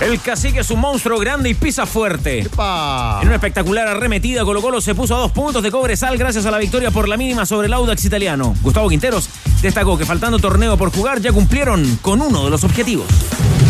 [0.00, 2.38] El cacique es un monstruo grande y pisa fuerte.
[2.38, 6.52] En una espectacular arremetida, Colo Colo se puso a dos puntos de Cobresal gracias a
[6.52, 8.54] la victoria por la mínima sobre el Audax italiano.
[8.62, 9.28] Gustavo Quinteros
[9.60, 13.06] destacó que faltando torneo por jugar ya cumplieron con uno de los objetivos.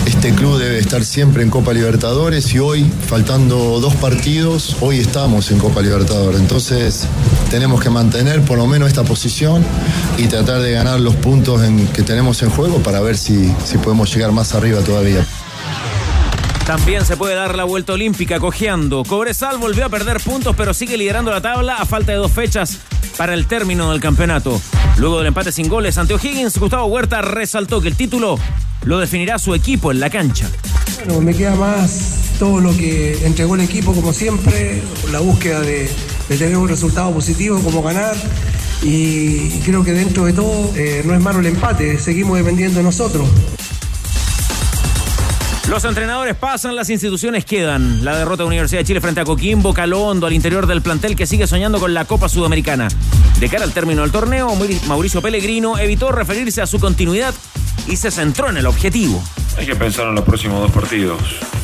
[0.05, 5.51] Este club debe estar siempre en Copa Libertadores y hoy, faltando dos partidos, hoy estamos
[5.51, 6.41] en Copa Libertadores.
[6.41, 7.07] Entonces
[7.51, 9.65] tenemos que mantener por lo menos esta posición
[10.19, 11.63] y tratar de ganar los puntos
[11.95, 15.27] que tenemos en juego para ver si, si podemos llegar más arriba todavía.
[16.69, 19.03] También se puede dar la vuelta olímpica cojeando.
[19.03, 22.77] Cobresal volvió a perder puntos, pero sigue liderando la tabla a falta de dos fechas
[23.17, 24.61] para el término del campeonato.
[24.99, 28.39] Luego del empate sin goles ante O'Higgins, Gustavo Huerta resaltó que el título
[28.85, 30.47] lo definirá su equipo en la cancha.
[31.07, 35.89] Bueno, me queda más todo lo que entregó el equipo, como siempre, la búsqueda de,
[36.29, 38.15] tener un resultado positivo, como ganar.
[38.83, 42.85] Y creo que dentro de todo eh, no es malo el empate, seguimos dependiendo de
[42.85, 43.27] nosotros.
[45.69, 48.03] Los entrenadores pasan, las instituciones quedan.
[48.03, 51.15] La derrota de Universidad de Chile frente a Coquimbo caló hondo al interior del plantel
[51.15, 52.89] que sigue soñando con la Copa Sudamericana.
[53.39, 54.51] De cara al término del torneo,
[54.87, 57.35] Mauricio Pellegrino evitó referirse a su continuidad
[57.87, 59.23] y se centró en el objetivo.
[59.59, 61.21] Hay que pensar en los próximos dos partidos.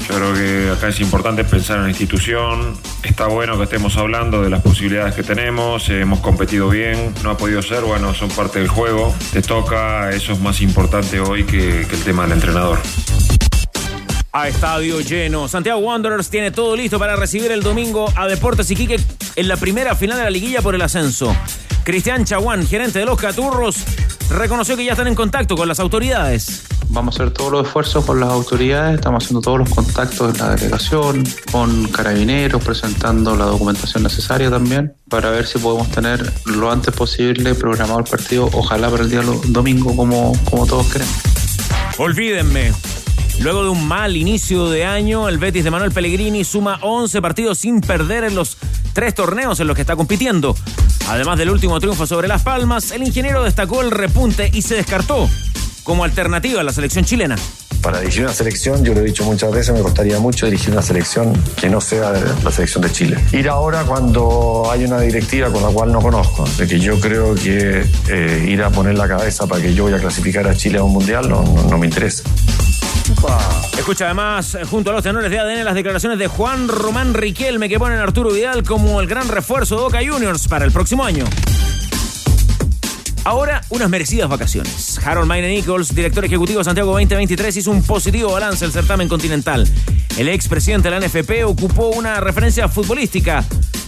[0.06, 2.76] Yo creo que acá es importante pensar en la institución.
[3.02, 5.88] Está bueno que estemos hablando de las posibilidades que tenemos.
[5.88, 7.14] hemos competido bien.
[7.22, 9.14] No ha podido ser, bueno, son parte del juego.
[9.32, 12.78] Te toca, eso es más importante hoy que el tema del entrenador
[14.34, 15.46] a estadio lleno.
[15.46, 19.00] Santiago Wanderers tiene todo listo para recibir el domingo a Deportes Iquique
[19.36, 21.34] en la primera final de la liguilla por el ascenso.
[21.84, 23.76] Cristian Chaguán, gerente de los Caturros,
[24.30, 26.64] reconoció que ya están en contacto con las autoridades.
[26.88, 30.40] Vamos a hacer todos los esfuerzos con las autoridades, estamos haciendo todos los contactos en
[30.40, 36.72] la delegación, con carabineros, presentando la documentación necesaria también, para ver si podemos tener lo
[36.72, 41.14] antes posible programado el partido, ojalá para el día domingo como, como todos queremos.
[41.98, 42.72] Olvídenme,
[43.40, 47.58] Luego de un mal inicio de año, el Betis de Manuel Pellegrini suma 11 partidos
[47.58, 48.56] sin perder en los
[48.92, 50.56] tres torneos en los que está compitiendo.
[51.08, 55.28] Además del último triunfo sobre Las Palmas, el ingeniero destacó el repunte y se descartó
[55.82, 57.36] como alternativa a la selección chilena.
[57.82, 60.80] Para dirigir una selección, yo lo he dicho muchas veces, me costaría mucho dirigir una
[60.80, 63.18] selección que no sea la selección de Chile.
[63.32, 67.34] Ir ahora cuando hay una directiva con la cual no conozco, de que yo creo
[67.34, 70.78] que eh, ir a poner la cabeza para que yo vaya a clasificar a Chile
[70.78, 72.22] a un mundial no me interesa.
[73.76, 77.68] Escucha además, eh, junto a los tenores de ADN, las declaraciones de Juan Román Riquelme
[77.68, 81.04] que ponen a Arturo Vidal como el gran refuerzo de Boca Juniors para el próximo
[81.04, 81.24] año.
[83.24, 84.98] Ahora, unas merecidas vacaciones.
[85.04, 89.66] Harold Mayne Nichols, director ejecutivo de Santiago 2023, hizo un positivo balance del certamen continental.
[90.18, 93.44] El expresidente de la NFP ocupó una referencia futbolística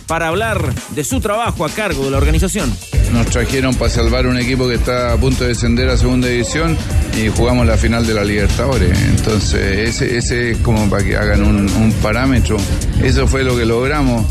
[0.06, 2.74] para hablar de su trabajo a cargo de la organización.
[3.12, 6.76] Nos trajeron para salvar un equipo que está a punto de descender a segunda división
[7.16, 8.98] y jugamos la final de la Libertadores.
[9.02, 12.56] Entonces, ese, es como para que hagan un, parámetro.
[13.02, 14.26] Eso fue lo que logramos.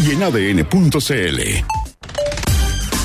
[0.00, 1.77] Y en ADN.cl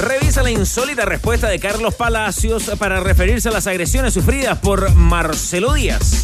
[0.03, 5.73] Revisa la insólita respuesta de Carlos Palacios para referirse a las agresiones sufridas por Marcelo
[5.73, 6.21] Díaz.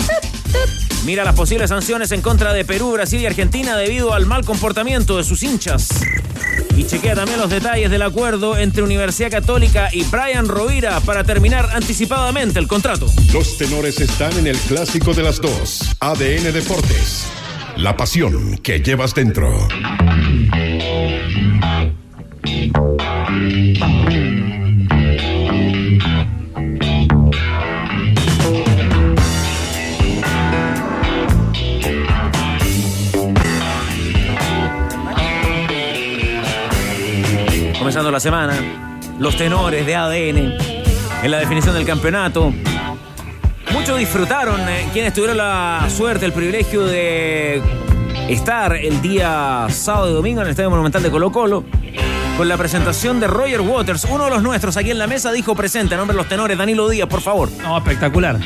[1.05, 5.15] Mira las posibles sanciones en contra de Perú, Brasil y Argentina debido al mal comportamiento
[5.15, 5.87] de sus hinchas.
[6.75, 11.69] Y chequea también los detalles del acuerdo entre Universidad Católica y Brian Rovira para terminar
[11.73, 13.05] anticipadamente el contrato.
[13.31, 15.95] Los tenores están en el clásico de las dos.
[16.01, 17.27] ADN Deportes.
[17.77, 19.69] La pasión que llevas dentro.
[37.77, 38.53] Comenzando la semana,
[39.19, 40.53] los tenores de ADN
[41.23, 42.53] en la definición del campeonato.
[43.73, 47.61] Muchos disfrutaron eh, quienes tuvieron la suerte, el privilegio de
[48.29, 51.65] estar el día sábado y domingo en el Estadio Monumental de Colo Colo
[52.39, 55.55] con la presentación de Roger Waters, uno de los nuestros aquí en la mesa, dijo
[55.55, 57.49] presente, a nombre de los tenores, Danilo Díaz, por favor.
[57.61, 58.39] No, espectacular.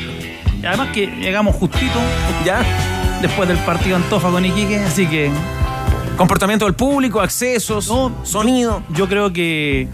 [0.66, 2.00] Además que llegamos justito,
[2.44, 2.64] ya,
[3.22, 5.30] después del partido Antofa con Iquique, así que...
[6.16, 7.88] Comportamiento del público, accesos,
[8.24, 8.82] sonido.
[8.88, 9.86] Yo, creo que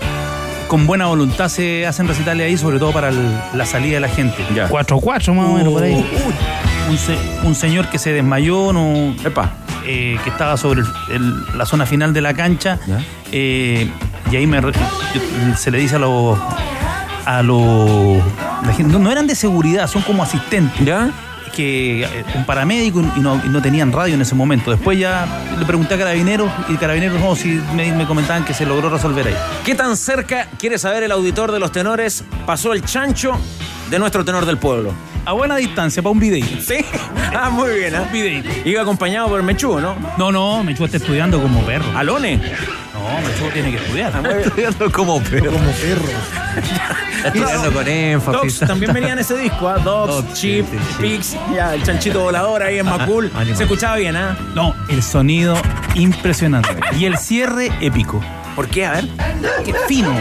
[0.67, 4.43] con buena voluntad se hacen recitales ahí, sobre todo para la salida de la gente.
[4.49, 5.93] 4-4 más o menos por ahí.
[5.93, 9.15] Uh, un, se- un señor que se desmayó, no,
[9.87, 12.79] eh, que estaba sobre el- el- la zona final de la cancha.
[13.33, 13.89] eh,
[14.31, 14.61] y ahí me
[15.57, 16.39] se le dice a los.
[17.27, 18.23] A los.
[18.67, 20.85] la gente- no, no eran de seguridad, son como asistentes.
[20.85, 21.11] ¿Ya?
[21.55, 24.71] Que eh, un paramédico y no, y no tenían radio en ese momento.
[24.71, 25.27] Después ya
[25.59, 29.27] le pregunté a Carabineros y Carabineros no, si me, me comentaban que se logró resolver
[29.27, 29.35] ahí.
[29.65, 32.23] ¿Qué tan cerca quiere saber el auditor de los tenores?
[32.47, 33.37] Pasó el chancho
[33.91, 34.93] de nuestro tenor del pueblo.
[35.31, 36.45] A buena distancia, para un video.
[36.61, 36.85] Sí.
[37.33, 38.09] Ah, muy bien, ¿ah?
[38.13, 38.49] videíto.
[38.65, 39.95] Iba acompañado por Mechú, ¿no?
[40.19, 41.85] No, no, Mechu está estudiando como perro.
[41.97, 42.37] ¿Alone?
[42.37, 44.13] No, Mechu tiene que estudiar.
[44.41, 45.53] Estudiando como perro.
[45.53, 46.09] Como perro.
[47.25, 48.59] Estudiando con énfasis.
[48.59, 49.79] Dogs también venía en ese disco, ¿ah?
[49.79, 51.01] Dogs, Dogs, Chip, sí, sí, sí.
[51.01, 53.31] Pigs, ya, el chanchito volador ahí en Macul.
[53.55, 54.37] Se escuchaba bien, ¿ah?
[54.57, 55.57] No, el sonido
[55.95, 56.75] impresionante.
[56.99, 58.21] Y el cierre épico.
[58.57, 58.85] ¿Por qué?
[58.85, 59.09] A ver.
[59.65, 60.13] Qué fino.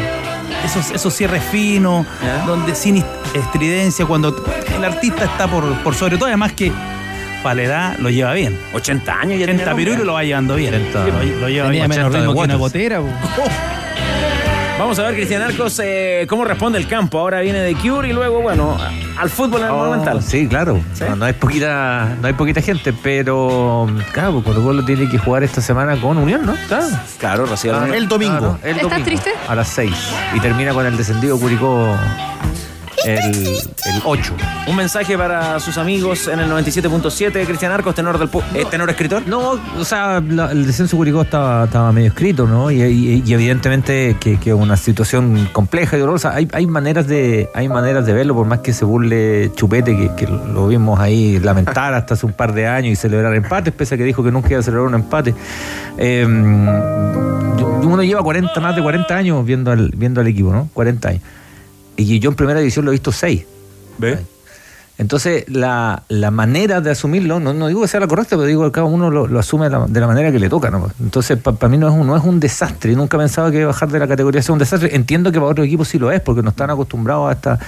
[0.65, 2.05] Esos, esos cierres finos,
[2.45, 4.43] donde sin est- estridencia, cuando
[4.75, 6.71] el artista está por, por sobre todo, además que
[7.43, 8.57] para la edad lo lleva bien.
[8.73, 10.73] 80 años ya 80 tenía, lo va llevando bien.
[10.73, 10.99] 80.
[11.07, 11.89] Lo, lo lleva Tenía bien.
[11.89, 13.01] menos ritmo que una gotera.
[14.79, 17.19] Vamos a ver, Cristian Arcos, eh, cómo responde el campo.
[17.19, 18.77] Ahora viene de Cure y luego, bueno,
[19.17, 20.23] al fútbol en el Oh, Monumental.
[20.23, 20.79] Sí, claro.
[20.93, 21.03] ¿Sí?
[21.09, 25.17] No, no hay poquita, no hay poquita gente, pero claro, pues Colo Colo tiene que
[25.17, 26.55] jugar esta semana con Unión, ¿no?
[26.69, 26.87] Claro.
[27.19, 27.75] Claro, recién.
[27.75, 28.37] Ah, El domingo.
[28.37, 29.31] claro, el ¿Estás domingo, triste?
[29.49, 29.93] A las 6.
[30.35, 31.93] Y termina con el descendido Curicó
[33.05, 34.33] el, el 8.
[34.67, 38.89] Un mensaje para sus amigos en el 97.7, Cristian Arcos, tenor del pu- eh, tenor
[38.89, 39.23] escritor.
[39.27, 42.69] No, o sea, la- el descenso Curicó estaba, estaba medio escrito, ¿no?
[42.71, 46.33] Y, y- y evidentemente que es una situación compleja y dolorosa.
[46.35, 50.15] Hay, hay maneras de hay maneras de verlo, por más que se burle Chupete, que,
[50.15, 53.95] que lo vimos ahí lamentar hasta hace un par de años y celebrar empates, pese
[53.95, 55.33] a que dijo que nunca iba a celebrar un empate.
[55.97, 56.25] Eh,
[57.57, 60.69] yo- uno lleva 40, más de 40 años viendo al, viendo al equipo, ¿no?
[60.73, 61.21] 40 años.
[61.99, 63.45] Y yo en primera división lo he visto 6.
[63.97, 64.19] ¿Ve?
[64.97, 68.65] Entonces, la, la manera de asumirlo, no, no digo que sea la correcta, pero digo
[68.65, 70.69] que cada uno lo, lo asume de la, de la manera que le toca.
[70.69, 70.89] ¿no?
[70.99, 72.93] Entonces, para mí no es, un, no es un desastre.
[72.95, 74.93] Nunca pensaba que bajar de la categoría sea un desastre.
[74.95, 77.59] Entiendo que para otros equipos sí lo es, porque no están acostumbrados a esta,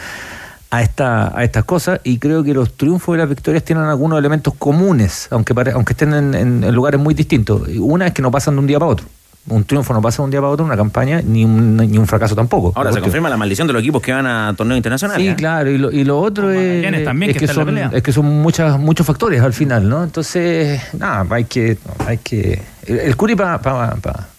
[0.72, 2.02] a, esta, a estas cosas.
[2.04, 5.94] Y creo que los triunfos y las victorias tienen algunos elementos comunes, aunque, pare- aunque
[5.94, 7.62] estén en, en- en lugares muy distintos.
[7.80, 9.06] Una es que no pasan de un día para otro.
[9.50, 12.06] Un triunfo no pasa de un día para otro, una campaña, ni un, ni un
[12.06, 12.74] fracaso tampoco.
[12.76, 15.18] Ahora se confirma la maldición de los equipos que van a torneo internacional.
[15.20, 15.36] Sí, ¿eh?
[15.36, 18.80] claro, y lo, y lo otro es, también, es que son, es que son muchas,
[18.80, 20.04] muchos factores al final, ¿no?
[20.04, 21.78] Entonces, nada, hay que...
[22.06, 23.60] Hay que el, el Curi para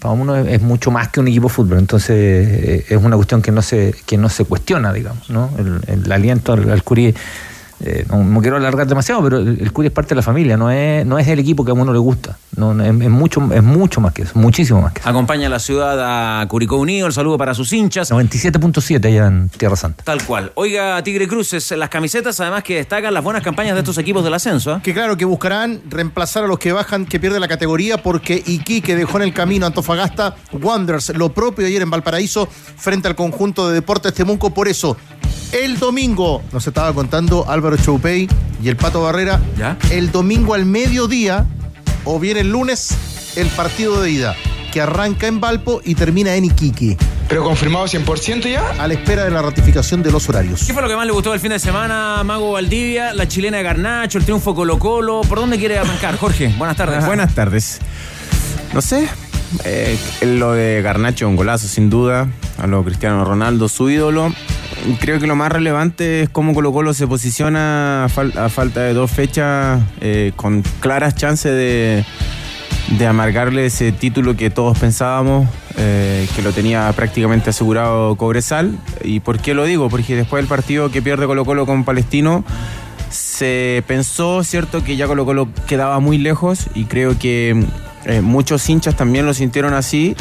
[0.04, 3.42] uno es, es mucho más que un equipo de fútbol, entonces eh, es una cuestión
[3.42, 5.50] que no se, que no se cuestiona, digamos, ¿no?
[5.58, 7.12] El, el aliento al, al Curi...
[7.84, 10.56] eh, no, no quiero alargar demasiado, pero el, el Curi es parte de la familia,
[10.56, 12.38] no es, no es el equipo que a uno le gusta.
[12.56, 15.08] No, no, es, es mucho, es mucho más que eso, muchísimo más que eso.
[15.08, 18.10] Acompaña a la ciudad a Curicó Unido, el saludo para sus hinchas.
[18.12, 20.04] 97.7 allá en Tierra Santa.
[20.04, 20.52] Tal cual.
[20.54, 24.34] Oiga, Tigre Cruces, las camisetas además que destacan las buenas campañas de estos equipos del
[24.34, 24.76] ascenso.
[24.76, 24.80] ¿eh?
[24.82, 28.94] Que claro, que buscarán reemplazar a los que bajan, que pierden la categoría, porque Iquique
[28.94, 33.68] dejó en el camino a Antofagasta Wanderers, lo propio ayer en Valparaíso, frente al conjunto
[33.68, 34.54] de Deportes Temuco.
[34.54, 34.96] Por eso,
[35.52, 38.28] el domingo, nos estaba contando Álvaro Choupey
[38.62, 39.76] y el Pato Barrera, ¿Ya?
[39.90, 41.46] el domingo al mediodía,
[42.04, 42.94] o bien el lunes,
[43.36, 44.34] el partido de ida,
[44.72, 46.96] que arranca en Valpo y termina en Iquique,
[47.28, 48.70] Pero confirmado 100% ya.
[48.82, 50.64] a la espera de la ratificación de los horarios.
[50.66, 53.58] ¿Qué fue lo que más le gustó del fin de semana, Mago Valdivia, la chilena
[53.58, 55.20] de Garnacho, el triunfo Colo Colo?
[55.28, 56.54] ¿Por dónde quiere arrancar, Jorge?
[56.56, 57.04] Buenas tardes.
[57.04, 57.78] Buenas tardes.
[58.72, 59.06] No sé,
[59.64, 62.28] eh, lo de Garnacho, un golazo sin duda,
[62.58, 64.32] a lo Cristiano Ronaldo, su ídolo.
[65.00, 68.80] Creo que lo más relevante es cómo Colo Colo se posiciona a, fal- a falta
[68.80, 72.04] de dos fechas eh, con claras chances de,
[72.98, 78.76] de amargarle ese título que todos pensábamos eh, que lo tenía prácticamente asegurado Cobresal.
[79.04, 79.88] ¿Y por qué lo digo?
[79.88, 82.44] Porque después del partido que pierde Colo Colo con Palestino,
[83.08, 87.64] se pensó, ¿cierto?, que ya Colo Colo quedaba muy lejos y creo que
[88.04, 90.16] eh, muchos hinchas también lo sintieron así,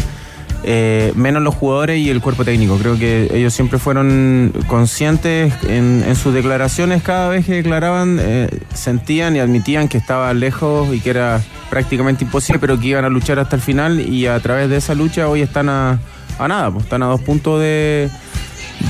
[0.63, 2.77] eh, menos los jugadores y el cuerpo técnico.
[2.77, 8.49] Creo que ellos siempre fueron conscientes en, en sus declaraciones, cada vez que declaraban, eh,
[8.73, 13.09] sentían y admitían que estaba lejos y que era prácticamente imposible, pero que iban a
[13.09, 15.99] luchar hasta el final y a través de esa lucha hoy están a,
[16.37, 18.09] a nada, pues están a dos puntos de,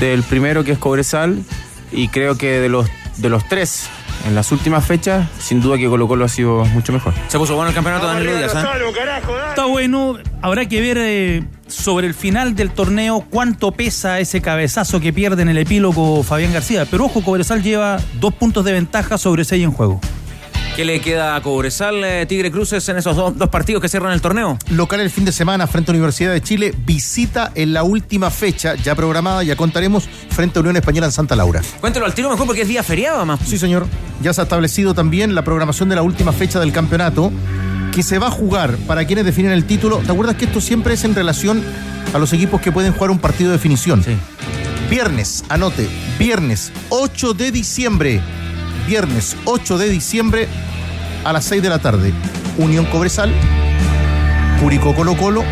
[0.00, 1.42] del primero que es Cobresal
[1.92, 3.88] y creo que de los de los tres
[4.26, 7.12] en las últimas fechas, sin duda que Colo Colo ha sido mucho mejor.
[7.28, 8.58] Se puso bueno el campeonato de Danilo Díaz, ¿eh?
[9.50, 10.18] Está bueno.
[10.40, 15.42] Habrá que ver eh, sobre el final del torneo cuánto pesa ese cabezazo que pierde
[15.42, 16.86] en el epílogo Fabián García.
[16.90, 20.00] Pero ojo, Cobresal lleva dos puntos de ventaja sobre seis en juego.
[20.76, 24.12] ¿Qué le queda a Cobresal, eh, Tigre Cruces en esos dos, dos partidos que cierran
[24.14, 24.58] el torneo?
[24.70, 28.74] Local el fin de semana frente a Universidad de Chile, visita en la última fecha
[28.76, 31.60] ya programada, ya contaremos, frente a Unión Española en Santa Laura.
[31.82, 33.40] Cuéntelo al tiro mejor porque es día feriado más.
[33.44, 33.86] Sí, señor.
[34.22, 37.30] Ya se ha establecido también la programación de la última fecha del campeonato
[37.92, 39.98] que se va a jugar para quienes definen el título.
[39.98, 41.62] ¿Te acuerdas que esto siempre es en relación
[42.14, 44.02] a los equipos que pueden jugar un partido de definición?
[44.02, 44.16] Sí.
[44.88, 45.86] Viernes, anote,
[46.18, 48.22] viernes 8 de diciembre.
[48.86, 50.48] Viernes 8 de diciembre
[51.24, 52.12] a las 6 de la tarde.
[52.58, 53.32] Unión Cobresal,
[54.60, 55.44] Curicó Colo Colo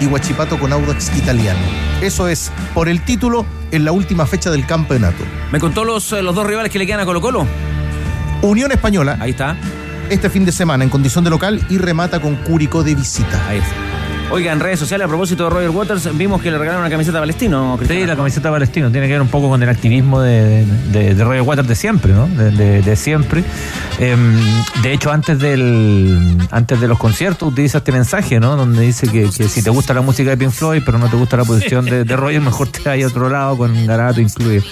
[0.00, 1.60] y Huachipato con Audax Italiano.
[2.00, 5.24] Eso es por el título en la última fecha del campeonato.
[5.52, 7.46] ¿Me contó los, eh, los dos rivales que le quedan a Colo Colo?
[8.42, 9.16] Unión Española.
[9.20, 9.56] Ahí está.
[10.10, 13.46] Este fin de semana en condición de local y remata con Curicó de visita.
[13.48, 13.87] Ahí está.
[14.30, 17.18] Oiga, en redes sociales, a propósito de Roger Waters, vimos que le regalaron una camiseta
[17.18, 17.78] Palestino.
[17.88, 21.40] Sí, la camiseta Palestino tiene que ver un poco con el activismo de, de, Roger
[21.40, 22.28] Waters de siempre, ¿no?
[22.28, 23.42] De, siempre.
[23.98, 24.36] Em,
[24.82, 28.54] de hecho, antes del antes de los conciertos utiliza este mensaje, ¿no?
[28.56, 31.38] Donde dice que, si te gusta la música de Pink Floyd, pero no te gusta
[31.38, 34.62] la posición de, Roger, mejor te vayas a otro lado con Garato incluido.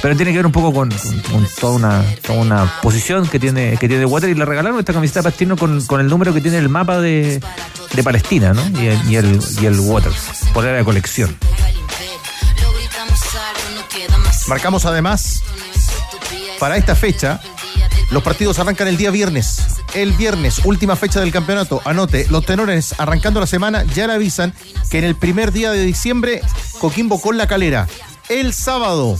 [0.00, 3.38] Pero tiene que ver un poco con, con- con toda, una, toda una posición que
[3.38, 6.40] tiene que tiene Waters y le regalaron esta camiseta Palestino con, con el número que
[6.40, 7.40] tiene el mapa de,
[7.94, 8.62] de Palestina, ¿no?
[8.80, 11.36] Y el, y el, y el Waters, por la colección.
[14.48, 15.42] Marcamos además
[16.58, 17.40] para esta fecha.
[18.10, 19.62] Los partidos arrancan el día viernes.
[19.94, 21.82] El viernes, última fecha del campeonato.
[21.84, 24.54] Anote, los tenores arrancando la semana ya le avisan
[24.90, 26.40] que en el primer día de diciembre,
[26.78, 27.88] Coquimbo con la calera.
[28.28, 29.18] El sábado,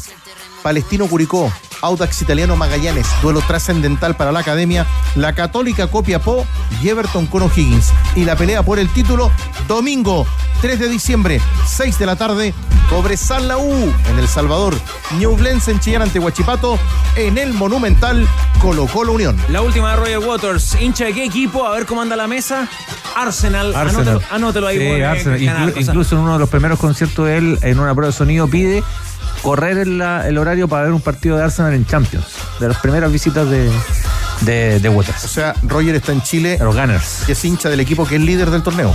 [0.62, 1.52] Palestino Curicó,
[1.83, 6.47] Audax Italiano Magallanes, duelo trascendental para la academia, la Católica Copiapó
[6.83, 7.92] y Everton con O'Higgins.
[8.14, 9.31] Y la pelea por el título,
[9.66, 10.26] domingo
[10.61, 12.54] 3 de diciembre, 6 de la tarde,
[12.88, 14.75] Cobresal la U en El Salvador,
[15.19, 16.78] Ñublense en Chillán ante Huachipato,
[17.16, 18.28] en el Monumental
[18.61, 19.37] Colo Colo Unión.
[19.49, 20.76] La última de Roger Waters.
[20.81, 21.66] ¿Hincha de qué equipo?
[21.66, 22.69] A ver cómo anda la mesa.
[23.16, 23.75] Arsenal.
[23.75, 24.09] Arsenal.
[24.09, 24.78] Anótelo, anótelo ahí.
[24.78, 25.75] Sí, Arsenal.
[25.75, 28.47] Inclu- incluso en uno de los primeros conciertos de él, en una prueba de sonido,
[28.47, 28.83] pide
[29.42, 32.26] correr el, horario para ver un partido de Arsenal en Champions.
[32.60, 33.70] De las primeras visitas de,
[34.42, 35.20] de, de O Waters.
[35.22, 37.22] sea, Roger está en Chile, Los Gunners.
[37.26, 38.94] que es hincha del equipo que es líder del torneo.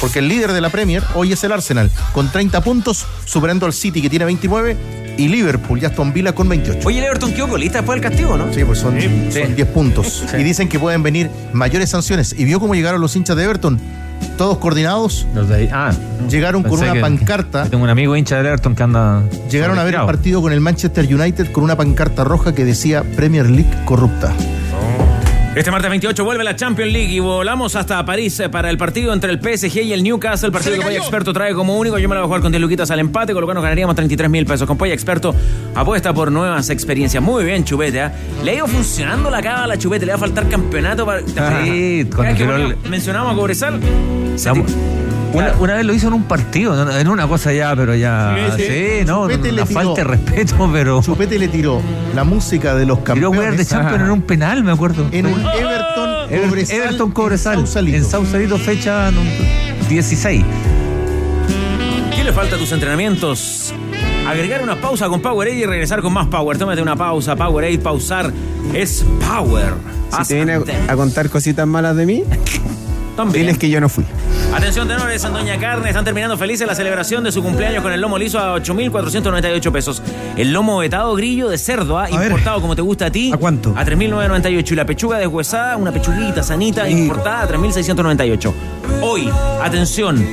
[0.00, 3.72] Porque el líder de la Premier hoy es el Arsenal, con 30 puntos, superando al
[3.72, 4.76] City que tiene 29,
[5.18, 6.86] y Liverpool y Aston Villa con 28.
[6.86, 8.52] Oye, el Everton quedó colista después del castigo, ¿no?
[8.52, 9.08] Sí, pues son, Sí.
[9.32, 10.24] son 10 puntos.
[10.38, 12.34] Y dicen que pueden venir mayores sanciones.
[12.36, 13.80] ¿Y vio cómo llegaron los hinchas de Everton?
[14.36, 15.26] Todos coordinados.
[15.34, 15.92] Los de ahí- ah,
[16.28, 17.64] Llegaron con una que- pancarta.
[17.64, 19.22] que tengo un amigo hincha del Everton que anda.
[19.50, 23.02] Llegaron a ver el partido con el Manchester United con una pancarta roja que decía
[23.16, 24.34] Premier League corrupta.
[25.56, 29.32] Este martes 28 vuelve la Champions League y volamos hasta París para el partido entre
[29.32, 30.48] el PSG y el Newcastle.
[30.48, 31.96] El partido que Polla Experto trae como único.
[31.96, 33.62] Yo me la voy a jugar con 10 luquitas al empate, con lo que nos
[33.62, 34.66] ganaríamos 33 mil pesos.
[34.66, 35.34] Con Polla Experto
[35.74, 37.22] apuesta por nuevas experiencias.
[37.22, 38.04] Muy bien, Chupete.
[38.04, 38.10] ¿eh?
[38.44, 40.04] Le ha ido funcionando la cava a la Chupete.
[40.04, 41.20] Le va a faltar campeonato para.
[41.20, 43.80] Sí, Cada cuando mencionamos a Cobresal.
[44.34, 44.50] se
[45.36, 48.36] Una, una vez lo hizo en un partido, en una cosa ya, pero ya.
[48.56, 49.80] Sí, Sí, no, Chupete una tiró.
[49.80, 51.02] falta de respeto, pero.
[51.02, 51.80] Chupete le tiró
[52.14, 55.06] la música de los Tiró a campeones jugar de Champions en un penal, me acuerdo.
[55.12, 57.54] en un Everton Ever- Cobresal Everton Cobresal.
[57.58, 57.96] en Sausalito.
[57.98, 59.20] En Sausalito, fecha no,
[59.88, 60.44] 16.
[62.14, 63.72] ¿Qué le falta a tus entrenamientos?
[64.26, 66.58] Agregar una pausa con Powerade y regresar con más Power.
[66.58, 67.36] Tómate una pausa.
[67.36, 68.32] Powerade, pausar
[68.74, 69.74] es Power.
[70.10, 72.24] Si Haz te viene a contar cositas malas de mí,
[73.16, 73.42] También.
[73.46, 74.04] diles que yo no fui.
[74.54, 78.00] Atención, tenores, en Doña Carne están terminando felices la celebración de su cumpleaños con el
[78.00, 80.02] lomo liso a 8.498 pesos.
[80.36, 82.10] El lomo vetado grillo de cerdo, ¿ah?
[82.10, 83.30] importado como te gusta a ti.
[83.32, 83.74] ¿A cuánto?
[83.76, 84.72] A 3.998.
[84.72, 88.52] Y la pechuga deshuesada, una pechuguita sanita, importada a 3.698.
[89.02, 89.30] Hoy,
[89.62, 90.24] atención,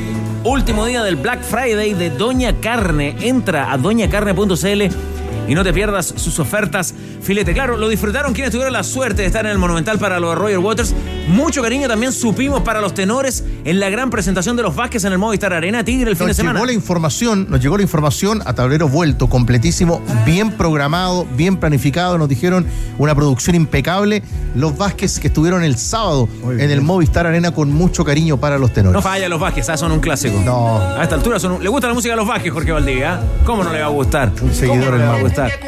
[0.46, 3.15] último día del Black Friday de Doña Carne.
[3.22, 5.12] Entra a doñacarne.cl
[5.47, 6.93] y no te pierdas sus ofertas.
[7.21, 10.38] Filete, claro, lo disfrutaron quienes tuvieron la suerte de estar en el Monumental para los
[10.38, 10.93] Roger Waters.
[11.27, 15.13] Mucho cariño también supimos para los tenores en la gran presentación de los Vázquez en
[15.13, 16.59] el Movistar Arena Tigre el fin de Nos semana.
[16.59, 22.17] llegó la información, nos llegó la información a tablero vuelto, completísimo, bien programado, bien planificado.
[22.17, 22.65] Nos dijeron
[22.97, 24.21] una producción impecable.
[24.55, 28.73] Los Vázquez que estuvieron el sábado en el Movistar Arena con mucho cariño para los
[28.73, 28.93] tenores.
[28.93, 30.39] No falla los Vázquez, ah, son un clásico.
[30.43, 30.77] No.
[30.79, 33.15] A esta altura son un- le gusta la música a los Vázquez, Jorge Valdivia.
[33.15, 33.21] ¿ah?
[33.45, 34.31] ¿Cómo no le va a gustar?
[34.41, 35.60] Un seguidor ¿Cómo no le va a del gustar?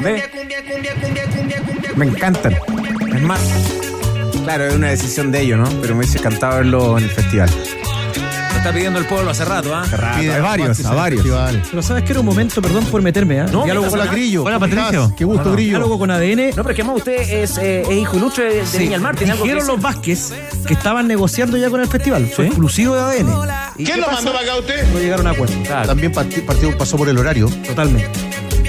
[0.00, 0.22] ¿Ve?
[1.96, 2.56] Me encantan.
[3.14, 3.40] Es más,
[4.44, 5.80] claro, es una decisión de ellos, ¿no?
[5.80, 7.50] Pero me hubiese encantado verlo en el festival.
[7.50, 9.84] Lo está pidiendo el pueblo hace rato, ¿ah?
[10.18, 11.22] Pide a varios, a varios.
[11.22, 11.62] festival.
[11.70, 13.46] Pero sabes que era un momento, perdón por meterme, ¿ah?
[13.50, 14.12] No, Diálogo, Hola, acá.
[14.12, 14.44] Grillo.
[14.44, 15.12] Hola, ¿cómo Patricio.
[15.16, 15.70] Qué gusto, Grillo.
[15.70, 16.50] diálogo con ADN.
[16.50, 18.92] No, pero es que más usted es, eh, es hijo ilustre de, de Sí, Viña
[18.92, 19.16] del Mar.
[19.16, 19.82] ¿Tiene algo que Dijeron decir?
[19.82, 20.32] los Vázquez
[20.66, 22.26] que estaban negociando ya con el festival.
[22.26, 23.28] Fue exclusivo de ADN.
[23.78, 24.16] ¿Y ¿Quién lo pasó?
[24.16, 24.86] mandó para acá usted?
[24.92, 25.54] No llegaron a acuerdo.
[25.64, 25.86] Claro.
[25.88, 27.48] También parti- partido pasó por el horario.
[27.66, 28.10] Totalmente.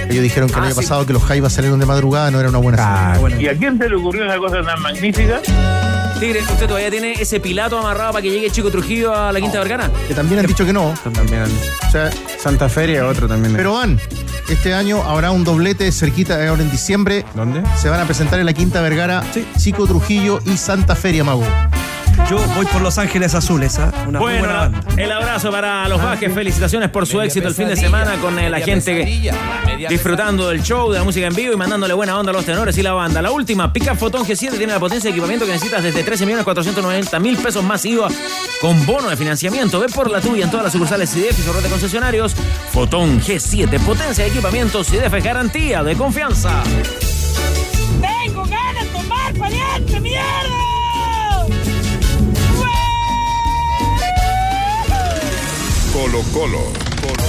[0.10, 0.82] Ellos dijeron que el Ah, año sí.
[0.82, 3.42] pasado que los Jaivas salieron de madrugada no era una buena señal.
[3.42, 5.42] ¿Y a quién se le ocurrió esa cosa tan magnífica?
[6.20, 9.58] Tigre, ¿usted todavía tiene ese pilato amarrado para que llegue Chico Trujillo a la Quinta
[9.60, 9.90] Vergara?
[10.08, 10.94] Que también han dicho que no.
[11.14, 11.44] También.
[11.88, 13.56] O sea, Santa Feria, otro también.
[13.56, 14.00] pero van.
[14.48, 17.26] Este año habrá un doblete cerquita, ahora en diciembre.
[17.34, 17.64] ¿Dónde?
[17.82, 19.24] Se van a presentar en la Quinta Vergara,
[19.58, 21.46] Chico Trujillo y Santa Feria, Mago.
[22.30, 23.92] Yo voy por Los Ángeles Azules, ¿ah?
[24.08, 24.80] Una muy Bueno, buena banda.
[24.98, 26.34] el abrazo para los Vázquez.
[26.34, 30.62] Felicitaciones por su éxito el fin de semana con eh, la gente que- disfrutando del
[30.64, 32.94] show, de la música en vivo y mandándole buena onda a los tenores y la
[32.94, 33.22] banda.
[33.22, 37.64] La última, Pickup Photon G7 tiene la potencia de equipamiento que necesitas desde 13.490.000 pesos
[37.64, 38.08] más IVA
[38.62, 39.80] con bono de financiamiento.
[39.80, 42.36] Ve por la tuya en todas las sucursales CIDEF y su red de concesionarios.
[42.72, 46.64] Photon G7, potencia de equipamiento es garantía de confianza.
[48.00, 50.61] ¡Tengo ganas de tomar pariente, mierda!
[56.02, 56.58] Colo Colo.
[57.00, 57.24] Colo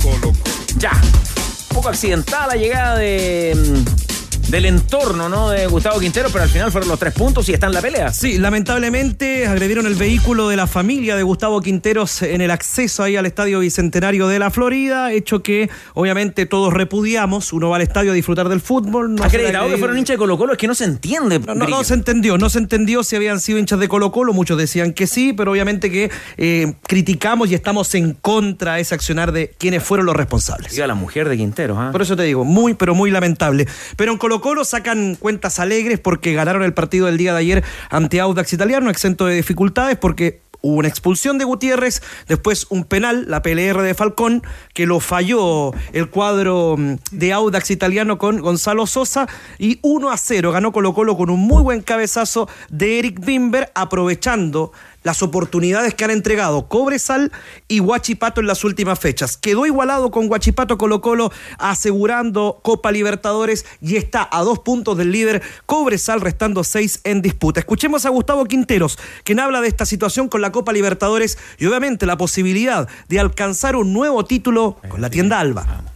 [0.00, 0.30] Colo.
[0.30, 0.32] Colo
[0.78, 0.92] Ya.
[0.92, 4.11] Un poco accidentada la llegada de, mm,
[4.52, 5.48] del entorno, ¿no?
[5.48, 8.12] De Gustavo Quintero, pero al final fueron los tres puntos y está en la pelea.
[8.12, 13.16] Sí, lamentablemente agredieron el vehículo de la familia de Gustavo Quinteros en el acceso ahí
[13.16, 17.52] al Estadio Bicentenario de la Florida, hecho que obviamente todos repudiamos.
[17.54, 19.14] Uno va al estadio a disfrutar del fútbol.
[19.14, 21.38] No Acreditado que agredió- fueron hinchas de Colo Colo, es que no se entiende.
[21.38, 24.34] No, no, no se entendió, no se entendió si habían sido hinchas de Colo Colo,
[24.34, 28.94] muchos decían que sí, pero obviamente que eh, criticamos y estamos en contra de ese
[28.94, 30.72] accionar de quienes fueron los responsables.
[30.72, 31.88] Diga la mujer de Quintero, ¿ah?
[31.90, 33.66] Por eso te digo, muy, pero muy lamentable.
[33.96, 37.64] Pero en Colo Colo sacan cuentas alegres porque ganaron el partido del día de ayer
[37.88, 43.24] ante Audax Italiano, exento de dificultades porque hubo una expulsión de Gutiérrez, después un penal,
[43.28, 44.42] la PLR de Falcón,
[44.74, 50.16] que lo falló el cuadro mm, de Audax Italiano con Gonzalo Sosa y 1 a
[50.16, 55.94] 0 ganó Colo Colo con un muy buen cabezazo de Eric Bimber aprovechando las oportunidades
[55.94, 57.32] que han entregado Cobresal
[57.68, 59.36] y Huachipato en las últimas fechas.
[59.36, 65.12] Quedó igualado con Huachipato Colo Colo asegurando Copa Libertadores y está a dos puntos del
[65.12, 67.60] líder Cobresal restando seis en disputa.
[67.60, 72.06] Escuchemos a Gustavo Quinteros, quien habla de esta situación con la Copa Libertadores y obviamente
[72.06, 75.92] la posibilidad de alcanzar un nuevo título con la tienda Alba.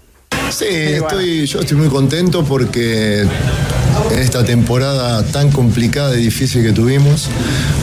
[0.51, 6.73] Sí, estoy, yo estoy muy contento porque en esta temporada tan complicada y difícil que
[6.73, 7.29] tuvimos,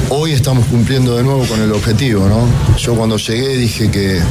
[0.09, 2.47] hoy estamos cumpliendo de nuevo con el objetivo, ¿no?
[2.77, 4.21] Yo cuando llegué dije que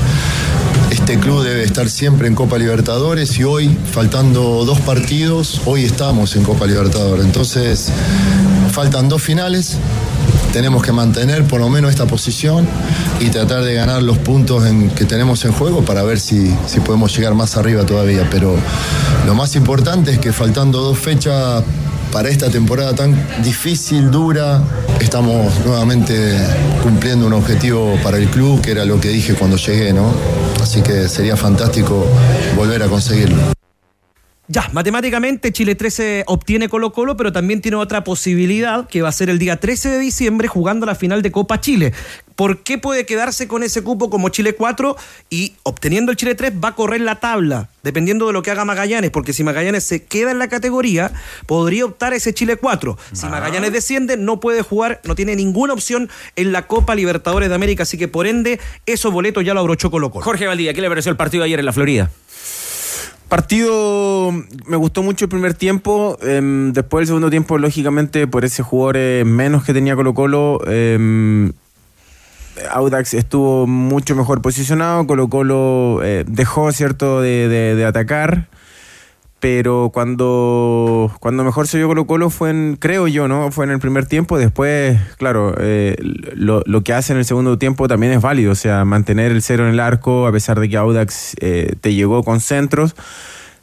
[0.91, 6.35] este club debe estar siempre en Copa Libertadores y hoy, faltando dos partidos, hoy estamos
[6.35, 7.25] en Copa Libertadores.
[7.25, 7.91] Entonces,
[8.73, 9.77] faltan dos finales,
[10.53, 12.67] tenemos que mantener por lo menos esta posición
[13.21, 17.17] y tratar de ganar los puntos que tenemos en juego para ver si, si podemos
[17.17, 18.29] llegar más arriba todavía.
[18.31, 18.55] Pero
[19.27, 21.65] lo más importante es que faltando dos fechas
[22.13, 24.63] para esta temporada tan difícil, dura,
[25.01, 26.37] estamos nuevamente
[26.83, 30.13] cumpliendo un objetivo para el club, que era lo que dije cuando llegué, ¿no?
[30.63, 32.07] Así que sería fantástico
[32.57, 33.62] volver a conseguirlo.
[34.53, 39.13] Ya, matemáticamente Chile 13 obtiene Colo Colo, pero también tiene otra posibilidad que va a
[39.13, 41.95] ser el día 13 de diciembre jugando la final de Copa Chile.
[42.37, 44.95] ¿Por qué puede quedarse con ese cupo como Chile 4
[45.31, 48.67] y obteniendo el Chile 3 va a correr la tabla, dependiendo de lo que haga
[48.67, 49.11] Magallanes?
[49.11, 51.13] Porque si Magallanes se queda en la categoría,
[51.47, 52.99] podría optar ese Chile 4.
[53.15, 57.55] Si Magallanes desciende, no puede jugar, no tiene ninguna opción en la Copa Libertadores de
[57.55, 60.23] América, así que por ende, esos boletos ya lo abrochó Colo Colo.
[60.23, 62.11] Jorge Valdivia, ¿qué le pareció el partido ayer en la Florida?
[63.33, 64.31] Partido,
[64.67, 66.19] me gustó mucho el primer tiempo.
[66.21, 70.61] em, después del segundo tiempo, lógicamente, por ese jugador eh, menos que tenía Colo Colo,
[70.67, 71.51] em,
[72.73, 75.07] Audax estuvo mucho mejor posicionado.
[75.07, 78.49] Colo Colo eh, dejó, ¿cierto?, de, de- de atacar.
[79.43, 83.51] Pero cuando, cuando mejor se vio Colo Colo fue en, creo yo, ¿no?
[83.51, 84.39] Fue en el primer tiempo.
[84.39, 85.97] Después, claro, eh,
[86.37, 88.53] lo, lo que hace en el segundo tiempo también es válido.
[88.53, 91.93] O sea, mantener el cero en el arco, a pesar de que Audax eh, te
[91.93, 92.95] llegó con centros.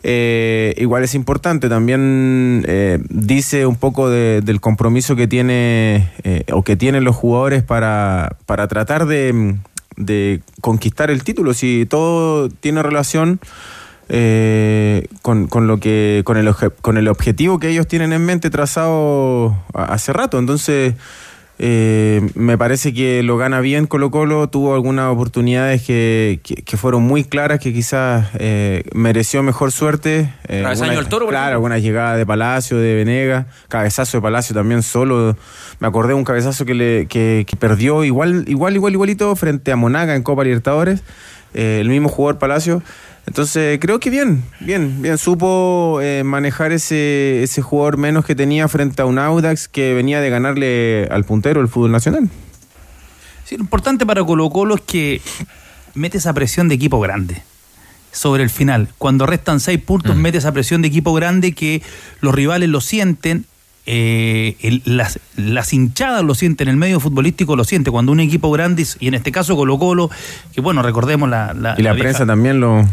[0.03, 1.69] eh, igual es importante.
[1.69, 6.09] También eh, dice un poco de- del compromiso que tiene
[6.51, 9.55] o que tienen los jugadores para, para tratar de,
[9.95, 11.53] de conquistar el título.
[11.53, 13.39] Si todo tiene relación
[14.09, 18.25] eh, con, con lo que con el, obje- con el objetivo que ellos tienen en
[18.25, 20.39] mente trazado hace rato.
[20.39, 20.95] Entonces,
[21.61, 26.77] eh, me parece que lo gana bien Colo Colo, tuvo algunas oportunidades que, que, que
[26.77, 30.33] fueron muy claras, que quizás eh, mereció mejor suerte.
[30.47, 34.83] Eh, alguna- del Toro, Claro, algunas llegadas de Palacio, de Venega, cabezazo de Palacio también
[34.83, 35.35] solo.
[35.81, 39.73] Me acordé de un cabezazo que, le, que, que perdió igual, igual, igual, igualito frente
[39.73, 41.03] a Monaga en Copa Libertadores,
[41.53, 42.81] eh, el mismo jugador Palacio.
[43.29, 45.17] Entonces, creo que bien, bien, bien.
[45.19, 50.19] Supo eh, manejar ese, ese jugador menos que tenía frente a un Audax que venía
[50.19, 52.27] de ganarle al puntero el fútbol nacional.
[53.45, 55.21] Sí, lo importante para Colo Colo es que
[55.93, 57.41] mete esa presión de equipo grande.
[58.11, 58.89] sobre el final.
[58.97, 61.83] Cuando restan seis puntos, mete esa presión de equipo grande que
[62.21, 63.45] los rivales lo sienten.
[63.85, 67.89] eh, el- las, las hinchadas lo sienten, el medio futbolístico lo siente.
[67.91, 70.09] Cuando un equipo grande, y en este caso Colo Colo,
[70.53, 72.83] que bueno, recordemos la, la, Y la, vieja- prensa también lo.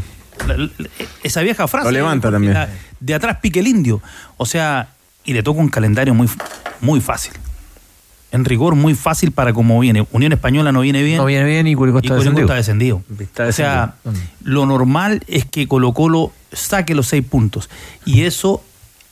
[0.46, 0.68] La-
[1.22, 1.85] esa vieja frase.
[1.87, 2.55] Lo levanta también.
[2.55, 2.68] La-
[3.01, 4.01] de atrás pique el indio.
[4.37, 4.88] O sea,
[5.25, 6.29] y le toca un calendario muy,
[6.81, 7.33] muy fácil.
[8.33, 10.07] En rigor, muy fácil para cómo viene.
[10.12, 11.16] Unión Española no viene bien.
[11.18, 12.46] No viene bien y Curicó está Curicó descendido.
[12.46, 13.03] está descendido.
[13.20, 14.33] Está O sea, descendido.
[14.42, 17.70] lo normal es que Colo Colo saque los seis puntos.
[18.05, 18.62] Y eso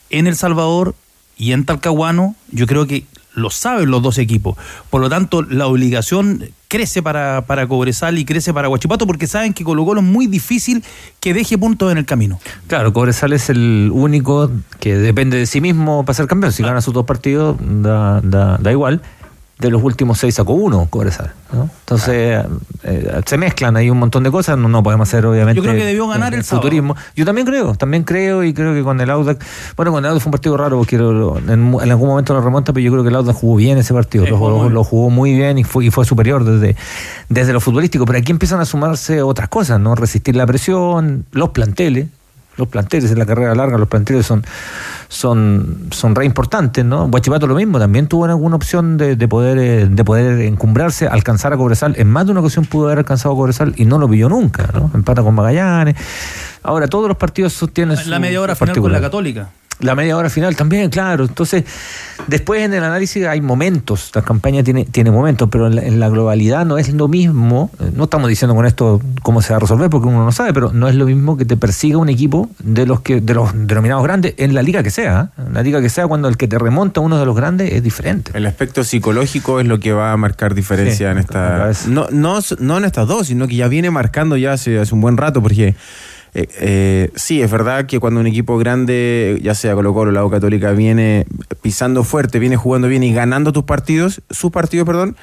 [0.09, 0.95] en El Salvador
[1.37, 3.05] y en Talcahuano, yo creo que
[3.35, 4.57] lo saben los dos equipos.
[4.89, 9.53] Por lo tanto, la obligación crece para, para Cobresal y crece para Guachipato porque saben
[9.53, 10.83] que Colo Colo es muy difícil
[11.19, 12.39] que deje puntos en el camino.
[12.67, 16.51] Claro, Cobresal es el único que depende de sí mismo para ser campeón.
[16.51, 19.01] Si gana sus dos partidos, da, da, da igual.
[19.57, 21.31] De los últimos seis sacó uno Cobresal.
[21.53, 21.69] ¿no?
[21.79, 22.45] Entonces,
[22.83, 24.57] eh, se mezclan ahí un montón de cosas.
[24.57, 25.55] No, no podemos hacer, obviamente.
[25.55, 26.95] Yo creo que debió ganar el futurismo.
[27.15, 29.45] Yo también creo, también creo y creo que con el Audax.
[29.77, 32.73] Bueno, con el Audax fue un partido raro porque en, en algún momento lo remonta,
[32.73, 34.25] pero yo creo que el Audax jugó bien ese partido.
[34.25, 34.73] Sí, lo, jugó jugó, muy bien.
[34.73, 36.75] lo jugó muy bien y fue, y fue superior desde,
[37.29, 38.05] desde lo futbolístico.
[38.05, 39.95] Pero aquí empiezan a sumarse otras cosas, ¿no?
[39.95, 42.07] Resistir la presión, los planteles.
[42.57, 44.43] Los planteles en la carrera larga, los planteles son,
[45.07, 47.07] son, son re importantes, ¿no?
[47.07, 51.53] Guachipato lo mismo, también tuvo alguna opción de, de poder eh, de poder encumbrarse, alcanzar
[51.53, 51.95] a Cobresal.
[51.97, 54.69] En más de una ocasión pudo haber alcanzado a Cobresal y no lo pilló nunca,
[54.73, 54.89] ¿no?
[54.93, 55.95] Empata con Magallanes.
[56.63, 59.01] Ahora, todos los partidos tienen La media hora final con la.
[59.01, 59.49] Católica.
[59.79, 61.25] La media hora final también, claro.
[61.25, 61.65] Entonces,
[62.27, 65.99] después en el análisis hay momentos, la campaña tiene, tiene momentos, pero en la, en
[65.99, 67.71] la globalidad no es lo mismo.
[67.93, 70.71] No estamos diciendo con esto cómo se va a resolver, porque uno no sabe, pero
[70.71, 74.03] no es lo mismo que te persiga un equipo de los que de los denominados
[74.03, 75.31] grandes en la liga que sea.
[75.37, 75.41] ¿eh?
[75.47, 77.73] En la liga que sea, cuando el que te remonta a uno de los grandes
[77.73, 78.31] es diferente.
[78.33, 81.71] El aspecto psicológico es lo que va a marcar diferencia Sí, en esta.
[81.87, 85.01] No, no, no en estas dos, sino que ya viene marcando ya hace, hace un
[85.01, 85.75] buen rato, porque
[86.35, 90.13] eh, eh, sí, es verdad que cuando un equipo grande, ya sea Colo Colo o
[90.13, 91.25] la U Católica, viene
[91.61, 95.15] pisando fuerte, viene jugando bien y ganando tus partidos, sus partidos, perdón.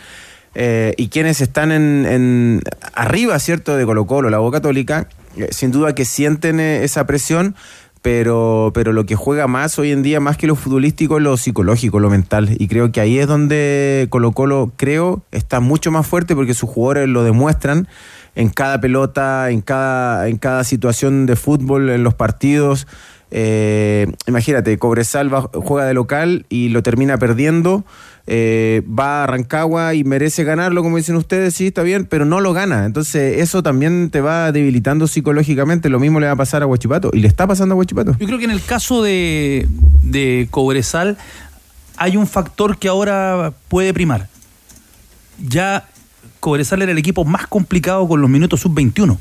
[0.55, 2.63] eh, y quienes están en, en
[2.95, 5.07] arriba, ¿cierto?, de Colo Colo, la U Católica,
[5.51, 7.57] sin duda que sienten esa presión,
[8.01, 12.01] pero, pero lo que juega más hoy en día, más que lo futbolístico, lo psicológico,
[12.01, 12.57] lo mental.
[12.59, 16.69] Y creo que ahí es donde Colo Colo, creo, está mucho más fuerte porque sus
[16.69, 17.87] jugadores lo demuestran
[18.35, 22.87] en cada pelota, en cada, en cada situación de fútbol, en los partidos.
[23.31, 27.85] Eh, imagínate, Cobresal juega de local y lo termina perdiendo.
[28.27, 32.41] eh, va a Rancagua y merece ganarlo, como dicen ustedes, sí, está bien, pero no
[32.41, 32.85] lo gana.
[32.87, 35.89] Entonces, eso también te va debilitando psicológicamente.
[35.89, 37.11] Lo mismo le va a pasar a Huachipato.
[37.13, 38.17] Y le está pasando a Huachipato.
[38.19, 39.67] Yo creo que en el caso de,
[40.03, 41.17] de Cobresal
[41.97, 44.29] hay un factor que ahora puede primar.
[45.45, 45.89] Ya
[46.43, 49.17] Cobresal era el equipo más complicado con los minutos sub-21.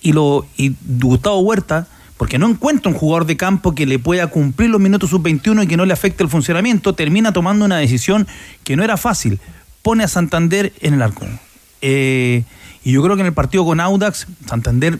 [0.00, 4.28] Y, lo, y Gustavo Huerta, porque no encuentra un jugador de campo que le pueda
[4.28, 8.26] cumplir los minutos sub-21 y que no le afecte el funcionamiento, termina tomando una decisión
[8.64, 9.38] que no era fácil.
[9.82, 11.26] Pone a Santander en el arco.
[11.82, 12.44] Eh,
[12.84, 14.98] y yo creo que en el partido con Audax, Santander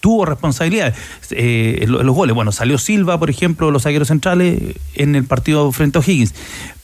[0.00, 0.94] tuvo responsabilidad
[1.32, 2.34] eh, en lo- en los goles.
[2.34, 4.58] Bueno, salió Silva, por ejemplo, los zagueros centrales
[4.94, 6.32] en el partido frente a O'Higgins.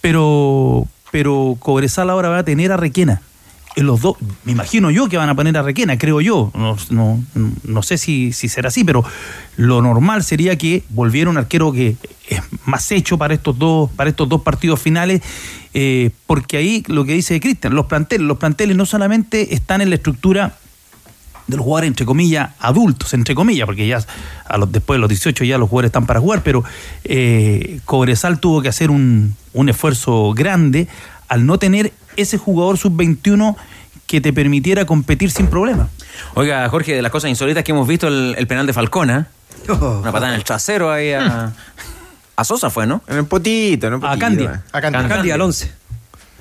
[0.03, 3.23] Pero, pero Cobresal ahora va a tener a Requena.
[3.77, 6.53] Los dos, me imagino yo que van a poner a Requena, creo yo.
[6.55, 7.25] No, no,
[7.65, 9.05] no sé si, si será así, pero
[9.57, 11.97] lo normal sería que volviera un arquero que
[12.29, 15.23] es más hecho para estos dos, para estos dos partidos finales,
[15.75, 19.91] eh, porque ahí lo que dice Cristian, los planteles, los planteles no solamente están en
[19.91, 20.57] la estructura
[21.47, 23.99] de los jugadores, entre comillas, adultos, entre comillas, porque ya
[24.47, 26.65] a los, después de los 18 ya los jugadores están para jugar, pero
[27.05, 30.89] eh, Cobresal tuvo que hacer un, un esfuerzo grande
[31.29, 33.57] al no tener ese jugador sub-21
[34.07, 35.89] que te permitiera competir sin problema.
[36.35, 39.29] Oiga, Jorge, de las cosas insólitas que hemos visto, el, el penal de Falcona.
[39.69, 41.53] Una patada en el trasero ahí a,
[42.37, 43.03] a Sosa fue, ¿no?
[43.09, 44.19] En el potito, en el A.
[44.19, 44.63] Candia.
[44.73, 45.09] A Candia.
[45.09, 45.73] Candia al 11.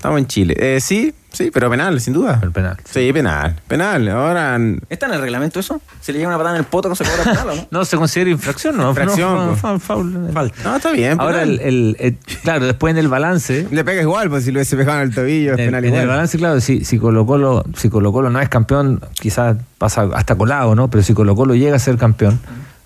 [0.04, 0.54] Estamos en Chile.
[0.60, 2.38] Eh, sí, sí, pero penal, sin duda.
[2.44, 2.76] El penal.
[2.84, 3.56] Sí, penal.
[3.70, 4.10] Penal.
[4.10, 4.60] Ahora.
[4.90, 5.80] ¿Está en el reglamento eso?
[6.02, 7.68] ¿Se le llega una patada en el poto no se cobra penal o no?
[7.72, 8.90] No se considera infracción, ¿no?
[8.90, 10.34] Infracción, No, fa- foul.
[10.34, 11.22] No, está bien.
[11.22, 11.52] Ahora, penal.
[11.62, 14.76] el, el- el- claro, después en el balance, Le pega igual, pues si lo hubiese
[14.76, 16.08] pegado en el tobillo, es En, penal en el igual.
[16.10, 20.36] balance, claro, si, si Colo Colo, si Colo Colo no es campeón, quizás pasa hasta
[20.36, 20.90] colado, ¿no?
[20.90, 22.42] Pero si Colo Colo llega a ser campeón,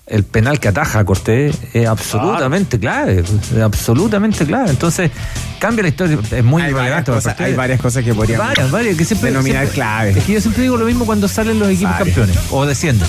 [0.08, 4.70] el penal que ataja a Cortés es absolutamente clave, es absolutamente clave.
[4.70, 5.12] Entonces,
[5.60, 8.96] cambia la historia, es muy hay, varias cosas, hay varias cosas que podrían Varias, varias,
[8.98, 9.32] que siempre.
[9.32, 10.10] denominar siempre- clave.
[10.12, 12.16] Es que yo siempre digo lo mismo cuando salen los equipos Varias.
[12.16, 13.08] campeones o descienden.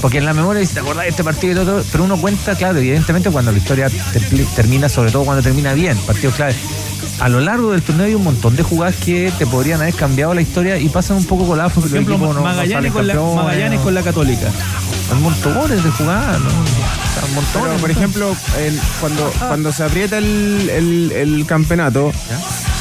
[0.00, 1.82] Porque en la memoria dice, ¿te acordás de este partido y todo?
[1.90, 4.20] Pero uno cuenta, claro, evidentemente cuando la historia te-
[4.54, 6.54] termina, sobre todo cuando termina bien, partidos clave.
[7.20, 10.34] A lo largo del torneo hay un montón de jugadas que te podrían haber cambiado
[10.34, 13.06] la historia y pasan un poco coladas porque Por ejemplo, no, no Magallanes, sale con
[13.06, 13.84] la, campeón, Magallanes ¿no?
[13.84, 14.50] con la Católica.
[15.14, 16.46] Hay montones de jugadas, ¿no?
[16.48, 16.50] O
[17.20, 17.68] sea, montones.
[17.68, 22.12] Pero, por ejemplo, el- cuando, cuando se aprieta el, el- el campeonato,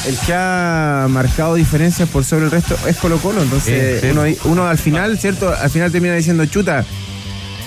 [0.06, 3.42] el que ha marcado diferencias por sobre el resto es Colo Colo.
[3.42, 4.12] Entonces, Sí, sí.
[4.12, 5.54] Uno, uno al final, ¿cierto?
[5.54, 6.84] Al final termina diciendo, chuta,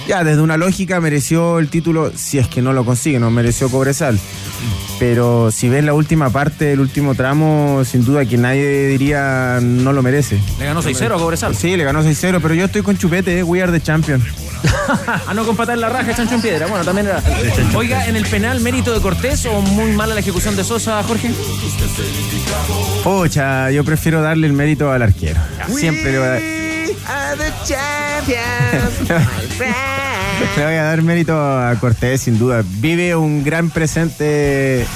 [0.09, 3.69] ya desde una lógica mereció el título, si es que no lo consigue, no mereció
[3.69, 4.19] Cobresal.
[4.99, 9.93] Pero si ves la última parte, el último tramo, sin duda que nadie diría no
[9.93, 10.41] lo merece.
[10.59, 11.55] Le ganó 6-0 a Cobresal.
[11.55, 14.25] Sí, le ganó 6-0, pero yo estoy con Chupete, eh, we are the champion.
[15.27, 16.67] Ah, no en la raja, chancho en piedra.
[16.67, 17.23] Bueno, también era.
[17.75, 21.31] Oiga, en el penal, mérito de Cortés o muy mala la ejecución de Sosa, Jorge.
[23.05, 25.39] Pocha, yo prefiero darle el mérito al arquero.
[25.69, 26.58] Siempre le voy a dar.
[30.57, 32.63] Le voy a dar mérito a Cortés, sin duda.
[32.81, 34.87] Vive un gran presente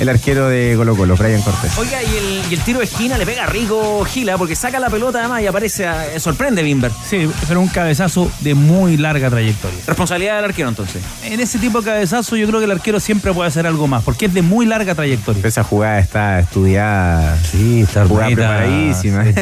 [0.00, 1.76] el arquero de Colo Colo, Brian Cortés.
[1.78, 4.78] Oiga, y el, y el tiro de esquina le pega a Rigo Gila porque saca
[4.80, 6.90] la pelota además y aparece, a- sorprende Bimber.
[7.08, 9.78] Sí, pero un cabezazo de muy larga trayectoria.
[9.86, 11.02] Responsabilidad del arquero entonces.
[11.24, 14.02] En ese tipo de cabezazo yo creo que el arquero siempre puede hacer algo más,
[14.02, 15.42] porque es de muy larga trayectoria.
[15.46, 17.38] Esa jugada está estudiada.
[17.42, 19.24] Sí, está Jugada armadita, preparadísima.
[19.24, 19.32] sí,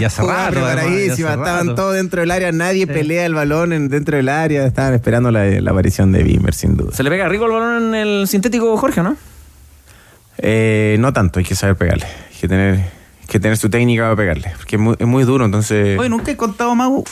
[0.00, 1.30] ya hace Jugada rato, además, ya preparadísima.
[1.30, 1.74] Estaban rato.
[1.74, 4.66] todos dentro del área, nadie pelea el balón en- dentro del área.
[4.66, 6.90] Estaban esperando la, la aparición de Bimber, sin duda.
[6.94, 9.16] Se le pega a Rigo el balón en el sintético, Jorge, ¿no?
[10.42, 12.06] Eh, no tanto, hay que saber pegarle.
[12.06, 14.52] Hay que tener, hay que tener su técnica para pegarle.
[14.56, 15.98] Porque es muy, es muy duro, entonces.
[15.98, 17.04] Oye, nunca he contado, Mago,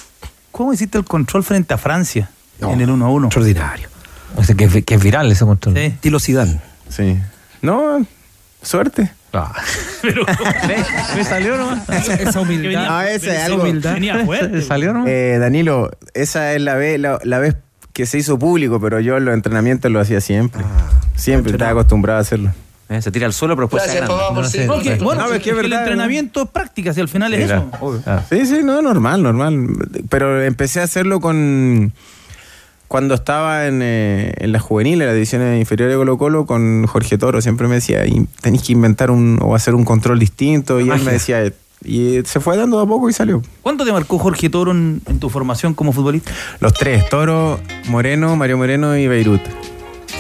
[0.52, 3.24] ¿cómo hiciste el control frente a Francia en el 1-1?
[3.26, 3.88] Extraordinario.
[4.36, 5.74] O sea, que, es- que es viral ese control.
[5.74, 5.80] Sí.
[5.80, 6.60] Estilo Zidane.
[6.88, 7.18] Sí.
[7.62, 8.04] No,
[8.62, 9.12] suerte.
[10.02, 10.24] Pero,
[10.66, 11.86] ¿me, me salió nomás?
[12.08, 12.86] Esa humildad.
[12.88, 13.60] Ah, es esa algo.
[13.62, 13.92] humildad.
[13.94, 14.62] Venía fuerte.
[14.66, 15.04] ¿Salió?
[15.06, 17.56] Eh, Danilo, esa es la vez, la, la vez
[17.92, 20.62] que se hizo público, pero yo en los entrenamientos lo hacía siempre.
[21.14, 22.52] siempre estaba acostumbrado a hacerlo.
[22.90, 24.30] Eh, se tira al suelo, pero después se agranda.
[24.32, 27.00] No sé, No, que- bueno, No, es que es el verdad, entrenamiento es práctica, si
[27.02, 27.70] al final es Sí, eso.
[28.06, 28.22] Ah.
[28.30, 29.66] Sí, sí, no, normal, normal.
[30.08, 31.92] Pero empecé a hacerlo con.
[32.88, 36.86] Cuando estaba en, eh, en la juvenil, en las divisiones inferiores de Colo Colo, con
[36.86, 40.80] Jorge Toro, siempre me decía, "Y tenéis que inventar un, o hacer un control distinto.
[40.80, 41.52] Y él me decía,
[41.84, 43.42] y se fue dando de a poco y salió.
[43.60, 46.32] ¿Cuánto te marcó Jorge Toro en, en tu formación como futbolista?
[46.60, 49.42] Los tres, Toro, Moreno, Mario Moreno y Beirut.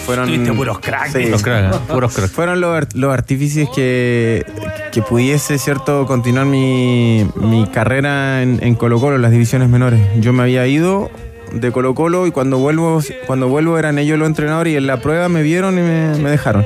[0.08, 1.12] Fueron, Tuviste puros cracks.
[1.12, 1.26] Sí.
[1.26, 1.80] Los cracks, ¿eh?
[1.92, 2.32] puros cracks.
[2.32, 4.42] Fueron los, los artífices que,
[4.90, 10.00] que pudiese, ¿cierto?, continuar mi, mi carrera en, en Colo Colo, en las divisiones menores.
[10.18, 11.10] Yo me había ido
[11.52, 15.02] de Colo Colo y cuando vuelvo, cuando vuelvo eran ellos los entrenadores y en la
[15.02, 16.64] prueba me vieron y me, me dejaron.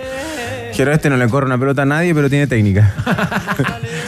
[0.75, 2.95] Quiero este no le corre una pelota a nadie, pero tiene técnica.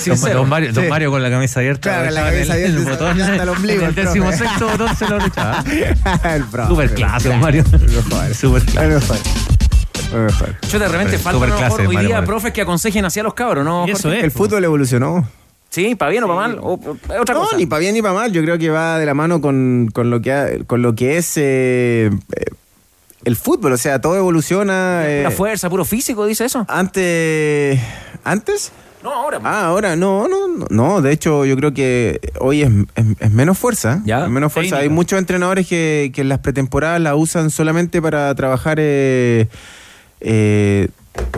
[0.07, 0.90] Don, don Mario, don Sí.
[0.90, 1.90] Mario con la camisa abierta.
[1.90, 4.38] Claro, la camisa el- el abierta, botón, hasta el ombligo, El el décimo profe.
[4.44, 5.16] sexto botón se lo
[6.35, 6.68] el profe.
[6.68, 7.64] Súper clase, don Mario.
[8.35, 8.88] Súper El clase.
[8.88, 9.16] mejor.
[10.14, 10.48] El mejor.
[10.70, 12.27] Yo de repente falta mejor clase, hoy Mario día Moreno.
[12.27, 13.87] profes que aconsejen hacia los cabros, ¿no?
[13.87, 14.24] Y eso es.
[14.24, 15.29] El fútbol evolucionó.
[15.70, 16.59] Sí, para bien o para mal.
[16.62, 16.74] O,
[17.20, 17.57] otra No, cosa.
[17.57, 18.33] ni para bien ni para mal.
[18.33, 21.16] Yo creo que va de la mano con, con lo que ha- con lo que
[21.16, 22.44] es eh, eh,
[23.24, 23.72] el fútbol.
[23.72, 25.02] O sea, todo evoluciona.
[25.06, 26.64] eh, Pura fuerza, puro físico, dice eso.
[26.68, 27.80] antes,
[28.24, 28.72] antes.
[29.02, 29.38] No, ahora.
[29.44, 31.02] Ah, ahora no, no, no, no.
[31.02, 34.00] De hecho, yo creo que hoy es, es- es menos fuerza.
[34.06, 34.24] Ya.
[34.24, 34.78] Es menos fuerza.
[34.78, 39.46] Hay muchos entrenadores que, que en las pretemporadas la usan solamente para trabajar eh,
[40.20, 40.88] eh,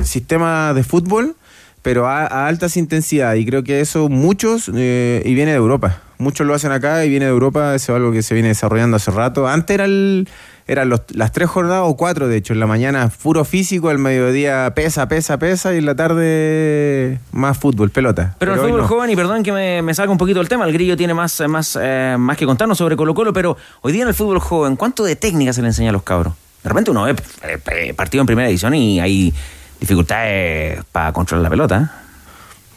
[0.03, 1.35] sistema de fútbol,
[1.83, 3.42] pero a, a altas intensidades.
[3.42, 6.03] Y creo que eso muchos, eh, y viene de Europa.
[6.18, 7.75] Muchos lo hacen acá y viene de Europa.
[7.75, 9.49] Eso es algo que se viene desarrollando hace rato.
[9.49, 10.29] Antes era el,
[10.69, 12.53] eran los- las tres jornadas o cuatro, de hecho.
[12.53, 17.57] En la mañana puro físico, al mediodía pesa, pesa, pesa, y en la tarde más
[17.59, 18.35] fútbol, pelota.
[18.39, 18.89] Pero, el hoy fútbol no.
[18.89, 21.41] joven, y perdón que me, me salga un poquito el tema, el grillo tiene más,
[21.41, 24.41] eh, más, eh, más que contarnos sobre Colo Colo, pero hoy día en el fútbol
[24.41, 26.35] joven, ¿cuánto de técnica se le enseña a los cabros?
[26.63, 29.33] De repente uno ve eh, eh, partido en primera edición y hay
[29.79, 31.93] dificultades para controlar la pelota.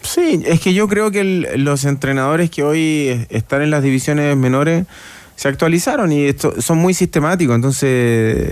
[0.01, 4.37] Sí, es que yo creo que el- los entrenadores que hoy están en las divisiones
[4.37, 4.85] menores
[5.39, 8.51] se actualizaron y esto- son muy sistemáticos, entonces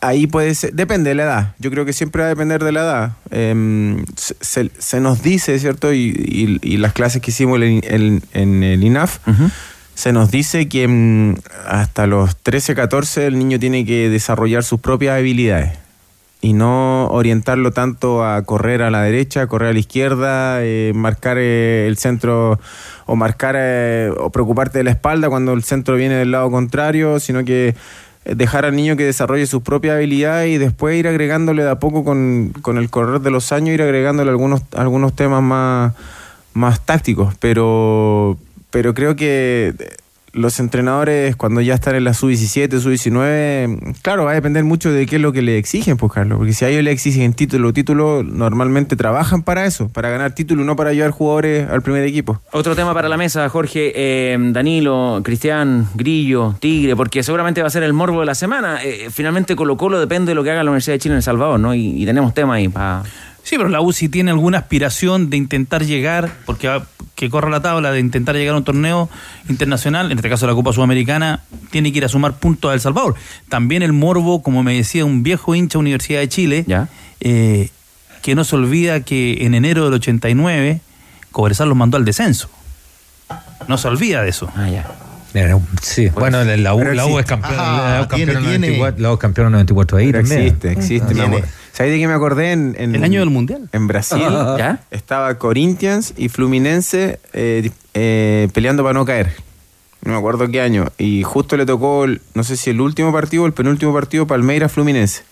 [0.00, 2.72] ahí puede ser, depende de la edad, yo creo que siempre va a depender de
[2.72, 3.12] la edad.
[3.30, 5.92] Em, se, se- nos dice, ¿cierto?
[5.92, 9.18] Y, y- y las clases que hicimos en, el- en el INAF,
[9.94, 11.36] se nos dice que mm,
[11.68, 15.72] hasta los 13, 14 el niño tiene que desarrollar sus propias habilidades
[16.44, 21.38] y no orientarlo tanto a correr a la derecha, correr a la izquierda, eh, marcar
[21.38, 22.60] eh, el centro
[23.06, 27.18] o marcar eh, o preocuparte de la espalda cuando el centro viene del lado contrario,
[27.18, 27.74] sino que
[28.26, 32.04] dejar al niño que desarrolle sus propias habilidades y después ir agregándole de a poco
[32.04, 35.94] con, con el correr de los años, ir agregándole algunos, algunos temas más,
[36.52, 38.36] más tácticos, pero,
[38.68, 39.72] pero creo que
[40.34, 45.06] los entrenadores cuando ya están en la sub-17, sub-19, claro, va a depender mucho de
[45.06, 47.72] qué es lo que le exigen, pues Carlos, porque si a ellos le exigen título,
[47.72, 52.40] título, normalmente trabajan para eso, para ganar título, no para llevar jugadores al primer equipo.
[52.52, 57.70] Otro tema para la mesa, Jorge, eh, Danilo, Cristian, Grillo, Tigre, porque seguramente va a
[57.70, 58.82] ser el morbo de la semana.
[58.82, 61.22] Eh, finalmente Colo Colo depende de lo que haga la Universidad de Chile en El
[61.22, 61.74] Salvador, ¿no?
[61.74, 63.02] Y, y tenemos tema ahí para...
[63.44, 67.60] Sí, pero la UCI tiene alguna aspiración de intentar llegar, porque va- que corra la
[67.60, 69.08] tabla, de intentar llegar a un torneo
[69.48, 72.80] internacional, en este caso la Copa Sudamericana, tiene que ir a sumar puntos a El
[72.80, 73.14] Salvador.
[73.48, 76.64] También el Morbo, como me decía un viejo hincha de Universidad de Chile,
[77.20, 77.68] eh,
[78.22, 80.80] que no se olvida que en enero del 89
[81.30, 82.48] Cobresal los mandó al descenso.
[83.68, 84.50] No se olvida de eso.
[84.56, 84.86] Ah, ya.
[85.82, 87.24] Sí, bueno, la, U, la U es existe.
[87.24, 88.58] campeón, Ajá, la U es campeón en tiene.
[88.68, 90.40] 94, la U es campeón en 94 ahí Pero también.
[90.42, 91.14] existe, existe.
[91.74, 91.76] Ah.
[91.76, 92.52] ¿Sabes de qué me acordé?
[92.52, 93.68] En, en- El año del Mundial.
[93.72, 94.22] En Brasil
[94.58, 94.80] ¿Ya?
[94.90, 99.32] estaba Corinthians y Fluminense eh, eh, peleando para no caer.
[100.02, 100.86] No me acuerdo qué año.
[100.98, 104.26] Y justo le tocó, el- no sé si el último partido o el penúltimo partido,
[104.26, 105.22] Palmeiras-Fluminense.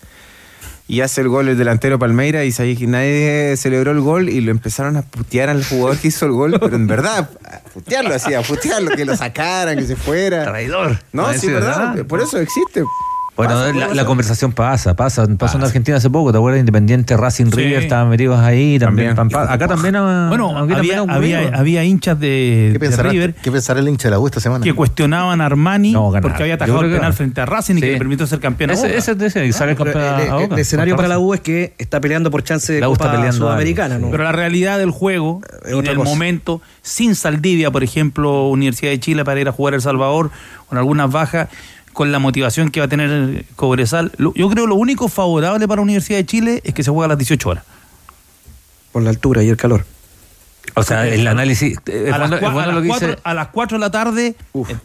[0.89, 4.41] Y hace el gol el delantero Palmeira y sabía que nadie celebró el gol y
[4.41, 8.13] lo empezaron a putear al jugador que hizo el gol, pero en verdad, a putearlo
[8.15, 10.43] así, a putearlo, que lo sacaran, que se fuera.
[10.45, 10.99] Traidor.
[11.13, 11.91] No, Ah, sí, sí, verdad.
[11.95, 12.07] ¿verdad?
[12.07, 12.83] Por eso existe.
[13.35, 15.27] Bueno, Pasa la, conversación pasa, pasa.
[15.39, 16.61] Pasó en Argentina hace poco, ¿te acuerdas?
[16.61, 17.53] Independiente, Racing Sí.
[17.57, 19.19] River, estaban metidos ahí también.
[19.19, 19.95] Acá también.
[20.29, 21.11] Bueno, aquí también
[21.55, 24.39] había, hinchas de, ¿Qué de pensará, River ¿Qué pensará el hincha de la U esta
[24.39, 24.63] semana?
[24.63, 27.93] que cuestionaban a Armani No, porque había atajado el penal frente a Racing y que
[27.93, 30.55] le permitió ser campeón a Ese, ese, ese, sale campeón el, a el- Boca.
[30.55, 31.19] el escenario para la.
[31.19, 34.11] U es que está peleando por chance de La U está Copa peleando Sudamericana, ¿no?
[34.11, 35.41] Pero la realidad del juego
[35.73, 36.11] otra del cosa.
[36.11, 40.31] momento, sin Saldivia, por ejemplo, Universidad de Chile para ir a jugar a El Salvador,
[40.69, 41.49] con algunas bajas,
[41.93, 46.19] con la motivación que va a tener Cobresal, yo creo lo único favorable para Universidad
[46.19, 47.65] de Chile es que se juega a las 18 horas.
[48.93, 49.85] Por la altura y el calor.
[50.75, 51.79] O sea, el análisis.
[51.87, 53.21] Es a, las bueno, cua- es bueno a lo las que cuatro- dice.
[53.25, 54.77] a las 4 de la tarde, eh,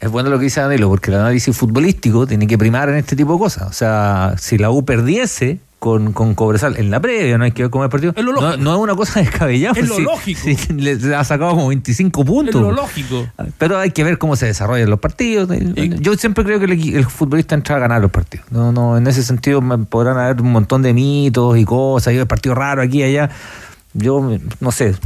[0.00, 3.16] Es bueno lo que dice Danilo, porque el análisis futbolístico tiene que primar en este
[3.16, 3.68] tipo de cosas.
[3.68, 7.64] O sea, si la U perdiese con, con Cobresal en la previa, no hay que
[7.64, 8.14] ver cómo es el partido.
[8.16, 9.78] Es lo no, es una cosa descabellada.
[9.78, 10.40] Es lo si- lógico.
[10.76, 12.62] le, le ha sacado como 25 es puntos.
[12.62, 13.26] lo lógico.
[13.58, 15.50] Pero hay que ver cómo se desarrollan los partidos.
[16.00, 18.46] Yo siempre creo que el, el futbolista entra a ganar los partidos.
[18.50, 22.16] No, no, en ese sentido me podrán haber un montón de mitos y cosas, y
[22.16, 23.28] el partido raro aquí y allá.
[23.96, 24.28] Yo
[24.60, 24.96] no sé,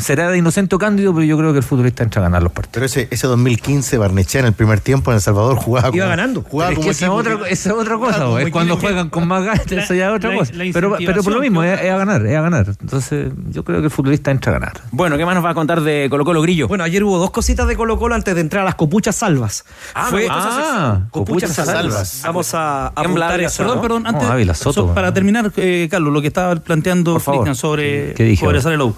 [0.00, 2.52] será de inocente o cándido, pero yo creo que el futbolista entra a ganar los
[2.52, 2.72] partidos.
[2.74, 6.06] Pero ese, ese 2015, Barnechea en el primer tiempo en El Salvador jugaba como, Iba
[6.06, 6.42] ganando.
[6.42, 9.10] Jugaba es como que esa otra, que- esa es otra cosa, como es cuando juegan
[9.10, 10.52] con más ganas, eso ya es otra la- cosa.
[10.54, 12.66] la pero, pero por lo mismo, es, a ganar, es a ganar.
[12.80, 14.80] Entonces, yo creo que el futbolista entra a ganar.
[14.92, 16.68] Bueno, ¿qué más nos va a contar de Colo Colo Grillo?
[16.68, 19.64] Bueno, ayer hubo dos cositas de Colo Colo antes de entrar a las copuchas salvas.
[19.94, 21.74] Ah, Fue esa Ah, copuchas Copuchas salvas.
[21.74, 22.22] salvas.
[22.24, 23.58] Vamos a apuntar eso.
[23.58, 23.82] Perdón, ¿no?
[23.82, 24.94] perdón, antes, No, Ávila Soto, so- bueno.
[24.94, 27.16] para terminar, eh, Carlos, lo que estaba planteando.
[27.18, 28.96] Cristian sobre ¿Qué dije Cobresal y la U.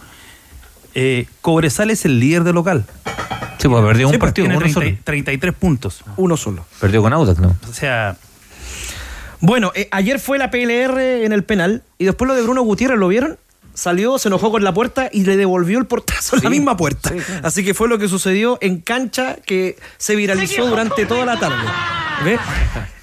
[0.94, 2.85] Eh, Cobresal es el líder de local.
[3.59, 4.96] Sí, pues perdió Sí, un pues, partido, uno 30 solo.
[5.05, 6.05] 33 puntos.
[6.16, 6.64] Uno solo.
[6.81, 7.57] Perdió con Audax, ¿no?
[7.68, 8.16] O sea,
[9.40, 12.98] Bueno, eh, ayer fue la PLR en el penal y después lo de Bruno Gutiérrez,
[12.98, 13.38] ¿lo vieron?
[13.74, 17.12] Salió, se enojó con la puerta y le devolvió el portazo en la misma puerta.
[17.44, 21.62] Así que fue lo que sucedió en cancha que se viralizó durante toda la tarde.
[22.24, 22.38] ¿Ve?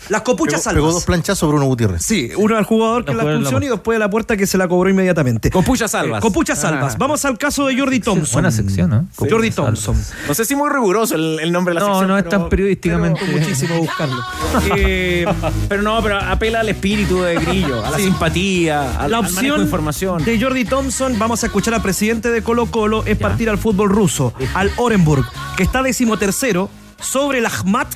[0.10, 0.94] Las copuchas Pegó, pegó salvas.
[0.96, 2.04] dos planchazos Bruno Gutiérrez.
[2.04, 4.46] Sí, uno al jugador que No la la expulsión y después de la puerta que
[4.48, 5.50] se la cobró inmediatamente.
[5.50, 6.20] Copuchas salvas.
[6.20, 6.94] Eh, copuchas salvas.
[6.94, 6.98] Ah.
[7.00, 8.34] Vamos al caso de Jordi Thompson.
[8.34, 9.06] Buena sección, ¿no?
[9.18, 9.96] Jordi Copuchas Thompson.
[10.28, 12.08] No sé si muy riguroso el, el nombre de la No, sección.
[12.10, 13.22] no es pero- tan periodísticamente.
[13.26, 14.16] Pero muchísimo buscarlo.
[14.78, 15.26] Eh,
[15.70, 19.58] Pero no, pero apela al espíritu de Grillo, a la simpatía, al, la al opción
[19.58, 20.24] de información.
[20.24, 23.90] de Jordi Thompson, vamos a escuchar al presidente de Colo Colo, es partir al fútbol
[23.90, 25.26] ruso, al Orenburg,
[25.58, 27.88] que está decimotercero sobre el Ahmat,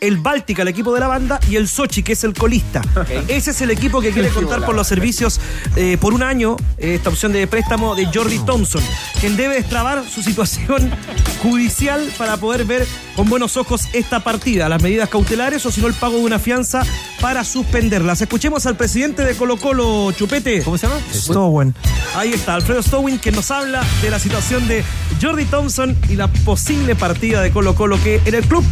[0.00, 2.82] el Báltica, el equipo de la banda, y el Sochi, que es el colista.
[3.28, 5.40] Ese es el equipo que quiere contar por los servicios
[5.76, 8.82] eh, por un año, eh, esta opción de préstamo de Jordi Thompson,
[9.20, 10.90] quien debe destrabar su situación
[11.42, 15.86] judicial para poder ver con buenos ojos esta partida, las medidas cautelares o si no
[15.86, 16.84] el pago de una fianza
[17.20, 18.20] para suspenderlas.
[18.20, 20.62] Escuchemos al presidente de Colo Colo, Chupete.
[20.62, 21.00] ¿Cómo se llama?
[21.12, 21.74] Stowen.
[22.14, 24.84] Ahí está, Alfredo Stowin, que nos habla de la situación de
[25.20, 28.64] Jordi Thompson y la posible partida de Colo Colo que en el club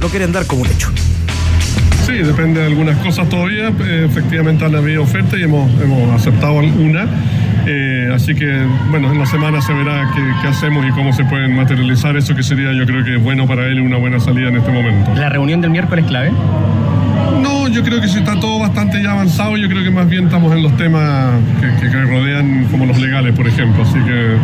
[0.00, 0.90] lo quieren dar como un hecho.
[2.06, 3.68] Sí, depende de algunas cosas todavía.
[3.68, 7.06] Eh, efectivamente han habido ofertas y hemos, hemos aceptado alguna.
[7.66, 11.24] Eh, así que, bueno, en la semana se verá qué, qué hacemos y cómo se
[11.24, 14.48] pueden materializar eso que sería, yo creo que bueno para él y una buena salida
[14.48, 15.14] en este momento.
[15.14, 16.32] ¿La reunión del miércoles clave?
[17.42, 19.56] No, yo creo que sí está todo bastante ya avanzado.
[19.58, 22.98] Yo creo que más bien estamos en los temas que, que- que rodean como los
[22.98, 23.82] legales, por ejemplo.
[23.82, 24.36] Así que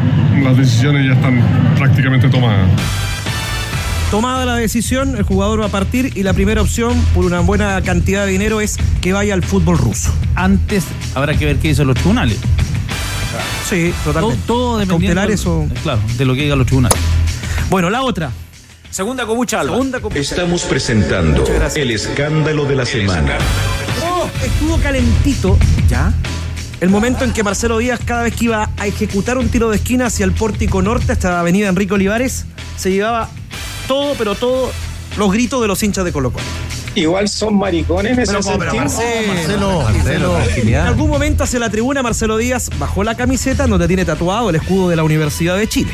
[0.44, 1.40] las decisiones ya están
[1.78, 2.68] prácticamente tomadas.
[4.10, 7.80] Tomada la decisión, el jugador va a partir y la primera opción, por una buena
[7.82, 10.10] cantidad de dinero, es que vaya al fútbol ruso.
[10.36, 10.84] antes
[11.14, 12.38] habrá que ver qué dicen los tribunales.
[13.68, 14.42] Sí, Todo, totalmente.
[14.46, 16.98] todo dependiendo Cautelares o- claro, de lo que digan los tribunales.
[17.68, 18.30] Bueno, la otra.
[18.90, 19.62] Segunda cobucha.
[19.64, 20.20] Segunda cobucha.
[20.20, 21.44] Estamos presentando
[21.74, 23.36] el escándalo de la semana.
[24.08, 25.58] Oh, estuvo calentito.
[25.88, 26.12] ¿Ya?
[26.80, 29.76] El momento en que Marcelo Díaz, cada vez que iba a ejecutar un tiro de
[29.76, 32.44] esquina hacia el pórtico norte, hasta la avenida Enrique Olivares,
[32.76, 33.28] se llevaba
[33.86, 34.70] todo, pero todo,
[35.16, 36.44] los gritos de los hinchas de Colo Colo.
[36.94, 38.74] Igual son maricones en ese Pero, sentido.
[38.74, 44.06] Marcelo, Marcelo, En algún momento hacia la tribuna Marcelo Díaz bajó la camiseta donde tiene
[44.06, 45.92] tatuado el escudo de la Universidad de Chile.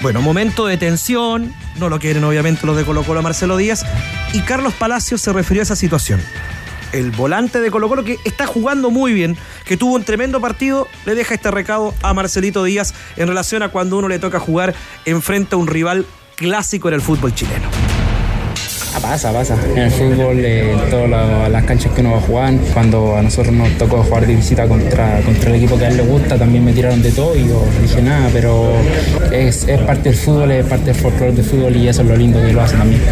[0.00, 3.84] Bueno, momento de tensión, no lo quieren obviamente los de Colo Colo a Marcelo Díaz,
[4.32, 6.20] y Carlos Palacios se refirió a esa situación.
[6.92, 10.86] El volante de Colo Colo que está jugando muy bien, que tuvo un tremendo partido,
[11.06, 14.74] le deja este recado a Marcelito Díaz en relación a cuando uno le toca jugar
[15.04, 16.06] enfrente a un rival
[16.42, 17.68] clásico en el fútbol chileno.
[18.94, 19.56] Ah, pasa, pasa.
[19.72, 23.16] En el fútbol, eh, en todas la- las canchas que uno va a jugar, cuando
[23.16, 26.02] a nosotros nos tocó jugar de visita contra, contra el equipo que a él le
[26.04, 28.72] gusta, también me tiraron de todo y yo no dije nada, pero
[29.32, 32.16] es, es parte del fútbol, es parte del folclore del fútbol y eso es lo
[32.16, 33.02] lindo que lo hacen también.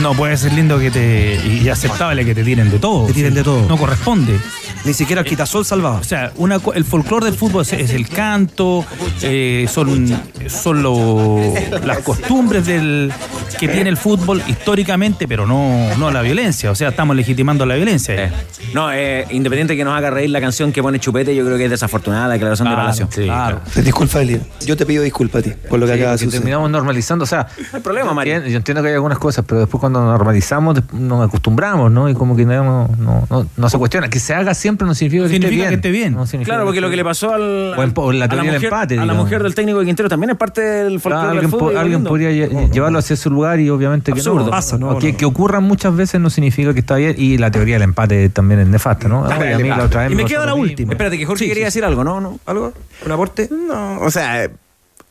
[0.00, 1.36] No puede ser lindo que te.
[1.46, 3.06] y aceptable que te tiren de todo.
[3.06, 3.66] Te tiren de todo.
[3.68, 4.38] No corresponde.
[4.84, 5.96] Ni siquiera el quitasol salvaba.
[5.98, 8.84] O sea, una, el folclore del fútbol es, es el canto,
[9.22, 10.06] eh, son,
[10.48, 11.40] son lo-
[11.84, 13.10] las costumbres del,
[13.58, 16.70] que tiene el fútbol históricamente, pero no, no la violencia.
[16.70, 18.30] O sea, estamos legitimando la violencia.
[18.74, 21.64] No, eh, independiente que nos haga reír la canción que pone Chupete, yo creo que
[21.64, 23.08] es desafortunada la declaración de Claro, Palacio.
[23.10, 23.60] sí, Claro.
[23.76, 24.40] Disculpa, Elia.
[24.66, 27.26] Yo te pido disculpas a ti por lo que Sí, acaba de terminamos normalizando, o
[27.26, 30.82] sea, No hay problema, entiendo- yo entiendo que hay algunas cosas, pero después cuando normalizamos
[30.92, 32.08] nos acostumbramos, ¿no?
[32.10, 34.08] Y como que no, no, no, no se cuestiona.
[34.08, 35.68] Que se haga siempre no significa que Significa esté bien.
[35.68, 36.14] que esté bien.
[36.14, 37.42] No significa Claro, porque que lo que le pasó al,
[37.76, 40.36] en- la a del mujer, empate, a la mujer del técnico de Quintero también es
[40.36, 41.76] parte del folclore Claro, del alguien, po- fútbol.
[41.76, 44.46] alguien podría lle- llevarlo hacia su lugar y obviamente que Absurdo.
[44.46, 44.50] no.
[44.50, 44.98] Pasa, ¿no?
[44.98, 45.18] Que, No.
[45.18, 48.60] que ocurran muchas veces no significa que está bien y la teoría del empate también
[48.60, 49.22] es nefasta, ¿no?
[49.38, 50.92] Oye, a mí la otra vez Y me pasó queda la última.
[50.92, 52.20] Espérate, que Jorge Sí, quería sí, decir algo, ¿no?
[52.20, 52.38] ¿no?
[52.46, 52.72] ¿Algo?
[53.06, 53.48] ¿Un aporte?
[53.50, 54.50] No, o sea,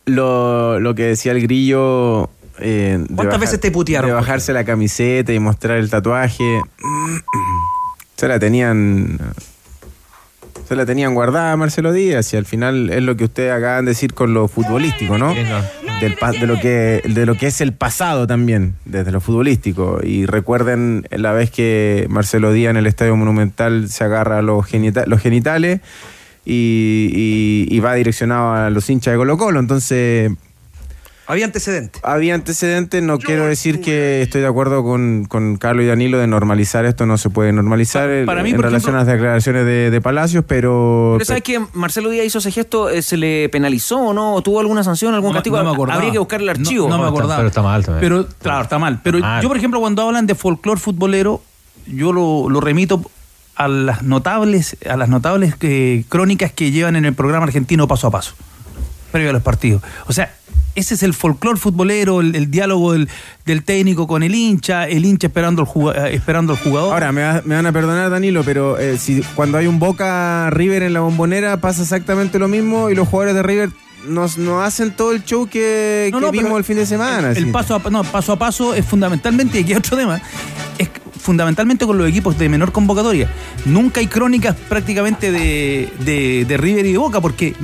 [0.06, 2.28] lo, lo que decía el grillo.
[2.58, 6.44] eh, ¿Cuántas veces te putearon, De bajarse la camiseta y mostrar el tatuaje.
[8.16, 9.18] Se la tenían.
[10.68, 13.90] Se la tenían guardada Marcelo Díaz y al final es lo que ustedes acaban de
[13.90, 15.34] decir con lo futbolístico, ¿no?
[16.00, 20.00] Del de, lo que, de lo que es el pasado también, desde lo futbolístico.
[20.02, 25.04] Y recuerden la vez que Marcelo Díaz en el Estadio Monumental se agarra los, genita-
[25.06, 25.80] los genitales
[26.44, 29.60] y, y- y va direccionado a los hinchas de Colo Colo.
[29.60, 30.32] Entonces,
[31.26, 32.02] Había antecedentes.
[32.04, 36.26] había antecedentes, no quiero decir que estoy de acuerdo con, con Carlos y Danilo de
[36.26, 39.64] normalizar esto, no se puede normalizar en- para mí, en relación ejemplo- a las declaraciones
[39.64, 41.14] de, de Palacios, pero...
[41.16, 42.90] Pero ¿sabes que Marcelo Díaz hizo ese gesto?
[42.90, 44.40] eh, ¿Se le penalizó o no?
[44.42, 45.56] ¿Tuvo alguna sanción, algún No castigo?
[45.56, 45.96] no me acordaba.
[45.96, 46.88] Habría que buscar el archivo.
[46.88, 47.36] No, me acordaba.
[47.36, 48.00] pero está mal también.
[48.00, 49.00] Pero, claro, está mal.
[49.02, 49.42] Pero mal.
[49.42, 51.42] yo, por ejemplo, cuando hablan de folclore futbolero,
[51.86, 53.02] yo lo, lo remito
[53.56, 58.08] a las notables, a las notables eh, crónicas que llevan en el programa argentino paso
[58.08, 58.34] a paso,
[59.12, 59.80] previo a los partidos.
[60.06, 60.34] O sea,
[60.74, 63.08] ese es el folclore futbolero, el, el diálogo del,
[63.46, 66.92] del técnico con el hincha, el hincha esperando al, juga- eh, esperando al jugador.
[66.92, 70.50] Ahora, me, va- me van a perdonar, Danilo, pero eh, si cuando hay un Boca
[70.50, 73.70] River en la bombonera pasa exactamente lo mismo y los jugadores de River
[74.08, 77.30] nos, no hacen todo el show que, No, que no, vimos el fin de semana.
[77.32, 80.20] El, paso, a, no, paso a paso es fundamentalmente, y aquí hay otro tema,
[80.78, 80.88] es
[81.24, 83.28] fundamentalmente con los equipos de menor convocatoria.
[83.64, 87.54] Nunca hay crónicas prácticamente de, de, de River y de Boca porque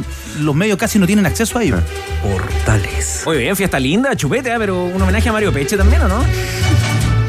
[0.41, 1.81] los medios casi no tienen acceso a ellos.
[2.23, 3.23] Portales.
[3.27, 4.57] Muy bien, fiesta linda, chupete, ¿eh?
[4.59, 6.21] pero un homenaje a Mario Peche también, ¿o no?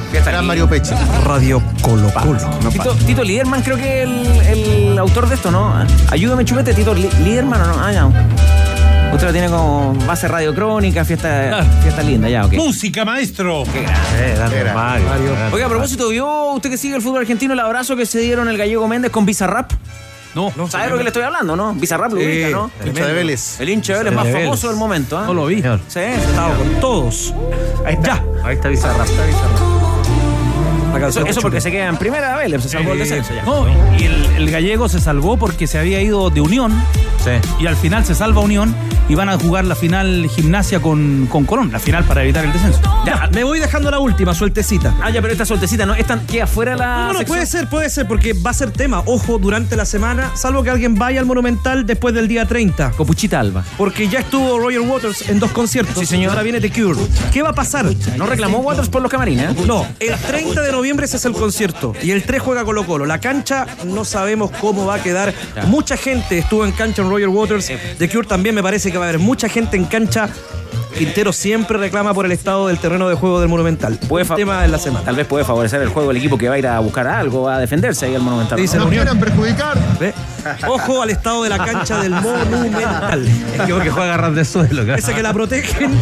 [0.10, 0.46] Fiesta Gran.
[0.46, 0.94] Mario Peche.
[1.26, 2.40] Radio Colo Colo.
[2.70, 4.26] Tito, Tito Liderman creo que el,
[4.92, 5.74] el autor de esto, ¿no?
[6.10, 7.76] Ayúdame, chupete, Tito Li- Liderman o no.
[7.80, 8.10] Ah, ya.
[9.14, 12.54] Usted lo tiene como base radio crónica, fiesta, fiesta linda, ya, ok.
[12.54, 13.64] Música, maestro.
[13.72, 14.00] Qué grande.
[14.20, 17.60] Eh, grande Mario, grande Oiga, a propósito, ¿vio usted que sigue el fútbol argentino el
[17.60, 19.72] abrazo que se dieron el gallego Méndez con Bizarrap?
[20.34, 21.74] No, ¿Sabe lo que le estoy hablando, no?
[21.74, 22.72] Bizarrap lo Sí, ubica, ¿no?
[22.82, 23.60] El hincha de Vélez.
[23.60, 25.26] El hincha de Vélez más de famoso del momento, ¿ah?
[25.26, 25.58] No lo vi.
[25.62, 25.80] Señor.
[25.90, 27.34] Sí, Estaba con todos.
[27.86, 28.08] Ahí está.
[28.16, 28.24] Ya.
[28.46, 29.00] Ahí está Bizarra.
[29.00, 29.71] La Eso, canción
[31.28, 33.44] eso porque se queda en primera Vélez, se salvó el descenso ya.
[33.44, 33.66] No,
[33.98, 36.72] y el, el gallego se salvó porque se había ido de Unión
[37.24, 37.32] Sí.
[37.60, 38.76] y al final se salva Unión
[39.08, 42.54] y van a jugar la final gimnasia con, con Colón, la final para evitar el
[42.54, 42.80] descenso.
[43.06, 44.96] Ya, me voy dejando la última, sueltecita.
[45.02, 45.94] Ah, ya, pero esta sueltecita, ¿no?
[45.94, 46.96] Esta queda fuera la.
[46.96, 47.26] No, no, sección?
[47.28, 49.04] puede ser, puede ser, porque va a ser tema.
[49.06, 52.92] Ojo, durante la semana, salvo que alguien vaya al Monumental después del día 30.
[52.92, 53.64] Copuchita Alba.
[53.78, 55.98] Porque ya estuvo Roger Waters en dos conciertos.
[56.00, 56.30] Sí, señor.
[56.32, 57.00] Ahora viene The Cure.
[57.34, 57.86] ¿Qué va a pasar?
[58.18, 59.56] No reclamó Waters por los camarines, ¿eh?
[59.68, 61.94] No, el 30 de noviembre ese es el concierto.
[62.02, 63.06] Y el 3 juega Colo Colo.
[63.06, 65.34] La cancha no sabemos cómo va a quedar.
[65.68, 67.72] Mucha gente estuvo en cancha en Roger Waters.
[67.98, 70.30] The Cure también me parece que va a haber mucha gente en cancha
[70.98, 73.98] Quintero siempre reclama por el estado del terreno de juego del Monumental.
[74.08, 75.06] Puede tema de la semana.
[75.06, 77.50] Tal vez puede favorecer el juego el equipo que va a ir a buscar algo,
[77.50, 78.58] a defenderse ahí al Monumental.
[78.60, 78.86] Dice ¿no?
[78.86, 79.20] Unión.
[79.20, 79.78] perjudicar.
[80.00, 80.14] ¿Ve?
[80.68, 83.28] Ojo al estado de la cancha del Monumental.
[83.62, 84.84] Equipo que juega a ras de suelo.
[84.84, 85.00] claro.
[85.00, 85.98] Ese que la protegen,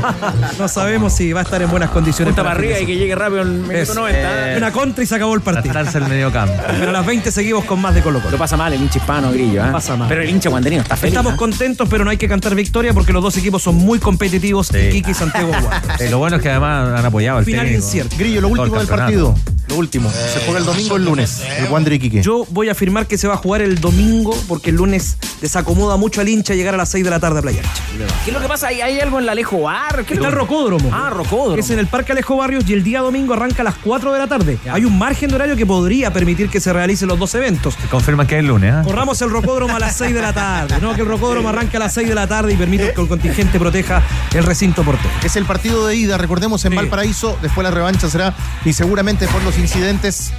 [0.59, 2.33] no sabemos si va a estar en buenas condiciones.
[2.33, 4.11] Punta para para el arriba y que llegue rápido en de minuto semana.
[4.11, 4.51] 90.
[4.51, 5.73] Es, Una contra y se acabó el partido.
[5.73, 6.55] Tratarse el medio campo.
[6.79, 8.31] Pero a las 20 seguimos con más de Colo Colo.
[8.31, 9.65] Lo pasa mal el hincha hispano, Grillo.
[9.65, 9.69] ¿eh?
[9.71, 10.07] Pasa mal.
[10.07, 11.13] Pero el hincha guanderino está feliz.
[11.13, 11.37] Estamos ¿eh?
[11.37, 14.71] contentos, pero no hay que cantar victoria porque los dos equipos son muy competitivos.
[14.87, 15.51] Iquique y Santiago.
[15.99, 17.83] Eh, lo bueno es que además han apoyado al Final técnico.
[17.83, 18.15] incierto.
[18.17, 19.33] Grillo, lo Todo último el del campeonato.
[19.33, 19.58] partido.
[19.69, 20.09] Lo último.
[20.11, 21.43] Se juega el domingo o el lunes.
[21.57, 22.23] El Wander Iquique.
[22.23, 25.95] Yo voy a afirmar que se va a jugar el domingo porque el lunes desacomoda
[25.95, 27.83] mucho al hincha llegar a las 6 de la tarde a Playa Ancha.
[28.23, 28.67] ¿Qué es lo que pasa?
[28.67, 30.05] ¿Hay, hay algo en la Alejo Bar?
[30.05, 30.89] ¿Qué Está el Rocódromo.
[30.91, 31.55] Ah, Rocódromo.
[31.57, 34.19] Es en el Parque Alejo Barrios y el día domingo arranca a las 4 de
[34.19, 34.57] la tarde.
[34.71, 37.75] Hay un margen de horario que podría permitir que se realicen los dos eventos.
[37.91, 38.73] Confirman que es el lunes.
[38.73, 38.81] ¿eh?
[38.83, 40.95] Corramos el rocódromo a las 6 de la tarde, ¿no?
[40.95, 43.59] Que el rocódromo arranque a las 6 de la tarde y permite que el contingente
[43.59, 44.01] proteja
[44.33, 45.09] el recinto portero.
[45.23, 47.37] Es el partido de ida, recordemos, en Valparaíso.
[47.41, 48.33] Después la revancha será,
[48.65, 50.31] y seguramente por los incidentes,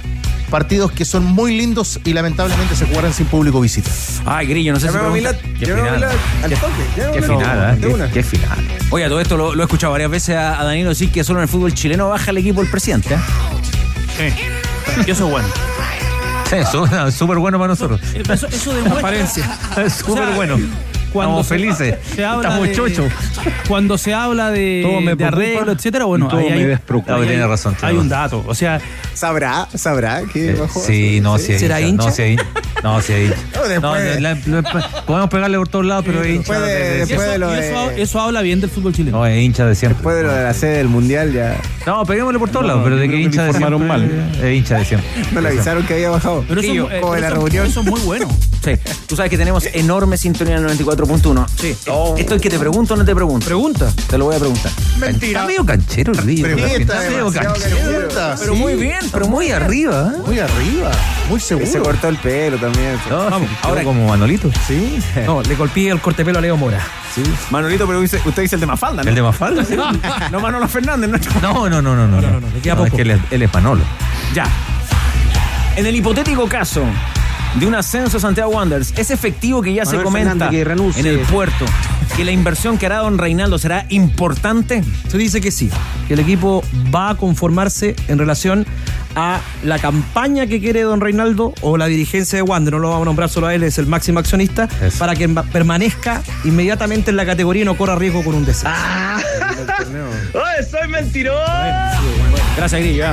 [0.49, 3.89] partidos que son muy lindos y lamentablemente se jugarán sin público visita.
[4.25, 4.93] Ay, Grillo, no sé si.
[4.97, 6.03] Pregunta- Qué final.
[6.43, 7.11] Al toque.
[7.13, 8.09] Qué final, ¿eh?
[8.13, 8.57] Qué- final.
[8.89, 11.39] Oye, todo esto lo, lo he escuchado varias veces a, a Danilo decir que solo
[11.39, 13.13] en el fútbol chileno baja el equipo el presidente.
[13.13, 13.17] ¿eh?
[14.17, 15.03] Sí.
[15.07, 15.47] Y eso es bueno.
[16.49, 16.57] Sí,
[17.17, 18.01] súper bueno para nosotros.
[18.13, 18.81] Eso, eso demuestra.
[18.83, 19.57] Transparencia.
[19.85, 20.57] Es súper O sea, bueno.
[21.13, 21.95] Cuando Estamos se- felices.
[22.15, 23.11] se habla Estamos de- chochos.
[23.67, 27.47] Cuando se habla de, Todo me de arreglo, etcétera, bueno, ahí me hay, hay- Tiene
[27.47, 28.43] razón, hay un dato.
[28.47, 28.79] O sea,
[29.13, 29.67] ¿Sabrá?
[29.75, 30.79] ¿Sabrá que Eh, bajó?
[30.79, 31.59] Sí, no, sí.
[31.59, 32.05] ¿Será hincha?
[32.05, 32.35] No, sí.
[32.83, 33.31] No, sí, es
[33.77, 33.77] hincha.
[33.77, 34.63] No,
[35.05, 36.59] podemos pegarle por todos lados, pero es hincha.
[36.59, 39.17] después de- lo eso, habla bien del fútbol chileno.
[39.19, 39.97] No, es hincha de siempre.
[39.97, 42.83] Después de lo de la sede del mundial ya No, peguémosle por todos No, lados,
[42.83, 43.75] pero de que hincha de siempre.
[43.75, 45.09] informaron Es hincha de siempre.
[45.31, 46.45] no le avisaron que había bajado.
[46.47, 46.97] Pero eso, la
[47.27, 47.65] eso- reunión.
[47.67, 48.27] eso es muy bueno.
[48.63, 48.71] Sí.
[49.07, 50.69] Tú sabes que tenemos enorme sintonía en el
[51.05, 51.45] 94.1.
[51.59, 51.75] Sí.
[52.17, 53.45] ¿Esto es que te pregunto o no te pregunto?
[53.45, 53.91] Pregunta.
[54.07, 54.71] Te lo voy a preguntar.
[55.21, 56.47] Está medio canchero el río.
[56.47, 58.07] Está medio canchero.
[58.39, 60.13] Pero muy bien, pero muy Muy arriba.
[60.15, 60.19] ¿eh?
[60.25, 60.91] Muy arriba,
[61.27, 61.83] muy Y se seguro.
[61.83, 62.95] cortó el pelo también.
[63.09, 64.51] No, Vamos, sí, ahora- como Manolito.
[64.67, 64.99] Sí.
[65.25, 66.79] No, le golpeé el cortepelo a Leo Mora.
[67.49, 69.09] Manolito, pero dice- usted dice el de Mafalda, ¿no?
[69.09, 69.65] ¿El de Mafalda?
[69.65, 69.75] sí.
[70.31, 71.09] No, Manolo Fernández,
[71.41, 71.41] no.
[71.41, 72.07] No, no, no, no.
[72.07, 72.97] No, no, no, le queda No, es poco.
[72.97, 73.81] que él es, él es Manolo.
[74.33, 74.45] Ya.
[75.75, 76.83] En el hipotético caso
[77.55, 81.01] de un ascenso a Santiago Wanderers, es efectivo que ya se comenta Fernández que renuncie.
[81.01, 81.65] en el puerto
[82.15, 84.83] que la inversión que hará don Reinaldo será importante.
[85.09, 85.69] Se dice que sí,
[86.07, 88.65] que el equipo va a conformarse en relación
[89.15, 93.03] a la campaña que quiere don Reinaldo o la dirigencia de Wander, no lo vamos
[93.03, 94.97] a nombrar solo a él, es el máximo accionista, Eso.
[94.99, 98.75] para que ma- permanezca inmediatamente en la categoría y no corra riesgo con un descenso.
[100.33, 101.39] ¡Ay, soy mentiroso!
[102.57, 103.05] Gracias, Grillo.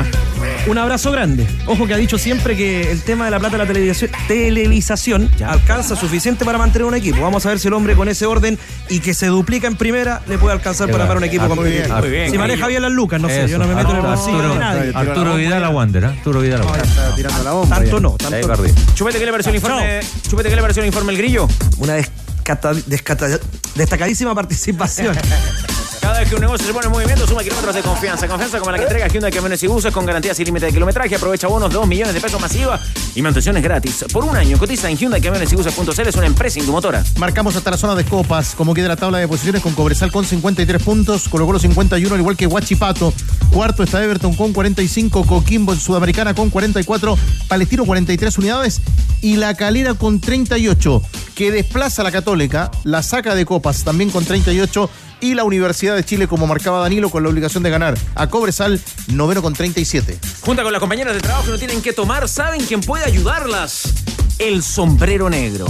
[0.69, 1.47] Un abrazo grande.
[1.67, 5.31] Ojo que ha dicho siempre que el tema de la plata de la televisión, televisación
[5.47, 7.23] alcanza suficiente para mantener un equipo.
[7.23, 8.59] Vamos a ver si el hombre con ese orden
[8.91, 11.97] y que se duplica en primera le puede alcanzar para armar un equipo Ah, competitivo.
[11.99, 14.05] muy bien, Si maneja bien las lucas, no sé, yo no me meto en el
[14.05, 14.93] Arturo- bolsillo de nadie.
[14.95, 16.07] Arturo Vidal a Wander, ¿eh?
[16.07, 16.85] Arturo Vidal a Wander.
[16.87, 17.77] Está tirando la bomba.
[17.77, 18.01] Tanto ya.
[18.01, 18.95] no, Ahí tanto no.
[18.95, 20.01] Chupete, ¿qué le pareció el informe?
[20.29, 21.49] Chupete, ¿qué le pareció el informe el Grillo?
[21.79, 23.41] Una descata- descata-
[23.75, 25.17] destacadísima participación.
[26.19, 28.27] Que un negocio se pone en movimiento, suma kilómetros de confianza.
[28.27, 31.15] Confianza como la que entrega Hyundai Camiones y Buses con garantías y límite de kilometraje.
[31.15, 32.81] Aprovecha bonos de 2 millones de pesos masiva
[33.15, 34.05] y mantenciones gratis.
[34.13, 36.09] Por un año, cotiza en Hyundai Camiones y Buses.cl.
[36.09, 37.05] Es una empresa indumotora.
[37.19, 40.25] Marcamos hasta la zona de copas, como queda la tabla de posiciones con Cobresal con
[40.25, 43.15] 53 puntos, Colo Colo 51, al igual que Huachipato.
[43.53, 47.17] Cuarto está Everton con 45, Coquimbo en Sudamericana con 44,
[47.47, 48.83] Palestino 43 unidades
[49.23, 51.01] y La Calera con 38,
[51.37, 54.91] que desplaza a la Católica, la saca de copas también con 38
[55.21, 58.81] y la Universidad de Chile, como marcaba Danilo, con la obligación de ganar a Cobresal,
[59.09, 60.19] noveno con 37.
[60.41, 63.93] Junta con las compañeras de trabajo que no tienen que tomar, ¿saben quién puede ayudarlas?
[64.39, 65.67] El sombrero negro.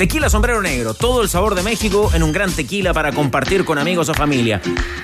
[0.00, 3.76] Tequila Sombrero Negro, todo el sabor de México en un gran tequila para compartir con
[3.76, 4.58] amigos o familia.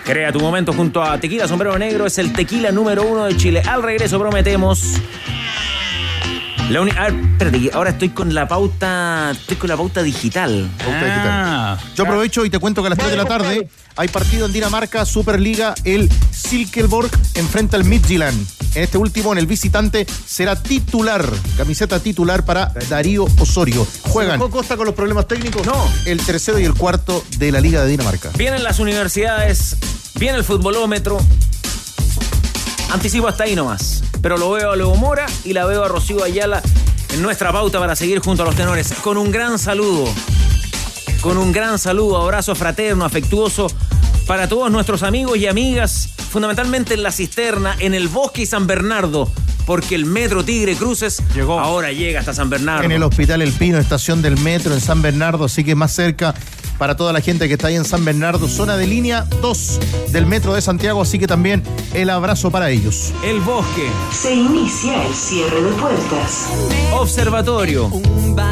[0.07, 3.61] Crea tu momento junto a Tequila Sombrero Negro, es el tequila número uno de Chile.
[3.61, 4.95] Al regreso prometemos.
[6.71, 9.31] La uni- a ver, espérate, ahora estoy con la pauta.
[9.31, 10.69] Estoy con la pauta digital.
[10.85, 14.47] Ah, Yo aprovecho y te cuento que a las 3 de la tarde hay partido
[14.47, 15.75] en Dinamarca, Superliga.
[15.85, 18.47] El Silkeborg enfrenta al Midtjylland.
[18.75, 21.25] En este último, en el visitante, será titular,
[21.57, 23.87] camiseta titular para Darío Osorio.
[24.03, 24.41] Juegan.
[24.51, 25.65] Costa con los problemas técnicos?
[25.65, 25.89] No.
[26.05, 28.31] El tercero y el cuarto de la Liga de Dinamarca.
[28.37, 29.77] Vienen las universidades,
[30.17, 31.19] viene el futbolómetro.
[32.93, 34.03] Anticipo hasta ahí nomás.
[34.23, 36.63] Pero lo veo a Leo Mora y la veo a Rocío Ayala
[37.13, 38.93] en nuestra pauta para seguir junto a los tenores.
[39.03, 40.05] Con un gran saludo.
[41.21, 43.67] Con un gran saludo, abrazo fraterno, afectuoso
[44.27, 48.67] para todos nuestros amigos y amigas, fundamentalmente en la cisterna, en el bosque y San
[48.67, 49.31] Bernardo,
[49.67, 51.59] porque el metro Tigre Cruces Llegó.
[51.61, 52.85] ahora llega hasta San Bernardo.
[52.85, 56.35] En el Hospital El Pino, estación del metro en San Bernardo, así que más cerca
[56.79, 60.27] para toda la gente que está ahí en San Bernardo, zona de línea 2 del
[60.27, 61.63] Metro de Santiago, así que también
[61.95, 63.13] el abrazo para ellos.
[63.25, 63.89] El Bosque.
[64.13, 66.49] Se inicia el cierre de puertas.
[66.93, 67.91] Observatorio.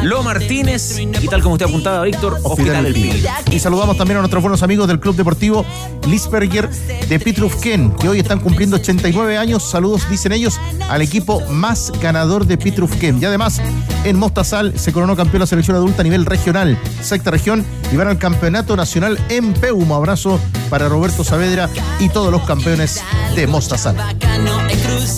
[0.03, 0.99] Lo Martínez.
[0.99, 3.13] Y tal como usted apuntaba, Víctor, Hospital El Pino.
[3.51, 5.65] Y saludamos también a nuestros buenos amigos del Club Deportivo
[6.07, 9.63] Lisberger de Pitrufken, que hoy están cumpliendo 89 años.
[9.63, 10.59] Saludos, dicen ellos,
[10.89, 13.21] al equipo más ganador de Pitrufken.
[13.21, 13.61] Y además,
[14.03, 18.07] en Mostazal se coronó campeón la selección adulta a nivel regional, sexta región, y van
[18.07, 19.95] al campeonato nacional en Peumo.
[19.95, 20.39] Abrazo
[20.69, 23.01] para Roberto Saavedra y todos los campeones
[23.35, 23.95] de Mostazal.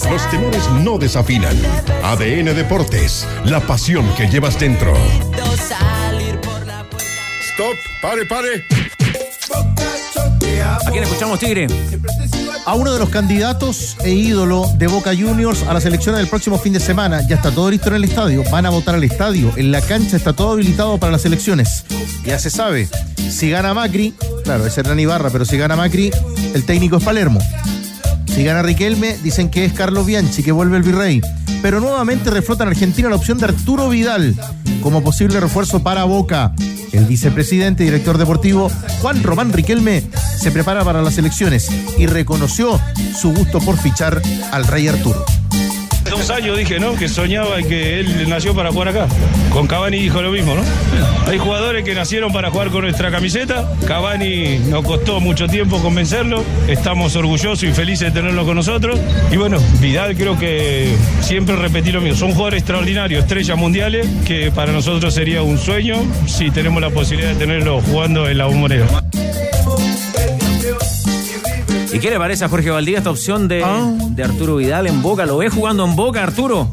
[0.10, 1.56] Los temores no desafinan.
[2.04, 4.94] ADN Deportes, la pasión que llevas dentro.
[7.42, 8.66] Stop, pare, pare.
[10.64, 11.68] ¿A quién escuchamos, Tigre?
[12.68, 16.60] A uno de los candidatos e ídolo de Boca Juniors a la selección del próximo
[16.60, 17.26] fin de semana.
[17.26, 18.44] Ya está todo listo en el estadio.
[18.52, 19.54] Van a votar al estadio.
[19.56, 21.86] En la cancha está todo habilitado para las elecciones.
[22.26, 22.90] Ya se sabe.
[23.30, 24.14] Si gana Macri,
[24.44, 26.12] claro, es Hernán Ibarra, pero si gana Macri,
[26.54, 27.40] el técnico es Palermo.
[28.26, 31.22] Si gana Riquelme, dicen que es Carlos Bianchi, que vuelve el virrey.
[31.62, 34.36] Pero nuevamente reflota en Argentina la opción de Arturo Vidal
[34.84, 36.54] como posible refuerzo para Boca.
[36.92, 38.72] El vicepresidente y director deportivo
[39.02, 40.04] Juan Román Riquelme
[40.38, 42.80] se prepara para las elecciones y reconoció
[43.20, 44.22] su gusto por fichar
[44.52, 45.26] al rey Arturo.
[46.18, 46.96] Dos años dije, ¿no?
[46.96, 49.08] Que soñaba y que él nació para jugar acá.
[49.52, 50.64] Con Cavani dijo lo mismo, ¿no?
[51.28, 53.70] Hay jugadores que nacieron para jugar con nuestra camiseta.
[53.86, 56.44] Cavani nos costó mucho tiempo convencerlo.
[56.68, 59.00] Estamos orgullosos y felices de tenerlo con nosotros.
[59.32, 60.92] Y bueno, Vidal creo que
[61.22, 62.18] siempre repetí lo mismo.
[62.18, 67.34] Son jugadores extraordinarios, estrellas mundiales, que para nosotros sería un sueño si tenemos la posibilidad
[67.34, 68.88] de tenerlo jugando en la bombonera.
[71.94, 73.64] ¿Y qué le parece a Jorge Valdía esta opción de,
[74.12, 75.26] de Arturo Vidal en Boca?
[75.26, 76.72] ¿Lo ve jugando en Boca, Arturo?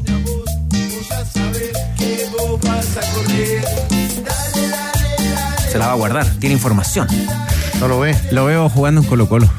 [5.69, 7.07] Se la va a guardar, tiene información.
[7.79, 8.15] No lo ve.
[8.31, 9.49] Lo veo jugando en Colo Colo.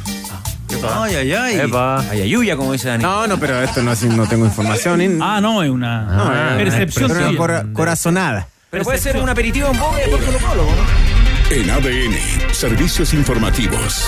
[0.94, 1.60] Ay, ay, ay.
[1.60, 2.00] Epa.
[2.10, 3.02] Ayayuya, como dice Dani.
[3.02, 4.98] No, no, pero esto no, así no tengo información.
[4.98, 7.10] ni- Ah, no, es una no, es percepción.
[7.10, 8.48] una cora- corazonada.
[8.70, 11.54] Pero puede ser un aperitivo en Boca y después Colo Colo, ¿no?
[11.54, 12.16] En ADN,
[12.52, 14.06] servicios informativos.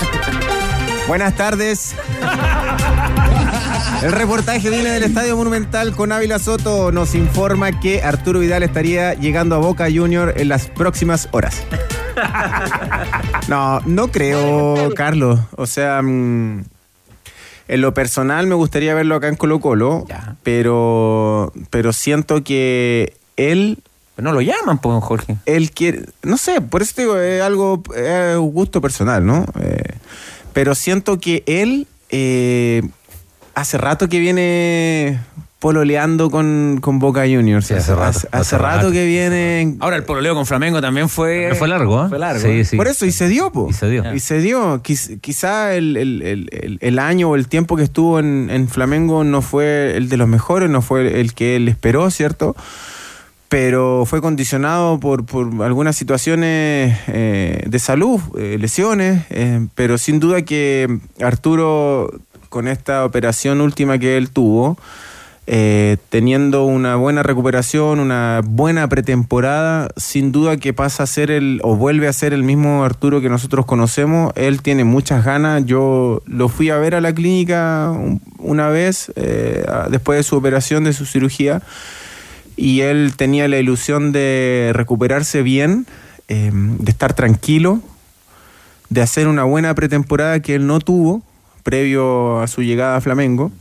[1.09, 1.95] Buenas tardes.
[4.03, 6.91] El reportaje viene del Estadio Monumental con Ávila Soto.
[6.91, 11.63] Nos informa que Arturo Vidal estaría llegando a Boca Junior en las próximas horas.
[13.47, 15.39] No, no creo, Carlos.
[15.55, 16.65] O sea, mm,
[17.67, 20.05] en lo personal me gustaría verlo acá en Colo Colo,
[20.43, 23.79] pero, pero siento que él
[24.17, 25.37] no lo llaman, pues, Jorge.
[25.47, 29.45] Él quiere, no sé, por eso te digo, es algo, es un gusto personal, ¿no?
[29.59, 29.95] Eh,
[30.53, 32.81] pero siento que él eh,
[33.55, 35.19] hace rato que viene
[35.59, 37.69] pololeando con, con Boca Juniors.
[37.71, 38.91] hace rato, Hace, hace rato, rato.
[38.93, 39.75] que viene.
[39.81, 41.53] Ahora el pololeo con Flamengo también fue.
[41.55, 42.09] Fue largo, ¿eh?
[42.09, 42.39] Fue largo.
[42.41, 42.65] Sí, ¿eh?
[42.65, 42.77] sí.
[42.77, 43.67] Por eso, y se dio, po.
[43.69, 44.13] Y se dio.
[44.13, 44.81] Y se dio.
[44.81, 48.69] Quiz- quizá el, el- el- el- el año o el tiempo que estuvo en, en
[48.69, 52.55] Flamengo no fue el de los mejores, no fue el que él esperó, ¿cierto?
[53.49, 60.19] Pero fue condicionado por, por algunas situaciones eh, de salud, eh, lesiones, eh, pero sin
[60.19, 62.11] duda que Arturo,
[62.49, 64.77] con esta operación última que él tuvo,
[66.09, 71.75] teniendo una buena recuperación, una buena pretemporada, sin duda que pasa a ser el, o
[71.75, 74.31] vuelve a ser el mismo Arturo que nosotros conocemos.
[74.35, 75.65] Él tiene muchas ganas.
[75.65, 79.11] Yo lo fui a ver a la clínica un- una vez,
[79.89, 81.63] después de su operación, de su cirugía,
[82.59, 85.87] y él tenía la ilusión de recuperarse bien,
[86.27, 87.81] eh, de estar tranquilo,
[88.89, 91.23] de hacer una buena pretemporada que él no tuvo
[91.63, 93.51] previo a su llegada a Flamengo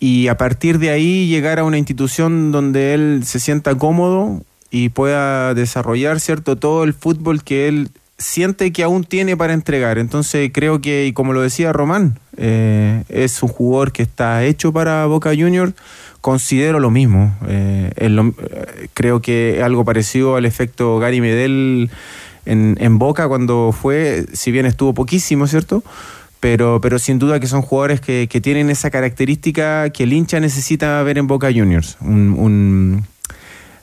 [0.00, 4.42] y a partir de ahí llegar a una institución donde él se sienta cómodo
[4.72, 9.98] y pueda desarrollar cierto todo el fútbol que él siente que aún tiene para entregar.
[9.98, 14.72] Entonces creo que, y como lo decía Román, eh, es un jugador que está hecho
[14.72, 15.74] para Boca Juniors.
[16.22, 17.36] Considero lo mismo.
[17.46, 21.90] Eh, lo- eh, creo que algo parecido al efecto Gary Medel
[22.46, 25.82] en, en Boca cuando fue, si bien estuvo poquísimo, ¿cierto?
[26.40, 30.40] Pero, pero sin duda que son jugadores que, que tienen esa característica que el hincha
[30.40, 31.96] necesita ver en Boca Juniors.
[32.00, 33.04] Un, un,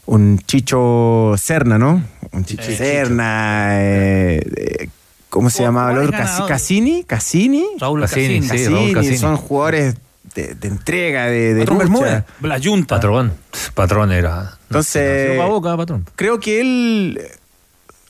[0.05, 2.01] un Chicho Serna, ¿no?
[2.31, 3.67] Un Chicho Sí, Serna.
[3.81, 4.87] eh, eh,
[5.29, 6.17] ¿Cómo se llamaba el otro?
[6.47, 7.03] Cassini.
[7.05, 7.65] Cassini.
[7.79, 8.59] Raúl Cassini, Cassini.
[8.65, 9.17] sí, Raúl Cassini.
[9.17, 9.95] Son jugadores
[10.35, 12.25] de, de entrega, de, de Patrón lucha.
[12.41, 12.95] La Junta.
[12.95, 13.33] Patrón.
[13.73, 14.57] Patrón era.
[14.69, 16.05] Entonces, boca, patrón.
[16.15, 17.19] creo que él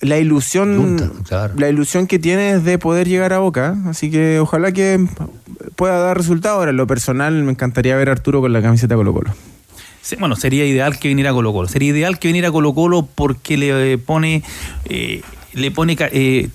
[0.01, 1.53] la ilusión Junta, claro.
[1.57, 5.05] la ilusión que tiene es de poder llegar a Boca, así que ojalá que
[5.75, 6.57] pueda dar resultado.
[6.59, 9.33] Ahora, en lo personal, me encantaría ver a Arturo con la camiseta Colo Colo.
[10.01, 11.67] Sí, bueno, sería ideal que viniera Colo Colo.
[11.67, 14.43] Sería ideal que viniera Colo Colo porque le pone
[14.85, 15.21] eh,
[15.53, 16.49] le pone eh,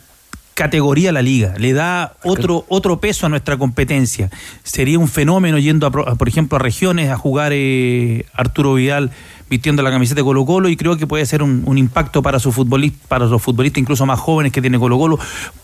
[0.54, 4.30] categoría a la liga, le da otro, otro peso a nuestra competencia.
[4.62, 9.10] Sería un fenómeno yendo, a, por ejemplo, a regiones a jugar eh, Arturo Vidal
[9.50, 12.38] vistiendo la camiseta de Colo Colo y creo que puede ser un, un impacto para,
[12.38, 15.18] su futbolista, para los futbolistas incluso más jóvenes que tiene Colo Colo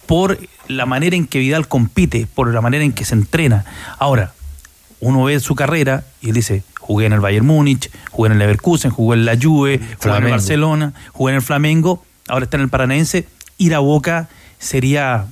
[0.07, 0.38] por
[0.68, 3.64] la manera en que Vidal compite, por la manera en que se entrena.
[3.99, 4.32] Ahora,
[5.01, 8.38] uno ve su carrera y él dice, jugué en el Bayern Múnich, jugué en el
[8.38, 10.30] Leverkusen, jugué en la Juve, jugué en el.
[10.30, 13.26] Barcelona, jugué en el Flamengo, ahora está en el Paranaense,
[13.59, 14.28] ir a Boca
[14.61, 15.26] sería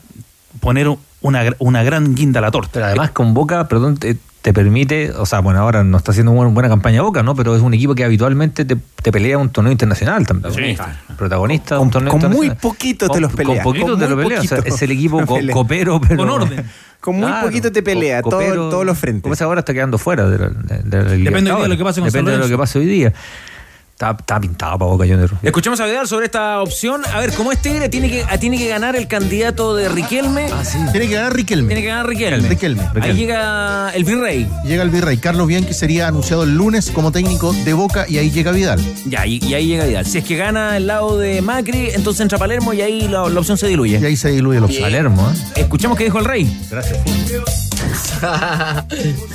[0.60, 0.88] poner
[1.20, 2.70] una, una gran guinda a la torta.
[2.72, 6.32] Pero además con Boca, perdón, te, te permite, o sea, bueno, ahora no está haciendo
[6.32, 7.34] una buena campaña Boca, ¿no?
[7.36, 10.42] Pero es un equipo que habitualmente te, te pelea un torneo internacional también.
[10.52, 11.00] Protagonista.
[11.16, 13.62] Protagonista de un torneo con muy poquito te los pelea.
[13.62, 14.40] Con poquito Con te lo pelea.
[14.40, 14.74] O sea, poquito.
[14.74, 15.54] es el equipo co- Pelea.
[15.54, 16.16] copero, pero.
[16.16, 16.64] Con orden.
[17.00, 18.70] Con muy Claro, poquito te pelea, co- todo- copero.
[18.70, 19.22] todos los frentes.
[19.22, 21.84] Como ahora está quedando fuera de la, de, de la hoy día de lo que
[21.84, 23.12] pase con Depende de lo que pase hoy día.
[23.98, 25.32] Está, está pintado para Boca Juniors.
[25.42, 27.02] Escuchemos a Vidal sobre esta opción.
[27.12, 30.46] A ver, como es Tigre, tiene que, tiene que ganar el candidato de Riquelme.
[30.92, 31.66] Tiene que ganar Riquelme.
[31.66, 32.48] Tiene que ganar Riquelme.
[32.48, 32.82] Riquelme.
[33.02, 34.48] Ahí llega el Virrey.
[34.64, 35.16] Llega el Virrey.
[35.16, 38.80] Carlos Bianchi sería anunciado el lunes como técnico de Boca y ahí llega Vidal.
[39.04, 40.06] Ya, y, y ahí llega Vidal.
[40.06, 43.40] Si es que gana el lado de Macri, entonces entra Palermo y ahí la, la
[43.40, 43.98] opción se diluye.
[43.98, 44.84] Y ahí se diluye la opción.
[44.84, 45.62] Palermo, ¿eh?
[45.62, 46.66] Escuchemos qué dijo el Rey.
[46.70, 47.00] Gracias.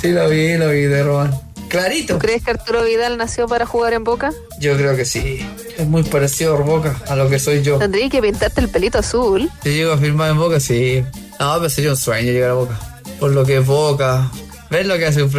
[0.00, 1.43] sí, lo vi, lo vi de Román.
[1.74, 2.14] Clarito.
[2.14, 4.32] ¿Tú crees que Arturo Vidal nació para jugar en Boca?
[4.60, 5.44] Yo creo que sí.
[5.76, 7.78] Es muy parecido a Boca, a lo que soy yo.
[7.78, 9.50] Tendría que pintarte el pelito azul.
[9.64, 11.04] Si llego a firmar en Boca, sí.
[11.40, 12.78] No, pero sería un sueño llegar a Boca.
[13.18, 14.30] Por lo que es Boca.
[14.70, 15.32] ¿Ves lo que hace un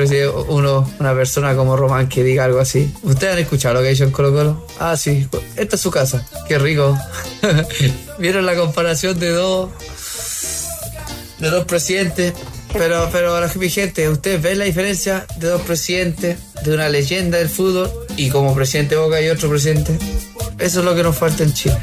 [0.49, 2.93] uno, una persona como Román que diga algo así?
[3.03, 4.67] ¿Ustedes han escuchado lo que ha dicho en Colo Colo?
[4.77, 5.25] Ah, sí.
[5.55, 6.27] Esta es su casa.
[6.49, 6.97] Qué rico.
[8.19, 9.69] ¿Vieron la comparación de dos...
[11.39, 12.33] de dos presidentes?
[12.77, 17.49] Pero, pero mi gente, ¿ustedes ven la diferencia de dos presidentes, de una leyenda del
[17.49, 19.97] fútbol y como presidente de Boca y otro presidente?
[20.59, 21.77] Eso es lo que nos falta en Chile.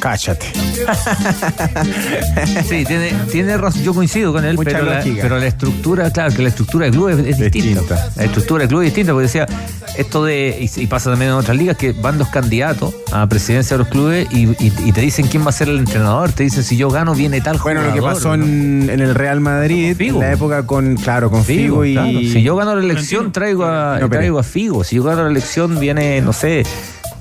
[0.00, 0.46] Cáchate.
[2.68, 6.34] Sí, tiene, tiene razón, yo coincido con él, Mucha pero la, pero la estructura, claro,
[6.34, 7.80] que la estructura del club es, es distinta.
[7.80, 8.08] Distinta.
[8.16, 9.46] La estructura del club es distinta, porque decía,
[9.96, 13.76] esto de, y, y pasa también en otras ligas, que van dos candidatos a presidencia
[13.76, 16.44] de los clubes y, y- y te dicen quién va a ser el entrenador, te
[16.44, 17.86] dicen si yo gano viene tal Bueno, jugador.
[17.86, 18.44] lo que pasó ¿no?
[18.44, 20.20] en, en el Real Madrid, Figo.
[20.22, 21.92] en la época con, claro, con Figo, y...
[21.94, 22.10] claro.
[22.20, 24.84] Si yo gano la elección, traigo a, No, traigo a Figo.
[24.84, 26.64] Si yo gano la elección, viene, no sé,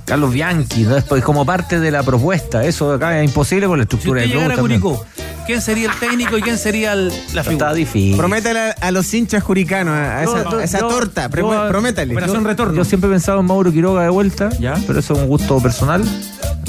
[0.10, 0.96] Carlos Bianchi, ¿no?
[0.96, 2.66] Después, como parte de la propuesta.
[2.66, 4.60] Eso acá es imposible por la Si estructura usted del club.
[4.60, 5.06] Curicó,
[5.46, 7.68] ¿quién sería el técnico y quién sería el- la figura?
[7.68, 8.18] Está difícil.
[8.18, 12.14] Prométale a, a los hinchas juricanos, a esa, Yo- a esa yo- torta, yo- prométale.
[12.14, 12.74] Operación retorno.
[12.74, 14.50] Yo siempre he pensado en Mauro Quiroga de vuelta,
[14.88, 16.04] pero eso es un gusto personal.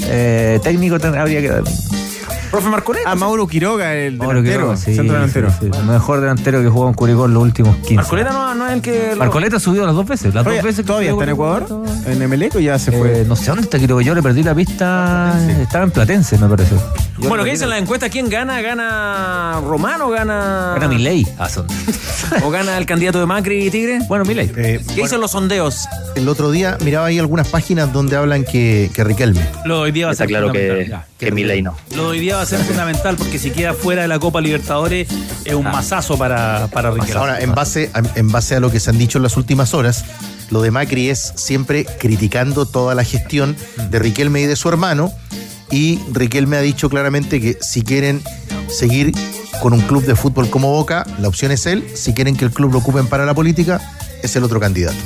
[0.03, 1.61] Eh, técnico ten- habría que.
[2.51, 3.09] Profe Marcoleta.
[3.09, 5.49] A Mauro Quiroga, el Mauro delantero, Quiroga, sí, centro delantero.
[5.51, 5.79] sí, sí.
[5.79, 7.95] El mejor delantero que jugó en Curicó en los últimos 15.
[7.95, 9.09] Marcoleta no, no es el que.
[9.11, 10.33] lo- Marcoleta subió las dos veces.
[10.35, 11.65] Las Oye, dos veces que ¿Todavía está en Ecuador?
[12.05, 13.21] ¿En Emelec o ya se fue?
[13.21, 14.01] Eh, no sé dónde está Quiroga.
[14.03, 15.33] Yo le perdí la pista.
[15.61, 16.75] Estaba en Platense, me parece.
[17.19, 18.09] Yo Bueno, ¿qué dicen la- las encuestas?
[18.09, 18.61] ¿Quién gana?
[18.61, 20.73] ¿Gana Román o gana.
[20.73, 21.25] Gana Milei.
[21.39, 21.67] Ah, son-
[22.43, 23.99] ¿O gana el candidato de Macri y Tigre?
[24.09, 24.51] Bueno, Milei.
[24.57, 25.87] Eh, ¿Qué dicen los sondeos?
[26.15, 29.41] El otro día miraba ahí algunas páginas donde hablan que, que Riquelme.
[29.65, 31.05] Lo de hoy día va a Está ser claro que, fundamental.
[31.17, 31.75] que Milei no.
[31.95, 34.41] Lo de hoy día va a ser fundamental porque si queda fuera de la Copa
[34.41, 35.07] Libertadores
[35.45, 37.19] es un masazo para, para Riquelme.
[37.19, 39.75] Ahora, en base, a, en base a lo que se han dicho en las últimas
[39.75, 40.05] horas,
[40.49, 43.55] lo de Macri es siempre criticando toda la gestión
[43.91, 45.13] de Riquelme y de su hermano.
[45.69, 48.23] Y Riquelme ha dicho claramente que si quieren
[48.69, 49.11] seguir
[49.61, 51.85] con un club de fútbol como Boca, la opción es él.
[51.93, 53.79] Si quieren que el club lo ocupen para la política,
[54.23, 54.97] es el otro candidato.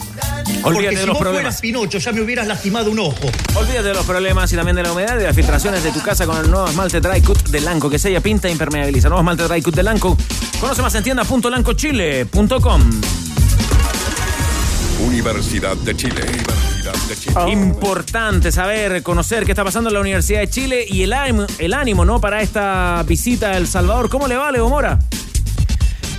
[0.64, 1.62] Olvídate de los problemas.
[1.62, 3.30] Pinocho, ya me hubieras lastimado un ojo.
[3.56, 6.02] Olvídate de los problemas y también de la humedad y de las filtraciones de tu
[6.02, 9.10] casa con el nuevo esmalte Dry Cut de Lanco que sella, pinta e impermeabiliza.
[9.10, 10.18] Nuevo esmalte Dry Cut de Lanco.
[10.60, 13.02] Conoce más en tienda.lancochile.com.
[15.06, 16.22] Universidad de Chile.
[16.22, 17.52] Universidad de Chile.
[17.52, 21.74] Importante saber, conocer qué está pasando en la Universidad de Chile y el ánimo, el
[21.74, 22.20] ánimo ¿no?
[22.20, 24.10] para esta visita a El Salvador.
[24.10, 25.00] ¿Cómo le va, Leo Mora?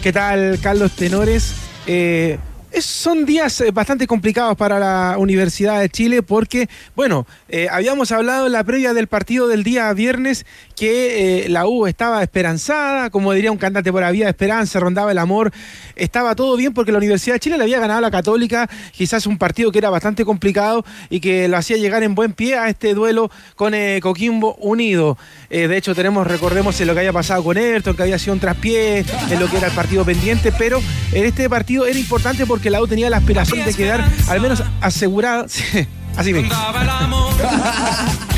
[0.02, 1.54] ¿Qué tal, Carlos Tenores?
[1.86, 2.38] Eh,
[2.84, 8.46] son días eh, bastante complicados para la Universidad de Chile porque, bueno, eh, habíamos hablado
[8.46, 13.32] en la previa del partido del día viernes que eh, la U estaba esperanzada, como
[13.32, 15.52] diría un cantante por había esperanza, rondaba el amor,
[15.94, 19.26] estaba todo bien porque la Universidad de Chile le había ganado a la Católica, quizás
[19.26, 22.68] un partido que era bastante complicado y que lo hacía llegar en buen pie a
[22.68, 23.72] este duelo con
[24.02, 25.16] Coquimbo Unido.
[25.48, 28.40] De hecho, tenemos, recordemos en lo que había pasado con Everton, que había sido un
[28.40, 32.65] traspié, en lo que era el partido pendiente, pero en este partido era importante porque
[32.70, 35.46] la U tenía la aspiración de quedar al menos asegurada.
[35.56, 35.86] Sí,
[36.16, 36.54] así mismo.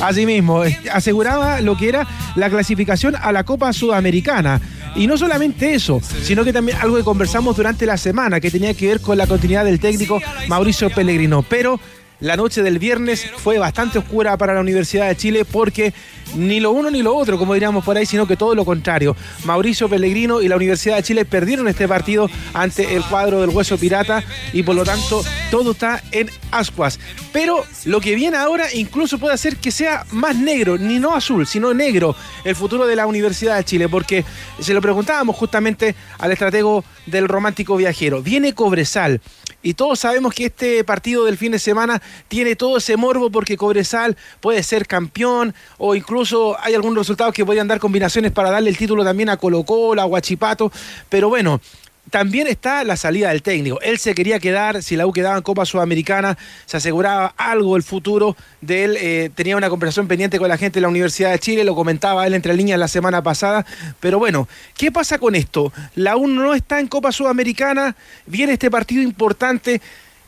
[0.00, 4.60] Así mismo, eh, aseguraba lo que era la clasificación a la Copa Sudamericana.
[4.94, 8.74] Y no solamente eso, sino que también algo que conversamos durante la semana, que tenía
[8.74, 11.42] que ver con la continuidad del técnico Mauricio Pellegrino.
[11.42, 11.80] Pero
[12.20, 15.92] la noche del viernes fue bastante oscura para la Universidad de Chile porque
[16.34, 19.16] ni lo uno ni lo otro, como diríamos por ahí, sino que todo lo contrario.
[19.44, 23.78] Mauricio Pellegrino y la Universidad de Chile perdieron este partido ante el cuadro del Hueso
[23.78, 26.98] Pirata y por lo tanto todo está en ascuas.
[27.32, 31.46] Pero lo que viene ahora incluso puede hacer que sea más negro, ni no azul,
[31.46, 34.24] sino negro, el futuro de la Universidad de Chile, porque
[34.60, 38.22] se lo preguntábamos justamente al estratego del romántico viajero.
[38.22, 39.20] Viene Cobresal.
[39.62, 43.56] Y todos sabemos que este partido del fin de semana tiene todo ese morbo porque
[43.56, 46.15] Cobresal puede ser campeón o incluso
[46.60, 50.00] hay algunos resultados que podrían dar combinaciones para darle el título también a Colo Colo,
[50.00, 50.72] a Huachipato.
[51.08, 51.60] Pero bueno,
[52.10, 53.80] también está la salida del técnico.
[53.80, 57.82] Él se quería quedar, si la U quedaba en Copa Sudamericana, se aseguraba algo el
[57.82, 58.96] futuro de él.
[58.98, 62.26] eh, tenía una conversación pendiente con la gente de la Universidad de Chile, lo comentaba
[62.26, 63.66] él entre líneas la semana pasada.
[64.00, 65.72] Pero bueno, ¿qué pasa con esto?
[65.94, 67.96] La U no está en Copa Sudamericana,
[68.26, 69.80] viene este partido importante.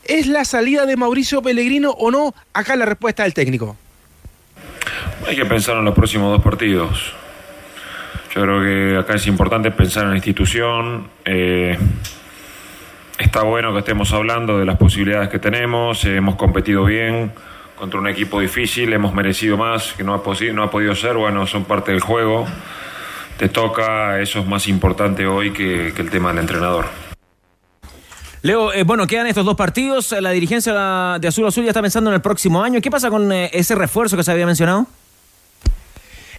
[0.03, 2.33] ¿Es la salida de Mauricio Pellegrino o no?
[2.53, 3.77] Acá la respuesta del técnico.
[5.27, 7.13] Hay que pensar en los próximos dos partidos.
[8.33, 11.09] Yo creo que acá es importante pensar en la institución.
[11.25, 11.77] eh,
[13.17, 16.05] está bueno que estemos hablando de las posibilidades que tenemos.
[16.05, 17.31] eh, hemos competido bien
[17.75, 20.21] contra un equipo difícil, hemos merecido más, que no ha,
[20.53, 21.15] no ha podido ser.
[21.15, 22.45] Bueno, son parte del juego.
[23.37, 27.08] Te toca, eso es más importante hoy que el tema del entrenador.
[28.41, 30.13] Leo, eh, bueno, quedan estos dos partidos.
[30.13, 32.79] La dirigencia de Azul Azul ya está pensando en el próximo año.
[32.79, 34.87] ¿Qué pasa con eh, ese refuerzo que se había mencionado?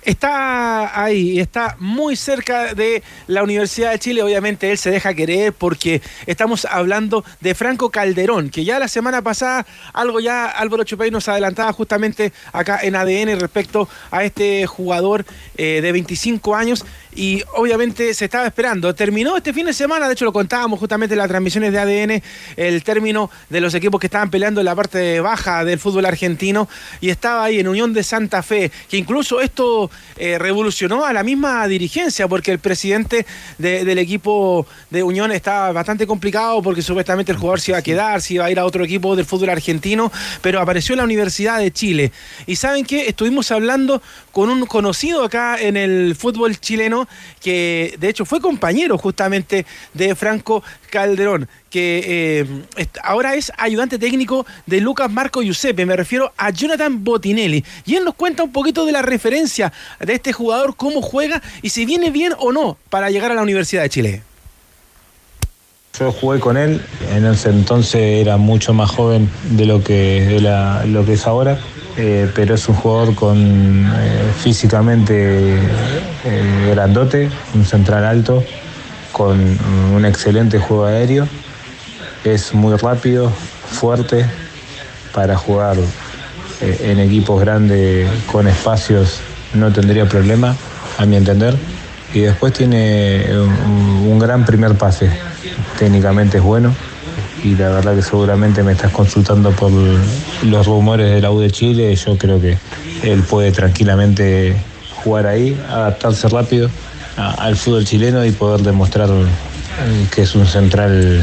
[0.03, 4.22] Está ahí, está muy cerca de la Universidad de Chile.
[4.22, 9.20] Obviamente él se deja querer porque estamos hablando de Franco Calderón, que ya la semana
[9.20, 15.26] pasada algo ya Álvaro Chupay nos adelantaba justamente acá en ADN respecto a este jugador
[15.59, 18.94] eh, de 25 años y obviamente se estaba esperando.
[18.94, 22.22] Terminó este fin de semana, de hecho lo contábamos justamente en las transmisiones de ADN,
[22.56, 26.68] el término de los equipos que estaban peleando en la parte baja del fútbol argentino
[27.00, 31.22] y estaba ahí en Unión de Santa Fe, que incluso esto eh, revolucionó a la
[31.22, 33.26] misma dirigencia porque el presidente
[33.58, 37.82] de- del equipo de Unión estaba bastante complicado porque supuestamente el jugador se iba a
[37.82, 41.58] quedar, se iba a ir a otro equipo del fútbol argentino, pero apareció la Universidad
[41.58, 42.12] de Chile.
[42.46, 44.02] Y saben qué, estuvimos hablando
[44.32, 46.99] con un conocido acá en el fútbol chileno
[47.40, 52.44] que de hecho fue compañero justamente de Franco Calderón, que
[52.76, 57.64] eh, ahora es ayudante técnico de Lucas Marco Giuseppe, me refiero a Jonathan Botinelli.
[57.86, 61.70] Y él nos cuenta un poquito de la referencia de este jugador, cómo juega y
[61.70, 64.22] si viene bien o no para llegar a la Universidad de Chile.
[65.99, 66.80] Yo jugué con él,
[67.14, 71.59] en ese entonces era mucho más joven de lo que, de lo que es ahora,
[71.99, 78.43] eh, pero es un jugador con eh, físicamente eh, grandote, un central alto,
[79.12, 79.59] con
[79.95, 81.28] un excelente juego aéreo,
[82.24, 83.30] es muy rápido,
[83.70, 84.24] fuerte
[85.12, 85.76] para jugar
[86.62, 89.20] en equipos grandes con espacios
[89.55, 90.57] no tendría problema,
[90.99, 91.57] a mi entender.
[92.12, 95.11] Y después tiene un, un gran primer pase,
[95.78, 96.74] técnicamente es bueno.
[97.42, 99.72] Y la verdad que seguramente me estás consultando por
[100.42, 101.94] los rumores de la U de Chile.
[101.96, 102.58] Yo creo que
[103.02, 104.56] él puede tranquilamente
[105.02, 106.68] jugar ahí, adaptarse rápido
[107.16, 111.22] al fútbol chileno y poder demostrar eh, que es un central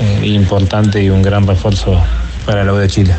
[0.00, 2.00] eh, importante y un gran refuerzo
[2.46, 3.14] para la U de Chile.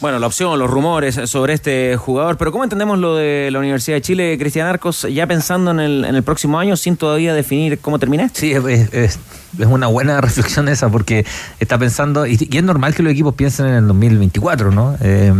[0.00, 3.96] Bueno, la opción, los rumores sobre este jugador, pero ¿cómo entendemos lo de la Universidad
[3.96, 7.78] de Chile, Cristian Arcos, ya pensando en el, en el próximo año sin todavía definir
[7.78, 8.28] cómo termina?
[8.32, 9.18] Sí, es,
[9.58, 11.24] una buena reflexión esa porque
[11.60, 14.96] está pensando, y, y es normal que los equipos piensen en el 2024, ¿no?
[15.00, 15.32] Eh,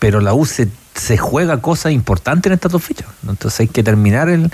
[0.00, 0.68] pero la U se,
[1.00, 3.08] se juega cosas importantes en estas dos fechas.
[3.26, 4.50] Entonces hay que terminar el,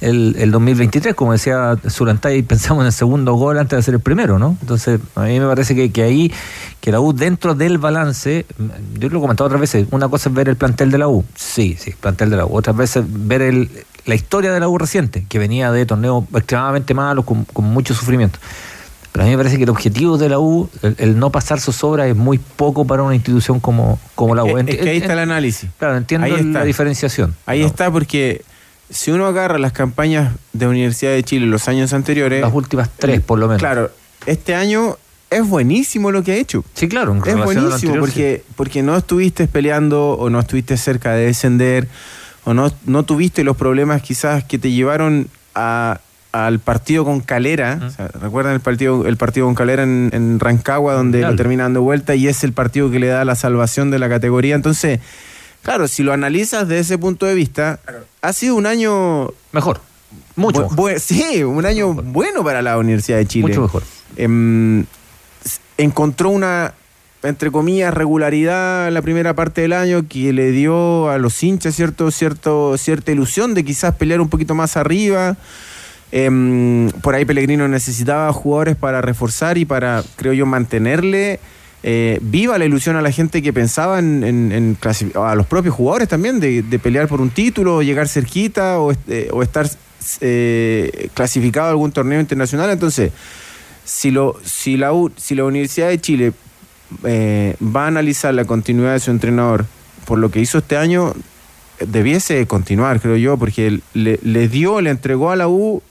[0.00, 4.00] el, el 2023, como decía Surantay, pensamos en el segundo gol antes de hacer el
[4.00, 4.56] primero, ¿no?
[4.62, 6.32] Entonces a mí me parece que, que ahí,
[6.80, 8.46] que la U dentro del balance,
[8.94, 11.22] yo lo he comentado otras veces, una cosa es ver el plantel de la U,
[11.34, 13.70] sí, sí, plantel de la U, otras veces ver el,
[14.06, 18.38] la historia de la U reciente, que venía de torneos extremadamente malos, con mucho sufrimiento.
[19.14, 21.60] Pero a mí me parece que el objetivo de la U, el, el no pasar
[21.60, 24.58] sus obras, es muy poco para una institución como, como la U.
[24.58, 25.70] Es, es que ahí está el análisis.
[25.78, 26.58] Claro, entiendo Ahí está.
[26.58, 27.32] la diferenciación.
[27.46, 28.42] Ahí está porque
[28.90, 32.40] si uno agarra las campañas de Universidad de Chile los años anteriores...
[32.40, 33.60] Las últimas tres, por lo menos.
[33.62, 33.92] Claro,
[34.26, 34.96] este año
[35.30, 36.64] es buenísimo lo que ha hecho.
[36.74, 37.12] Sí, claro.
[37.12, 41.86] en Es buenísimo anterior, porque, porque no estuviste peleando o no estuviste cerca de descender
[42.42, 46.00] o no, no tuviste los problemas quizás que te llevaron a-
[46.34, 47.78] al partido con Calera.
[47.86, 51.32] O sea, ¿Recuerdan el partido, el partido con Calera en, en Rancagua donde Claro.
[51.32, 54.08] lo termina dando vuelta y es el partido que le da la salvación de la
[54.08, 54.54] categoría?
[54.56, 54.98] Entonces,
[55.62, 57.78] claro, si lo analizas desde ese punto de vista,
[58.20, 59.30] ha sido un año...
[59.52, 59.80] Mejor.
[60.36, 63.46] Mucho Bu- bu- sí, un año bueno para la Universidad de Chile.
[63.48, 63.82] Mucho mejor.
[64.16, 64.84] Em,
[65.78, 66.74] encontró una
[67.22, 71.74] entre comillas, regularidad en la primera parte del año que le dio a los hinchas
[71.74, 75.36] cierto, cierto, cierta ilusión de quizás pelear un poquito más arriba.
[76.16, 81.40] Em, por ahí Pellegrino necesitaba jugadores para reforzar y para, creo yo, mantenerle
[81.82, 84.78] eh, viva la ilusión a la gente que pensaba en,
[85.16, 89.42] a los propios jugadores también de, pelear por un título, llegar cerquita o, eh, o
[89.42, 89.68] estar
[90.20, 92.70] eh, clasificado a algún torneo internacional.
[92.70, 93.10] Entonces,
[93.84, 96.32] si, lo, si, la, U- si la Universidad de Chile
[97.02, 99.66] eh, va a analizar la continuidad de su entrenador
[100.04, 101.12] por lo que hizo este año,
[101.84, 105.82] debiese continuar, creo yo, porque le dio, le entregó a la U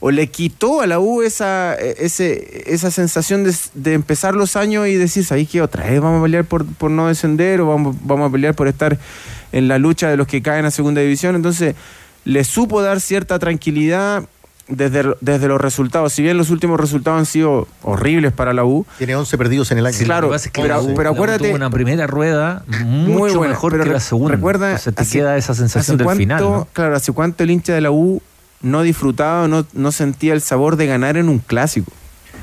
[0.00, 4.88] o le quitó a la U esa, ese, esa sensación de, de empezar los años
[4.88, 5.60] y decir, ¿sabéis qué?
[5.62, 8.66] Otra vez vamos a pelear por, por no descender o vamos, vamos a pelear por
[8.68, 8.98] estar
[9.52, 11.36] en la lucha de los que caen a segunda división.
[11.36, 11.74] Entonces,
[12.24, 14.24] le supo dar cierta tranquilidad
[14.68, 16.12] desde, desde los resultados.
[16.12, 18.86] Si bien los últimos resultados han sido horribles para la U.
[18.98, 19.96] Tiene 11 perdidos en el año.
[19.98, 21.44] Sí, claro, que pasa es que pero, la U- pero la U acuérdate.
[21.48, 24.34] tuvo una primera rueda mucho buena, mejor pero que la segunda.
[24.36, 26.40] Recuerda, Entonces te hace- queda esa sensación del cuánto- final.
[26.42, 26.68] ¿no?
[26.72, 28.22] Claro, hace cuánto el hincha de la U
[28.62, 31.92] no disfrutaba, no, no sentía el sabor de ganar en un clásico.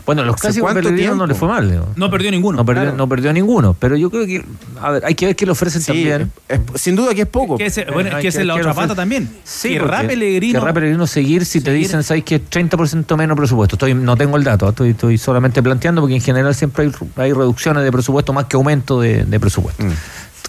[0.06, 0.74] Bueno, los ¿Hace clásicos
[1.18, 1.70] no le fue mal.
[1.70, 1.86] digo.
[1.98, 2.56] No perdió ninguno.
[2.58, 2.98] No perdió, Claro.
[2.98, 3.74] no perdió ninguno.
[3.78, 4.46] Pero yo creo que,
[4.82, 6.32] a ver, hay que ver qué le ofrecen Sí, también.
[6.48, 7.58] es- sin duda que es poco.
[7.58, 9.28] Que ese- bueno, Hay que esa es la otra pata también.
[9.44, 13.76] Sí, Querrá porque Pellegrino- Pellegrino seguir si te dicen, ¿sabes que 30% menos presupuesto?
[13.76, 17.34] Estoy, no tengo el dato, estoy, estoy solamente planteando porque en general siempre hay, hay
[17.34, 19.84] reducciones de presupuesto más que aumento de, de presupuesto.
[19.84, 19.92] Mm.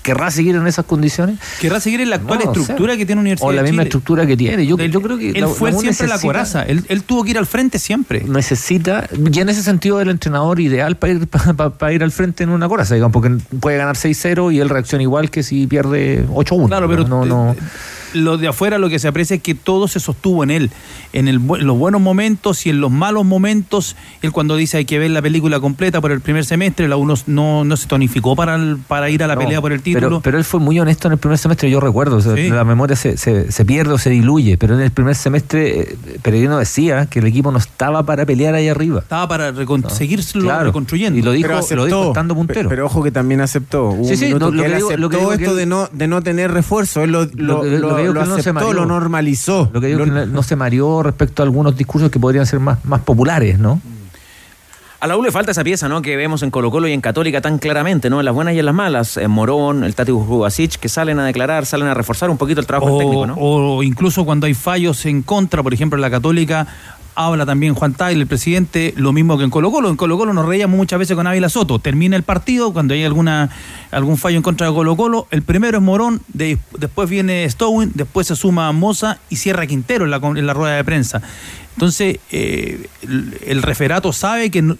[0.02, 1.38] ¿Querrá seguir en esas condiciones?
[1.60, 3.68] Querrá seguir en la actual No, o sea, estructura que tiene Universidad O la de
[3.68, 3.88] misma Chile.
[3.88, 4.66] estructura que tiene.
[4.66, 6.62] Yo, Él- yo creo que él la- fue la siempre la coraza.
[6.62, 8.22] Él, él tuvo que ir al frente siempre.
[8.24, 11.26] necesita, y en ese sentido el entrenador ideal para ir,
[11.78, 15.02] para, ir al frente en una coraza, digamos, porque puede ganar 6-0 y él reacciona
[15.02, 16.68] igual que si pierde 8-1.
[16.68, 17.54] Claro, pero no, no,
[18.24, 20.70] lo de afuera lo que se aprecia es que todo se sostuvo en él,
[21.12, 23.96] en el los buenos momentos y en los malos momentos.
[24.22, 27.14] Él cuando dice hay que ver la película completa por el primer semestre, la uno
[27.26, 30.08] no, no se tonificó para, el- para ir a la no, pelea por el título.
[30.08, 32.48] Pero, pero él fue muy honesto en el primer semestre, yo recuerdo, o sea, Sí.
[32.50, 35.96] la memoria se, se, se pierde o se diluye, pero en el primer semestre eh,
[36.22, 39.00] Peregrino decía que el equipo no estaba para pelear ahí arriba.
[39.00, 40.64] Estaba para recon- seguirlo Claro.
[40.66, 41.18] reconstruyendo.
[41.18, 42.68] Y lo dijo, Pero lo aceptó, dijo estando puntero.
[42.68, 43.90] Pero, ojo que también aceptó.
[43.90, 45.44] Hubo Sí, un sí, minuto no, lo que que él digo- lo que aceptó que
[45.44, 47.02] esto él- de, no, de no tener refuerzo.
[47.02, 48.72] Él lo, lo, lo- digo lo que no se aceptó, mareó.
[48.72, 49.70] lo normalizó.
[49.72, 52.60] Lo que digo Lo- que no se mareó respecto a algunos discursos que podrían ser
[52.60, 53.80] más, más populares, ¿no?
[55.00, 56.02] A la U le falta esa pieza, ¿no?
[56.02, 58.18] Que vemos en Colo Colo y en Católica tan claramente, ¿no?
[58.18, 59.16] En las buenas y en las malas.
[59.16, 62.66] En Morón, el Tati Bubasic, que salen a declarar, salen a reforzar un poquito el
[62.66, 63.36] trabajo técnico, ¿no?
[63.38, 66.66] o incluso cuando hay fallos en contra, por ejemplo, en la Católica,
[67.26, 69.88] habla también Juan Tagle, el presidente, lo mismo que en Colo Colo.
[69.90, 71.80] En Colo Colo nos reíamos muchas veces con Ávila Soto.
[71.80, 73.50] Termina el partido, cuando hay alguna
[73.90, 77.90] algún fallo en contra de Colo Colo, el primero es Morón, de- después viene Stowin,
[77.94, 81.20] después se suma Moza y cierra Quintero en la, rueda de prensa.
[81.74, 84.76] Entonces, eh, el, el referato sabe que,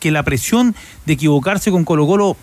[0.00, 0.74] que la presión
[1.04, 2.36] de equivocarse con Colo Colo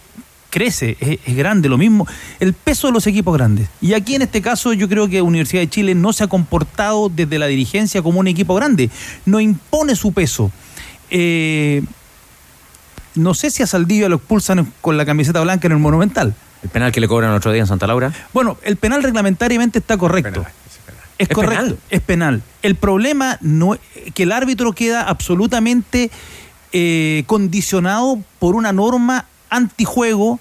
[0.50, 2.08] crece, es, es grande, lo mismo,
[2.40, 3.70] el peso de los equipos grandes.
[3.82, 7.10] Y aquí en este caso yo creo que Universidad de Chile no se ha comportado
[7.10, 8.90] desde la dirigencia como un equipo grande,
[9.26, 10.52] no impone su peso.
[11.10, 11.84] Eh,
[13.16, 16.36] no sé si a Saldivia lo expulsan con la camiseta blanca en el Monumental.
[16.62, 18.14] El penal que le cobran el otro día en Santa Laura.
[18.34, 20.46] Bueno, el penal reglamentariamente está correcto.
[21.18, 21.80] Es, ¿Es correcto, penal?
[21.90, 22.44] es penal.
[22.62, 23.80] El problema no es
[24.14, 26.12] que el árbitro queda absolutamente
[26.72, 30.40] eh, condicionado por una norma antijuego.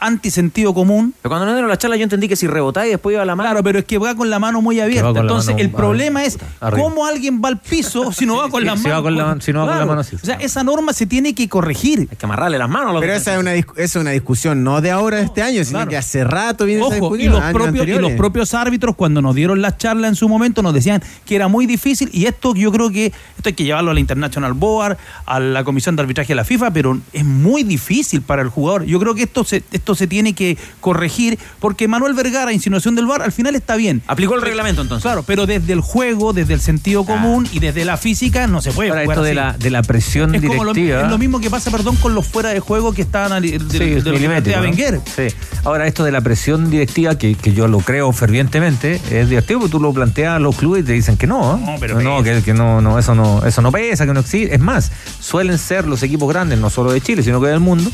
[0.00, 1.14] Antisentido común.
[1.22, 3.26] Pero cuando no dieron la charla yo entendí que si rebotaba y después iba a
[3.26, 3.48] la mano.
[3.50, 5.08] Claro, pero es que va con la mano muy abierta.
[5.20, 6.82] Entonces, mano el problema es arriba.
[6.82, 8.94] cómo alguien va al piso si no va con sí, la si mano.
[8.96, 10.16] va con la- si no va con la mano, sí.
[10.16, 12.08] O sea, esa norma se tiene que corregir.
[12.10, 14.62] Hay que amarrarle las manos a los Pero esa es, una, esa es una discusión
[14.64, 15.90] no de ahora de este año, sino claro.
[15.90, 19.76] que hace rato viene esa Ojo, y propios, los propios árbitros cuando nos dieron la
[19.76, 23.06] charla en su momento nos decían que era muy difícil y esto yo creo que
[23.06, 26.44] esto hay que llevarlo a la International Board, a la Comisión de Arbitraje de la
[26.44, 28.84] FIFA, pero es muy difícil para el jugador.
[28.84, 33.06] Yo creo que esto se, esto se tiene que corregir porque Manuel Vergara, insinuación del
[33.06, 34.02] VAR, al final está bien.
[34.06, 35.02] Aplicó el reglamento entonces.
[35.02, 38.72] Claro, pero desde el juego, desde el sentido común y desde la física no se
[38.72, 41.02] puede Ahora, jugar esto de la, de la presión es, como lo, directiva.
[41.02, 43.78] es lo mismo que pasa, perdón, con los fuera de juego que estaban de, Sí,
[43.78, 45.02] de, es de plantea ¿no?
[45.14, 45.34] Sí.
[45.64, 49.72] Ahora, esto de la presión directiva, que, que yo lo creo fervientemente, es divertido porque
[49.72, 51.56] tú lo planteas a los clubes y te dicen que no.
[51.56, 51.60] ¿eh?
[51.64, 54.54] No, pero no, que, que no, no, eso no, eso no pesa, que no existe.
[54.54, 57.90] Es más, suelen ser los equipos grandes, no solo de Chile, sino que del mundo,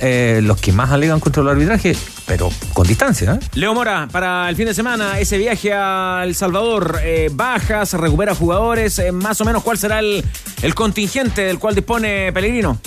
[0.00, 1.96] eh, los que más alegan contra el arbitraje,
[2.26, 3.34] pero con distancia.
[3.34, 3.46] ¿eh?
[3.54, 8.34] Leo Mora, para el fin de semana, ese viaje a El Salvador, eh, bajas, recupera
[8.34, 10.24] jugadores, eh, más o menos cuál será el,
[10.62, 12.80] el contingente del cual dispone Pellegrino.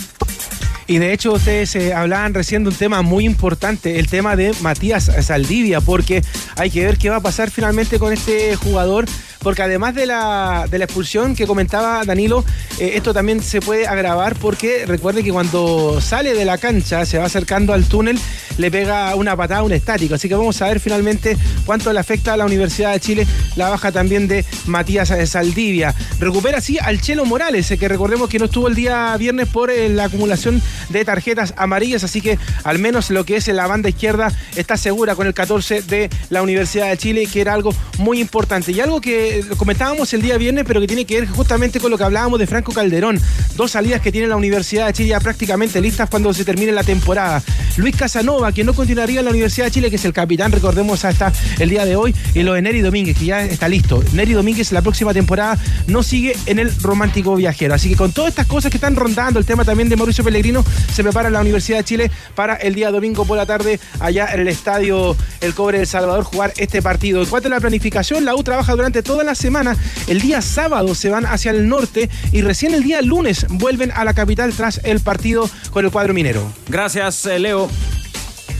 [0.92, 4.54] Y de hecho ustedes eh, hablaban recién de un tema muy importante, el tema de
[4.62, 6.22] Matías Saldivia, porque
[6.58, 9.06] hay que ver qué va a pasar finalmente con este jugador,
[9.42, 12.46] porque además de la, de la expulsión que comentaba Danilo,
[12.80, 17.18] eh, esto también se puede agravar porque recuerde que cuando sale de la cancha, se
[17.18, 18.20] va acercando al túnel,
[18.58, 20.16] le pega una patada un estático.
[20.16, 23.70] Así que vamos a ver finalmente cuánto le afecta a la Universidad de Chile la
[23.70, 25.94] baja también de Matías Saldivia.
[26.20, 29.72] Recupera así al Chelo Morales, eh, que recordemos que no estuvo el día viernes por
[29.72, 33.90] eh, la acumulación de tarjetas amarillas, así que al menos lo que es la banda
[33.90, 38.20] izquierda está segura con el 14 de la Universidad de Chile, que era algo muy
[38.20, 38.72] importante.
[38.72, 41.98] Y algo que comentábamos el día viernes, pero que tiene que ver justamente con lo
[41.98, 43.20] que hablábamos de Franco Calderón.
[43.56, 46.84] Dos salidas que tiene la Universidad de Chile ya prácticamente listas cuando se termine la
[46.84, 47.42] temporada.
[47.78, 51.06] Luis Casanova, que no continuaría en la Universidad de Chile, que es el capitán, recordemos
[51.06, 54.04] hasta el día de hoy, y lo de Neri Domínguez, que ya está listo.
[54.14, 55.58] Neri Domínguez la próxima temporada
[55.88, 57.74] no sigue en el romántico viajero.
[57.74, 60.64] Así que con todas estas cosas que están rondando, el tema también de Mauricio Pellegrino,
[60.94, 64.42] se prepara la Universidad de Chile para el día domingo por la tarde allá en
[64.42, 67.22] el estadio El Cobre del Salvador jugar este partido.
[67.22, 69.76] En cuanto a la planificación, la U trabaja durante toda la semana.
[70.08, 74.04] El día sábado se van hacia el norte y recién el día lunes vuelven a
[74.06, 76.52] la capital tras el partido con el cuadro minero.
[76.68, 77.70] Gracias, eh, Leo.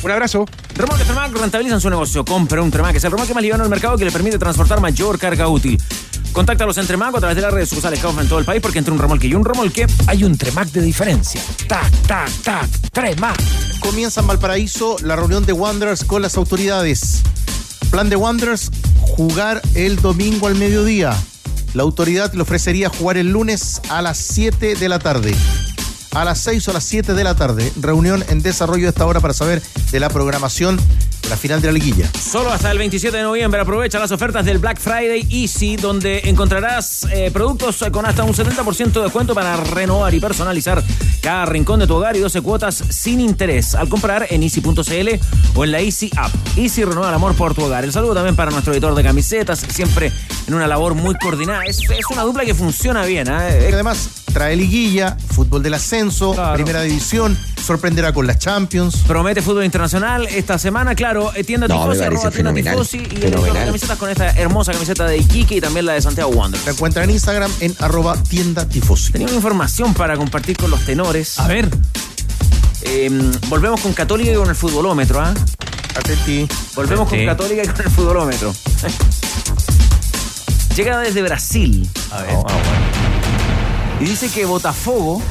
[0.04, 0.46] Un abrazo.
[0.76, 2.26] Remolques Tremac rentabilizan su negocio.
[2.26, 2.96] Compra un Tremac.
[2.96, 5.80] Es el remolque más liviano del mercado que le permite transportar mayor carga útil.
[6.32, 8.80] Contáctalos en Tremac a través de las redes sociales Kaufman en todo el país porque
[8.80, 11.42] entre un remolque y un remolque hay un Tremac de diferencia.
[11.68, 12.70] Tac, tac, tac.
[12.92, 13.38] Tremac.
[13.80, 17.22] Comienza en Valparaíso la reunión de Wanderers con las autoridades.
[17.92, 18.72] Plan de Wanderers,
[19.02, 21.14] jugar el domingo al mediodía.
[21.74, 25.36] La autoridad le ofrecería jugar el lunes a las 7 de la tarde.
[26.14, 27.70] A las 6 o a las 7 de la tarde.
[27.76, 29.62] Reunión en desarrollo a esta hora para saber
[29.92, 30.80] de la programación
[31.32, 32.10] la final de la liguilla.
[32.20, 37.08] Solo hasta el 27 de noviembre aprovecha las ofertas del Black Friday Easy, donde encontrarás
[37.10, 40.84] eh, productos con hasta un 70% de descuento para renovar y personalizar
[41.22, 45.10] cada rincón de tu hogar y 12 cuotas sin interés al comprar en easy.cl
[45.56, 46.34] o en la Easy App.
[46.58, 47.86] Easy renueva el amor por tu hogar.
[47.86, 50.12] El saludo también para nuestro editor de camisetas, siempre
[50.48, 51.64] en una labor muy coordinada.
[51.64, 53.30] Es, es una dupla que funciona bien.
[53.30, 53.70] ¿eh?
[53.72, 58.98] Además trae liguilla, fútbol del ascenso, primera división, sorprenderá con las Champions.
[59.08, 63.18] Promete fútbol internacional esta semana, claro, eh, tienda No, Tifosi, arroba tienda fenomenal, Tifosi y
[63.18, 63.66] fenomenal.
[63.68, 66.60] camisetas con esta hermosa camiseta de Iquique y también la de Santiago Wander.
[66.66, 69.12] La encuentra en Instagram en arroba tienda tifosi.
[69.12, 71.40] Tenía una información para compartir con los tenores.
[71.40, 71.70] A ver.
[73.50, 75.34] volvemos con Católica y con el futbolómetro, ¿ah?
[75.96, 76.48] Atenti.
[76.76, 77.26] Volvemos con.
[77.26, 78.54] Católica y con el futbolómetro.
[80.76, 81.90] Llega desde Brasil.
[82.12, 82.36] A ver.
[84.00, 85.22] Y dice que Botafogo,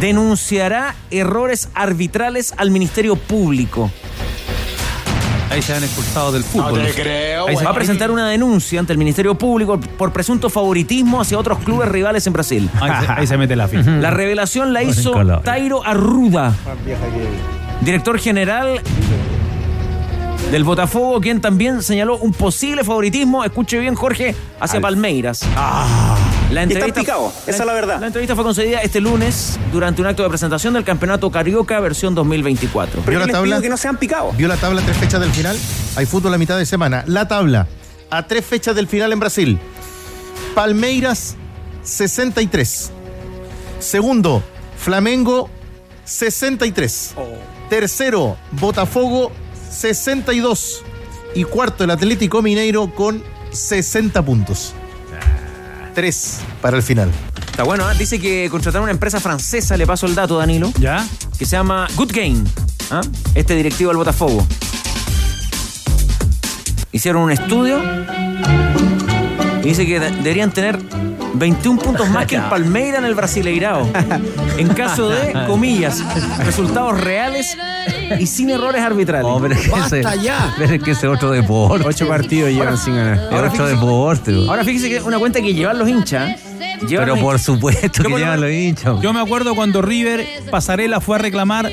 [0.00, 3.90] denunciará errores arbitrales al Ministerio Público.
[5.52, 6.80] Ahí se han expulsado del fútbol.
[6.80, 11.38] Ahí se va a presentar una denuncia ante el Ministerio Público por presunto favoritismo hacia
[11.38, 12.70] otros clubes rivales en Brasil.
[12.80, 13.90] Ahí se, ahí se mete la FIFA.
[13.98, 15.12] La revelación la hizo.
[15.44, 16.54] Tairo Arruda,
[17.82, 18.80] director general
[20.50, 25.40] del Botafogo, quien también señaló un posible favoritismo, escuche bien Jorge, hacia Palmeiras.
[26.50, 28.00] La Y están picados, esa es la verdad.
[28.00, 32.14] La entrevista fue concedida este lunes durante un acto de presentación del Campeonato Carioca versión
[32.14, 33.02] 2024.
[33.06, 33.60] ¿Vio la tabla?
[33.60, 34.36] no sean picados.
[34.36, 35.56] ¿Vio la tabla a tres fechas del final?
[35.96, 37.04] Hay fútbol a mitad de semana.
[37.06, 37.66] La tabla
[38.10, 39.58] a tres fechas del final en Brasil.
[40.54, 41.36] Palmeiras,
[41.84, 42.90] 63.
[43.78, 44.42] Segundo,
[44.76, 45.48] Flamengo,
[46.04, 47.14] 63.
[47.70, 49.32] Tercero, Botafogo,
[49.72, 50.84] 62.
[51.34, 54.74] Y cuarto, el Atlético Mineiro con 60 puntos.
[55.94, 57.10] Tres para el final.
[57.50, 57.94] Está bueno, ¿ah?
[57.94, 60.72] dice que contrataron una empresa francesa, le paso el dato, Danilo.
[60.78, 61.06] ¿Ya?
[61.38, 62.44] Que se llama Good Game.
[62.90, 63.02] ¿ah?
[63.34, 64.46] Este directivo del Botafogo.
[66.92, 67.80] Hicieron un estudio
[69.62, 70.78] y dice que de- deberían tener
[71.34, 73.88] 21 puntos más que el Palmeira en el Brasileirao.
[74.58, 76.02] En caso de, comillas,
[76.44, 77.56] resultados reales
[78.20, 79.26] y sin errores arbitrales.
[79.26, 80.02] No, pero es que ese,
[80.58, 81.86] pero es que ese es otro deporte.
[81.86, 83.14] Ocho partidos llevan sin ganar.
[83.14, 84.46] Es Ahora otro fíjese- deporte.
[84.48, 86.40] Ahora fíjese que es una cuenta que llevan los hinchas.
[86.86, 87.46] llevan Pero los por hinchas.
[87.46, 89.00] supuesto que llevan los hinchas.
[89.00, 91.70] Yo me acuerdo cuando River Pasarela fue a reclamar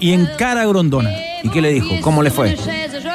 [0.00, 1.10] y en cara a Grondona.
[1.42, 1.88] ¿Y qué le dijo?
[2.02, 2.56] ¿Cómo le fue?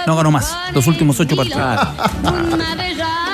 [0.07, 0.55] No ganó más.
[0.73, 1.79] Los últimos ocho partidos.
[2.21, 2.63] Posible.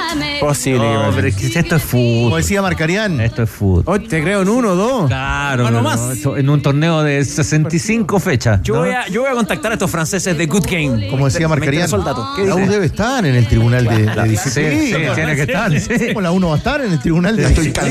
[0.41, 2.23] No, que pero es que esto es fútbol.
[2.25, 3.21] Como decía Marcarián.
[3.21, 3.83] Esto es fútbol.
[3.85, 5.07] Oh, te creo en uno o dos.
[5.07, 5.99] Claro, no, más.
[5.99, 8.61] no, eso en un torneo de 65 fechas.
[8.63, 8.79] Yo, ¿no?
[8.81, 11.07] voy a, yo voy a contactar a estos franceses de Good Game.
[11.09, 11.85] Como decía Me Marcarián.
[11.85, 12.27] interesó el dato.
[12.35, 12.71] ¿Qué La U dice?
[12.71, 14.97] debe estar en el tribunal de, de Sí, disciplina.
[15.09, 15.79] sí, tiene que estar.
[15.79, 15.89] sí.
[16.07, 17.87] ¿Cómo la 1 va a estar en el tribunal de disciplina?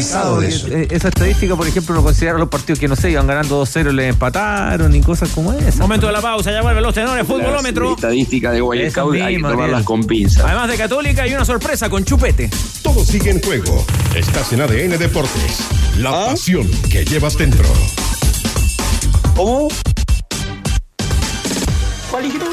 [0.70, 3.90] Eh, Esa estadística, por ejemplo, no considera los partidos que no sé, iban ganando 2-0
[3.90, 5.78] y le empataron y cosas como esa.
[5.82, 7.92] Momento de la pausa, ya vuelven los tenores, futbolómetro.
[7.94, 9.84] Estadística de Guay Esa Scout hay que tomarlas Ariel.
[9.84, 10.44] con pinzas.
[10.44, 12.39] Además de Católica hay una sorpresa con Chupete.
[12.82, 13.84] Todo sigue en juego.
[14.14, 15.58] Estás en ADN Deportes.
[15.98, 17.64] La pasión que llevas dentro.
[19.36, 19.68] ¿Cómo?
[22.10, 22.46] ¿Cuál dijiste?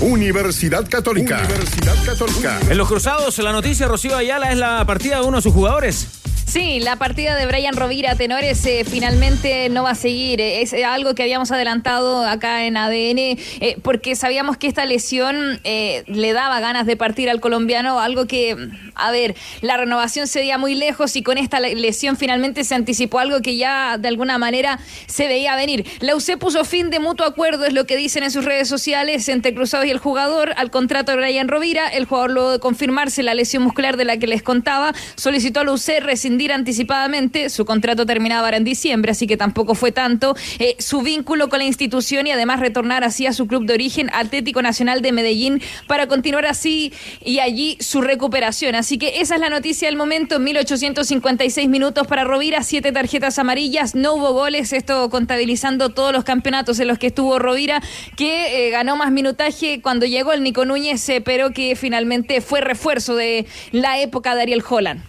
[0.00, 1.42] Universidad Católica.
[1.44, 2.60] Universidad Católica.
[2.68, 6.06] En los cruzados, la noticia, Rocío Ayala, es la partida de uno de sus jugadores.
[6.48, 10.40] Sí, la partida de Brian Rovira Tenores eh, finalmente no va a seguir.
[10.40, 13.36] Eh, Es eh, algo que habíamos adelantado acá en ADN
[13.82, 18.56] porque sabíamos que esta lesión le daba ganas de partir al colombiano, algo que,
[18.94, 22.74] a ver, la renovación se veía muy lejos y con esta le- lesión finalmente se
[22.74, 25.84] anticipó algo que ya de alguna manera se veía venir.
[26.00, 29.28] La UC puso fin de mutuo acuerdo, es lo que dicen en sus redes sociales,
[29.28, 31.88] entre Cruzados y el jugador al contrato de Brian Rovira.
[31.88, 35.64] El jugador, luego de confirmarse la lesión muscular de la que les contaba, solicitó a
[35.64, 37.50] la UC rescindir anticipadamente.
[37.50, 40.34] Su contrato terminaba ahora en diciembre, así que tampoco fue tanto.
[40.58, 44.10] eh, su vínculo con la institución y además retornar así a su club de origen,
[44.12, 46.92] Atlético Nacional de Medellín, para continuar así
[47.24, 48.74] y allí su recuperación.
[48.74, 50.38] Así que esa es la noticia del momento.
[50.38, 56.78] 1856 minutos para Rovira, siete tarjetas amarillas, no hubo goles, esto contabilizando todos los campeonatos
[56.80, 57.82] en los que estuvo Rovira,
[58.16, 63.16] que eh, ganó más minutaje cuando llegó el Nico Núñez, pero que finalmente fue refuerzo
[63.16, 65.02] de la época de Ariel Holland.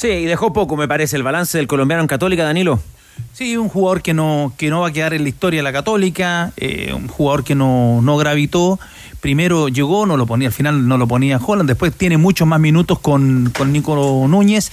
[0.00, 2.80] Sí, y dejó poco, me parece, el balance del colombiano en Católica, Danilo.
[3.34, 5.72] Sí, un jugador que no, que no va a quedar en la historia de la
[5.74, 8.80] Católica, eh, un jugador que no, no gravitó.
[9.20, 12.58] Primero llegó, no lo ponía, al final no lo ponía Holland, después tiene muchos más
[12.60, 14.70] minutos con, con Nico Núñez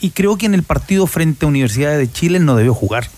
[0.00, 3.08] y creo que en el partido frente a Universidad de Chile no debió jugar.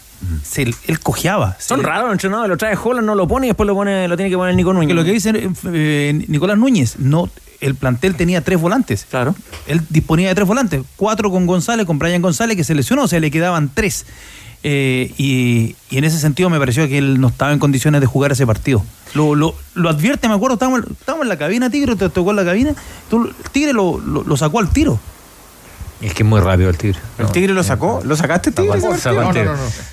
[0.44, 1.56] Se- él cojeaba.
[1.58, 4.28] Son raros, entrenadores, lo trae Holland, no lo pone y después lo, pone, lo tiene
[4.30, 4.88] que poner Nico Núñez.
[4.88, 5.32] Que lo que dice
[5.72, 7.30] eh, Nicolás Núñez, no,
[7.60, 9.06] el plantel tenía tres volantes.
[9.10, 9.34] Claro.
[9.66, 13.08] Él disponía de tres volantes, cuatro con González, con Brian González, que se lesionó, o
[13.08, 14.06] sea, le quedaban tres.
[14.62, 18.06] Eh, y, y en ese sentido me pareció que él no estaba en condiciones de
[18.06, 18.82] jugar ese partido.
[19.14, 22.36] Lo, lo, lo advierte, me acuerdo, estábamos, estábamos en la cabina, Tigre, te tocó en
[22.36, 22.74] la cabina,
[23.08, 24.98] tú, el Tigre lo, lo- lo sacó al tiro.
[26.00, 26.98] Es que es muy rápido el Tigre.
[27.18, 28.02] ¿El Tigre lo sacó?
[28.04, 28.78] ¿Lo sacaste, Tigre?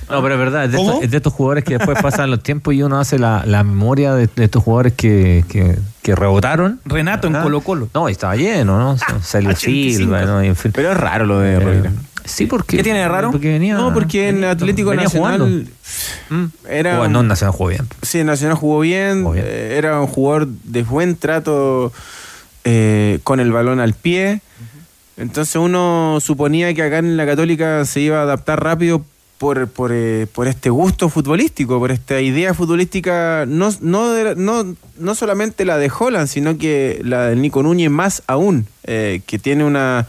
[0.10, 2.44] No, pero es verdad, es de, estos, es de estos jugadores que después pasan los
[2.44, 6.82] tiempos y uno hace la, la memoria de, de estos jugadores que, que, que rebotaron.
[6.86, 7.34] Renato en.
[7.42, 7.90] Colo Colo.
[7.94, 8.92] No, y estaba lleno, ¿no?
[8.92, 9.98] 85.
[9.98, 10.44] Silva, ¿no?
[10.44, 10.72] Y en fin.
[10.76, 11.92] Pero es raro lo de Rovira.
[12.26, 12.78] Sí, porque.
[12.78, 13.32] ¿Qué tiene de raro?
[13.32, 13.76] Porque venía.
[13.76, 16.52] No, porque en Atlético venía Nacional jugando.
[16.70, 17.88] era Jugó- no, en Nacional jugó bien.
[18.02, 19.46] Sí, en Nacional jugó bien, bien.
[19.48, 21.92] eh, era un jugador de buen trato
[22.66, 24.42] eh, con el balón al pie.
[25.18, 29.03] Entonces uno suponía que acá en la Católica se iba a adaptar rápido
[29.38, 34.76] por, por, eh, por este gusto futbolístico, por esta idea futbolística, no, no, de- no,
[34.98, 39.40] no solamente la de Holland, sino que la del Nico Núñez más aún, eh, que
[39.40, 40.07] tiene una,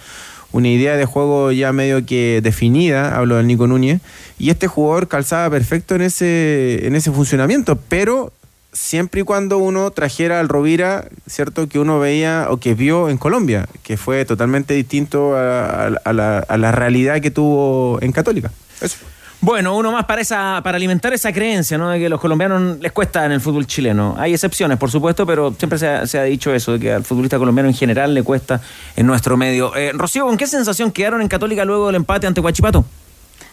[0.52, 4.00] una idea de juego ya medio que definida, hablo del Nico Núñez,
[4.38, 8.32] y este jugador calzaba perfecto en ese, en ese funcionamiento, pero
[8.74, 11.66] siempre y cuando uno trajera al Rovira, ¿cierto?
[11.68, 16.12] Que uno veía o que vio en Colombia, que fue totalmente distinto a, a- a
[16.12, 18.50] la, a la realidad que tuvo en Católica.
[18.82, 18.98] Eso.
[19.40, 21.90] Bueno, uno más para esa, para alimentar esa creencia, ¿no?
[21.90, 24.14] De que los colombianos les cuesta en el fútbol chileno.
[24.18, 27.04] Hay excepciones, por supuesto, pero siempre se ha, se ha dicho eso, de que al
[27.04, 28.60] futbolista colombiano en general le cuesta
[28.96, 29.76] en nuestro medio.
[29.76, 32.86] Eh, Rocío, ¿con qué sensación quedaron en Católica luego del empate ante Huachipato?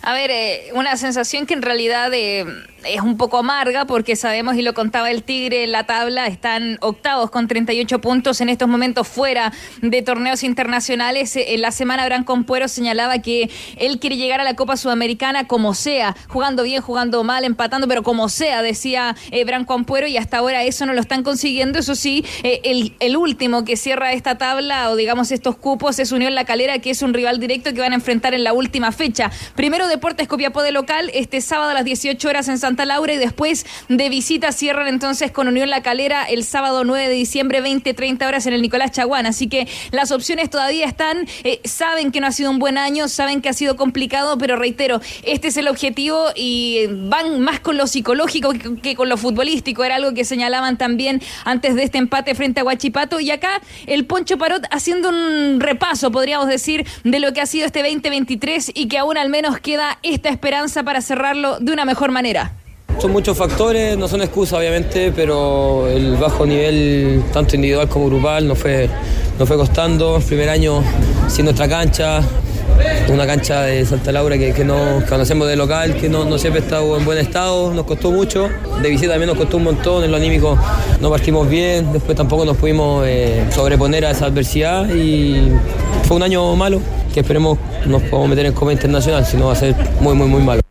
[0.04, 2.46] A ver, eh, una sensación que en realidad eh,
[2.86, 6.78] es un poco amarga porque sabemos, y lo contaba el Tigre en la tabla, están
[6.82, 9.52] octavos con 38 puntos en estos momentos fuera
[9.82, 11.36] de torneos internacionales.
[11.36, 15.48] Eh, En la semana, Bran Compuero señalaba que él quiere llegar a la Copa Sudamericana
[15.48, 20.18] como sea, jugando bien, jugando mal, empatando, pero como sea, decía eh, Bran Compuero, y
[20.18, 21.80] hasta ahora eso no lo están consiguiendo.
[21.80, 22.62] Eso sí, eh,
[23.00, 26.90] el, último que cierra esta tabla o digamos estos cupos es Unión La Calera, que
[26.90, 29.30] es un rival directo que van a enfrentar en la última fecha.
[29.56, 33.18] Primero Deportes Copiapó de local, este sábado a las 18 horas en Santa Laura y
[33.18, 38.26] después de visita cierran entonces con Unión La Calera el sábado 9 de diciembre, 20-30
[38.26, 39.26] horas en el Nicolás Chaguán.
[39.26, 43.10] Así que las opciones todavía están, eh, saben que no ha sido un buen año,
[43.10, 47.76] saben que ha sido complicado, pero reitero, este es el objetivo y van más con
[47.76, 49.84] lo psicológico que, que con lo futbolístico.
[49.84, 53.20] Era algo que señalaban también antes de este empate frente a Huachipato.
[53.20, 57.66] Y acá el Poncho Parot haciendo un repaso, podríamos decir, de lo que ha sido
[57.66, 62.12] este 2023 y que aún al menos queda esta esperanza para cerrarlo de una mejor
[62.12, 62.54] manera.
[63.00, 68.48] Son muchos factores, no son excusas obviamente, pero el bajo nivel, tanto individual como grupal,
[68.48, 68.90] nos fue,
[69.40, 70.18] nos fue costando.
[70.18, 70.84] El primer año
[71.28, 72.22] sin nuestra cancha,
[73.10, 76.62] una cancha de Santa Laura que, que no conocemos de local, que no, no siempre
[76.62, 78.50] está en buen estado, nos costó mucho.
[78.82, 80.58] De visita también nos costó un montón, en lo anímico
[81.00, 85.52] no partimos bien, después tampoco nos pudimos eh, sobreponer a esa adversidad y
[86.04, 86.82] fue un año malo
[87.14, 90.28] que esperemos nos podamos meter en Copa Internacional, si no va a ser muy, muy,
[90.28, 90.62] muy malo.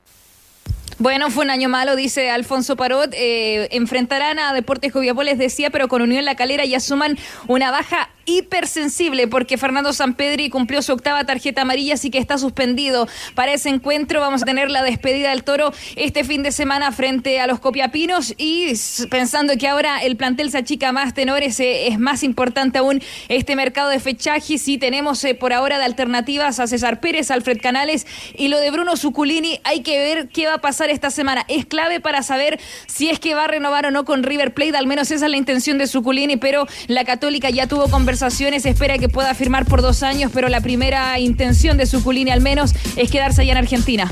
[1.00, 3.14] Bueno, fue un año malo, dice Alfonso Parot.
[3.14, 7.16] Eh, enfrentarán a Deportes Copiapó, les decía, pero con Unión La Calera ya suman
[7.46, 13.08] una baja hipersensible porque Fernando Sampedri cumplió su octava tarjeta amarilla, así que está suspendido
[13.34, 14.20] para ese encuentro.
[14.20, 18.34] Vamos a tener la despedida del toro este fin de semana frente a los Copiapinos
[18.36, 18.72] y
[19.08, 23.56] pensando que ahora el plantel se achica más tenores, eh, es más importante aún este
[23.56, 24.58] mercado de fechaje.
[24.58, 28.06] Sí tenemos eh, por ahora de alternativas a César Pérez, Alfred Canales
[28.36, 29.60] y lo de Bruno Zuculini.
[29.64, 31.44] Hay que ver qué va a pasar esta semana.
[31.48, 34.76] Es clave para saber si es que va a renovar o no con River Plate.
[34.76, 38.66] Al menos esa es la intención de Zuculini, pero la Católica ya tuvo conversaciones.
[38.66, 42.74] Espera que pueda firmar por dos años, pero la primera intención de Zuculini al menos
[42.96, 44.10] es quedarse allá en Argentina.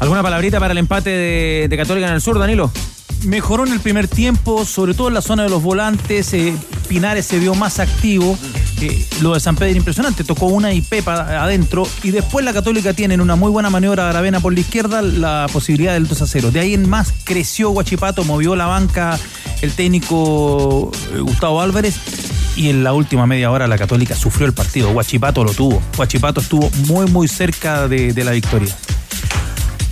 [0.00, 2.70] ¿Alguna palabrita para el empate de, de Católica en el sur, Danilo?
[3.24, 6.32] Mejoró en el primer tiempo, sobre todo en la zona de los volantes.
[6.34, 6.54] eh,
[6.88, 8.38] Pinares se vio más activo.
[9.20, 11.86] Lo de San Pedro impresionante, tocó una y Pepa adentro.
[12.02, 15.02] Y después la Católica tiene en una muy buena maniobra de Aravena por la izquierda
[15.02, 16.50] la posibilidad del 2 a 0.
[16.50, 19.18] De ahí en más creció Guachipato, movió la banca
[19.62, 21.96] el técnico eh, Gustavo Álvarez.
[22.56, 24.92] Y en la última media hora la Católica sufrió el partido.
[24.92, 25.82] Guachipato lo tuvo.
[25.96, 28.74] Guachipato estuvo muy, muy cerca de, de la victoria.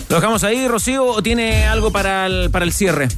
[0.08, 3.08] ¿Lo dejamos ahí, Rocío, o tiene algo para el, para el cierre?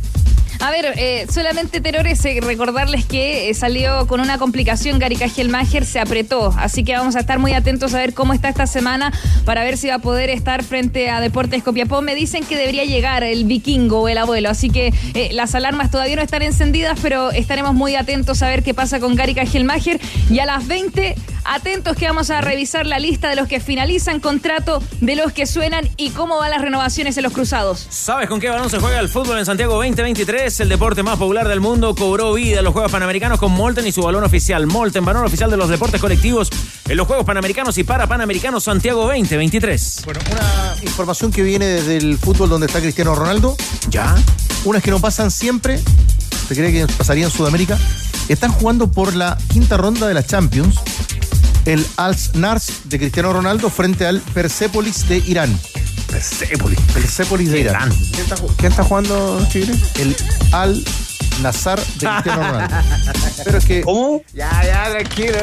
[0.60, 5.84] A ver, eh, solamente tenores, eh, recordarles que eh, salió con una complicación Gary Cajelmacher,
[5.84, 9.12] se apretó, así que vamos a estar muy atentos a ver cómo está esta semana
[9.44, 12.02] para ver si va a poder estar frente a Deportes Copiapó.
[12.02, 15.90] Me dicen que debería llegar el vikingo o el abuelo, así que eh, las alarmas
[15.90, 20.00] todavía no están encendidas, pero estaremos muy atentos a ver qué pasa con Gary Cajelmacher.
[20.30, 21.14] Y a las 20,
[21.48, 25.46] atentos que vamos a revisar la lista de los que finalizan contrato, de los que
[25.46, 27.86] suenan y cómo van las renovaciones en los cruzados.
[27.90, 30.60] ¿Sabes con qué balón se juega el fútbol en Santiago 2023?
[30.60, 33.92] El deporte más popular del mundo cobró vida en los Juegos Panamericanos con Molten y
[33.92, 34.66] su balón oficial.
[34.66, 36.50] Molten, balón oficial de los deportes colectivos
[36.88, 40.02] en los Juegos Panamericanos y para Panamericanos Santiago 2023.
[40.04, 43.56] Bueno, una información que viene desde el fútbol donde está Cristiano Ronaldo.
[43.88, 44.16] Ya.
[44.64, 45.80] Unas que no pasan siempre.
[46.48, 47.78] ¿Se cree que pasaría en Sudamérica?
[48.28, 50.76] Están jugando por la quinta ronda de la Champions.
[51.66, 55.58] El Al Nars de Cristiano Ronaldo frente al Persepolis de Irán.
[56.10, 56.78] Persepolis.
[56.94, 57.90] Persepolis de Irán.
[58.12, 59.74] ¿Quién está, quién está jugando, Tigre?
[59.98, 60.16] El
[60.52, 60.84] Al
[61.42, 62.74] Nazar de Cristiano Ronaldo.
[63.44, 63.80] Pero es que.
[63.82, 64.22] ¿Cómo?
[64.34, 65.38] Ya, ya, tranquilo.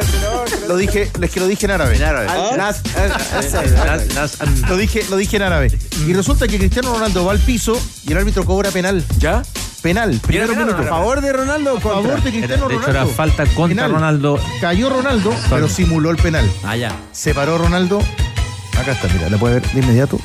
[0.68, 2.04] Lo dije, es que lo dije en árabe.
[2.04, 2.80] Al- Nas-
[4.68, 5.70] Lo dije, lo dije en árabe.
[6.06, 9.04] Y resulta que Cristiano Ronaldo va al piso y el árbitro cobra penal.
[9.18, 9.42] ¿Ya?
[9.82, 10.82] Penal, primer penal minuto.
[10.82, 11.90] no ¿A favor de Ronaldo contra?
[11.92, 13.08] favor de Cristiano de hecho, Ronaldo?
[13.10, 13.90] era falta contra Penal.
[13.92, 14.38] Ronaldo.
[14.60, 16.50] Cayó Ronaldo, pero simuló el penal.
[16.64, 16.90] Ah, ya.
[17.12, 18.00] Se paró Ronaldo.
[18.80, 20.18] Acá está, mira, la puede ver de inmediato.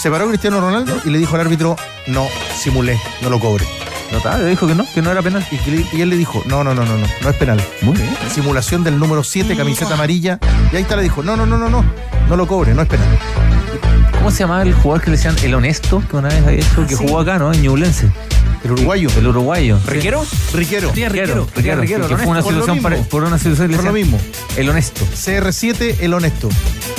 [0.00, 1.76] Se paró Cristiano Ronaldo y le dijo al árbitro,
[2.06, 2.26] no,
[2.58, 3.66] simulé, no lo cobre.
[4.12, 5.46] Notable, dijo que no, que no era penal.
[5.50, 7.60] Y, que le- y él le dijo, no, no, no, no, no, no es penal.
[7.82, 8.08] Muy bien.
[8.32, 10.38] Simulación del número 7, camiseta amarilla.
[10.72, 11.84] Y ahí está, le dijo, no, no, no, no, no,
[12.28, 13.06] no lo cobre, no es penal.
[14.28, 16.02] ¿Cómo se llamaba el jugador que le decían el honesto?
[16.10, 17.02] Que una vez había hecho, que Sí.
[17.02, 17.50] jugó acá, ¿no?
[17.50, 18.10] En Ñublense.
[18.62, 19.08] El uruguayo.
[19.16, 19.78] El uruguayo.
[19.86, 20.22] ¿Riquero?
[20.52, 20.92] Riquero.
[20.94, 21.48] Sí, Riquero.
[21.56, 22.42] Riquero, Riquero, que fue una.
[22.42, 24.20] Por situación pare- por una situación Por lo mismo.
[24.58, 25.00] El honesto.
[25.14, 26.50] CR7, el honesto.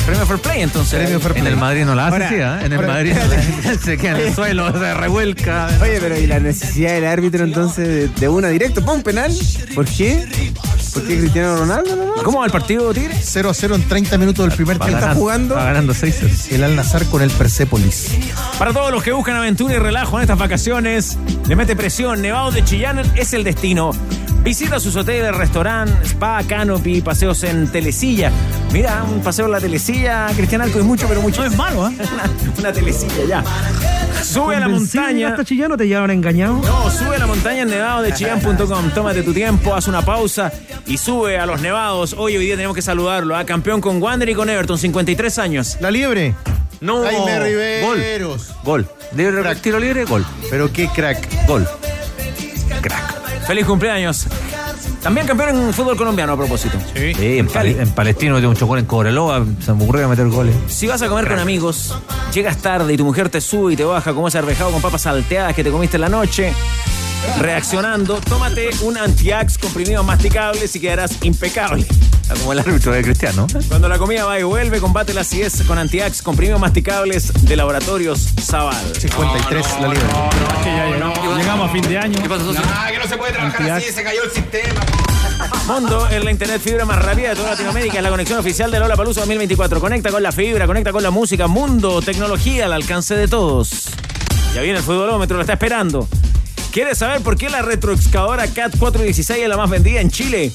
[0.08, 1.00] Premio Fair Play, entonces.
[1.02, 1.54] Premio Fair En Play.
[1.54, 2.66] el Madrid no la hace, sí, ¿eh?
[2.66, 3.14] En el Madrid
[3.84, 5.70] se queda en el suelo, se revuelca.
[5.84, 8.84] Oye, pero ¿y la necesidad del árbitro entonces de, una directo?
[8.84, 9.32] ¿Pon penal?
[9.76, 10.26] ¿Por qué?
[10.94, 12.22] ¿Por qué Cristiano Ronaldo nomás?
[12.24, 13.16] ¿Cómo va el partido, Tigre?
[13.22, 15.00] 0 a 0 en 30 minutos del primer tiempo.
[15.00, 15.56] ganando, jugando?
[15.56, 18.12] Va ganando 6 El Al Nazar con el Persepolis.
[18.58, 21.18] Para todos los que buscan aventura y relajo en estas vacaciones,
[21.48, 23.92] le mete presión, Nevado de Chillán es el destino.
[24.44, 28.32] Visita sus hoteles, restaurante, spa, canopy, paseos en Telecilla.
[28.72, 31.42] Mira, un paseo en la Telecilla, Cristian Arco, es mucho, pero mucho.
[31.42, 31.92] No es malo, ¿eh?
[32.14, 32.24] una,
[32.58, 33.44] una Telecilla, ya.
[34.24, 35.30] Sube a la montaña.
[35.30, 36.56] ¿Hasta Chillano te llevan engañado?
[36.56, 38.92] No, sube a la montaña en nevadodechillán.com.
[38.94, 40.52] Tómate tu tiempo, haz una pausa
[40.86, 42.14] y sube a los nevados.
[42.18, 43.36] Hoy, hoy día tenemos que saludarlo.
[43.36, 45.78] a Campeón con Wander y con Everton, 53 años.
[45.80, 46.36] La liebre.
[46.82, 48.54] No, Jaime Riveros.
[48.64, 48.88] Gol.
[49.16, 50.26] Libre, tiro libre, gol.
[50.50, 51.48] Pero qué crack.
[51.48, 51.68] Gol.
[53.50, 54.28] Feliz cumpleaños.
[55.02, 56.78] También campeón en fútbol colombiano a propósito.
[56.94, 57.74] Sí, en, Cali.
[57.74, 60.56] Pal- en Palestino tiene un chocón en Cobreloa, se me ocurrió meter goles.
[60.68, 61.96] Si vas a comer con amigos,
[62.32, 65.02] llegas tarde y tu mujer te sube y te baja como ese arvejado con papas
[65.02, 66.54] salteadas que te comiste en la noche,
[67.40, 71.88] reaccionando, tómate un antiax comprimidos masticables y quedarás impecable.
[72.38, 73.48] Como el árbitro de Cristiano.
[73.68, 78.30] Cuando la comida va y vuelve, combate la acidez con antiax comprimidos masticables de Laboratorios
[78.40, 78.96] Zaval.
[78.96, 80.08] 53 la liebre.
[81.38, 82.22] Llegamos a fin de año.
[82.22, 82.62] ¿Qué pasó, socio?
[82.66, 84.82] Ah, que no se puede trabajar así, se cayó el sistema.
[85.68, 87.98] Mondo es la internet fibra más rápida de toda Latinoamérica.
[87.98, 89.80] Es la conexión oficial de Lola Palusa 2024.
[89.80, 91.48] Conecta con la fibra, conecta con la música.
[91.48, 93.86] Mundo, tecnología al alcance de todos.
[94.54, 96.08] Ya viene el futbolómetro, lo está esperando.
[96.72, 100.52] ¿Quieres saber por qué la retroexcavadora CAT 416 es la más vendida en Chile?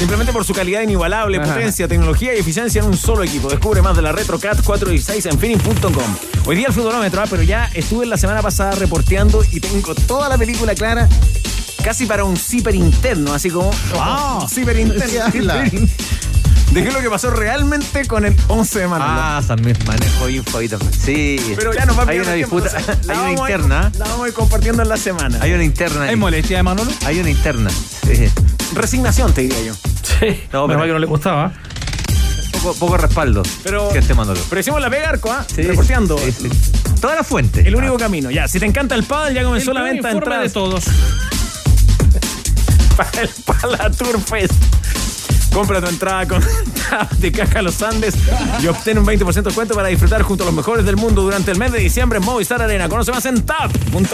[0.00, 1.52] Simplemente por su calidad inigualable, Ajá.
[1.52, 3.50] potencia, tecnología y eficiencia en un solo equipo.
[3.50, 6.16] Descubre más de la RetroCat 416 en finning.com.
[6.46, 10.30] Hoy día el futbolómetro, ah, pero ya estuve la semana pasada reporteando y tengo toda
[10.30, 11.06] la película clara
[11.84, 15.54] casi para un zipper interno, así como Ah, un zipper interno.
[15.64, 19.10] ¿de qué es lo que pasó realmente con el 11 de Manolo?
[19.14, 20.60] Ah, también manejo info.
[20.98, 21.38] Sí.
[21.54, 22.70] Pero ya nos va hay pidiendo una disputa,
[23.06, 23.92] hay una a interna.
[23.98, 25.36] La vamos a ir compartiendo en la semana.
[25.42, 26.04] Hay una interna.
[26.04, 26.90] ¿Hay molestia de Manolo?
[27.04, 27.68] Hay una interna.
[27.70, 28.30] Sí.
[28.72, 29.74] Resignación, te diría yo.
[30.20, 30.42] Sí.
[30.52, 31.52] No, pero que no le gustaba.
[32.52, 33.42] poco, poco respaldo.
[33.64, 34.40] Pero- que este Manolo.
[34.48, 35.44] Pero hicimos la pega arco, ¿ah?
[35.52, 36.18] Sí, Reporteando.
[36.18, 36.48] sí, sí.
[37.00, 37.66] Toda la fuente.
[37.66, 38.30] El único camino.
[38.30, 40.42] Ya, si te encanta el pádel, ya comenzó El la venta de entradas.
[40.44, 40.84] de todos.
[42.96, 44.52] para el Palatur Fest.
[45.52, 46.44] Compra tu entrada con
[47.18, 48.14] de Caja Los Andes
[48.62, 51.50] y obtén un 20% de descuento para disfrutar junto a los mejores del mundo durante
[51.50, 52.88] el mes de diciembre en Movistar Arena.
[52.88, 54.10] Conoce más en tap.cl.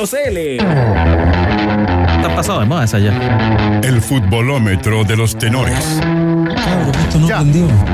[2.36, 3.80] Pasado de moda esa ya.
[3.82, 6.02] El futbolómetro de los tenores.
[7.26, 7.42] Ya,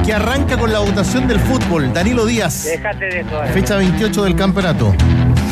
[0.05, 1.93] que arranca con la votación del fútbol.
[1.95, 3.41] Danilo Díaz, Déjate de eso.
[3.55, 4.93] fecha 28 del campeonato.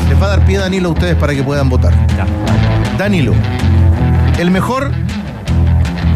[0.09, 1.95] Les va a dar pie Danilo a ustedes para que puedan votar.
[2.99, 3.33] Danilo,
[4.41, 4.91] el mejor,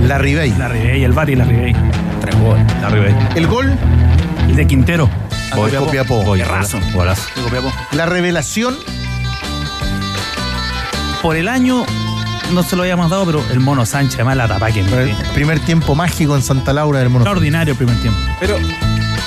[0.03, 0.53] la Ribey.
[0.59, 1.77] La Ribey, el Bar y la Ribey.
[2.21, 2.65] Tres goles.
[2.83, 3.15] La Ribey.
[3.37, 3.73] El gol,
[4.49, 5.09] El de Quintero.
[5.55, 6.25] Copiapó.
[6.25, 6.79] Golazo.
[6.81, 7.73] De Copiapó.
[7.93, 8.75] La revelación,
[11.23, 11.87] Por el año
[12.53, 15.61] no se lo habíamos dado, pero el Mono Sánchez, además la tapa que el primer
[15.61, 17.25] tiempo mágico en Santa Laura del Mono.
[17.25, 18.19] Extraordinario el primer tiempo.
[18.41, 18.57] Pero,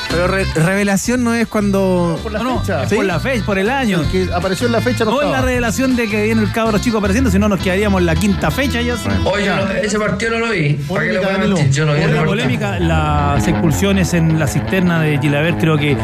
[0.10, 2.20] pero re- revelación no es cuando.
[2.24, 2.84] Por la No, no, fecha.
[2.84, 2.96] es ¿sí?
[2.96, 4.02] por la fecha, por el año.
[4.02, 6.52] El que apareció en la fecha no, No es la revelación de que viene el
[6.52, 8.96] cabro chico apareciendo, si no nos quedaríamos en la quinta fecha ya.
[9.24, 9.36] no,
[9.82, 10.74] ese partido no lo vi.
[10.74, 11.56] ¿Para qué le voy a Danilo.
[11.58, 11.74] mentir?
[11.74, 15.98] Yo no vi la polémica, las expulsiones en la cisterna de Gilaver creo que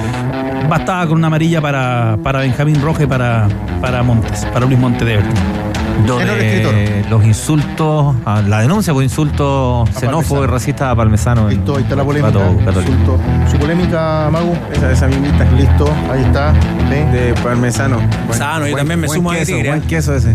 [0.69, 3.47] bastaba con una amarilla para, para Benjamín Roja y para,
[3.81, 4.79] para Montes, para Luis.
[4.79, 7.09] Lo Tenor de escritor.
[7.11, 8.15] los insultos,
[8.47, 11.43] la denuncia por insultos xenófobos y racistas a Palmesano.
[11.49, 12.33] en Listo, ahí está la polémica.
[12.33, 12.91] Pato Católico.
[12.91, 13.19] Insulto.
[13.51, 14.57] Su polémica, Magu.
[14.73, 16.53] Esa, esa mimita Listo, ahí está.
[16.53, 16.95] ¿sí?
[17.17, 17.97] de parmesano.
[18.27, 19.87] Buen- Sano, yo buen- también me buen sumo a queso, Tigre, Buen ¿eh?
[19.87, 20.29] queso ese.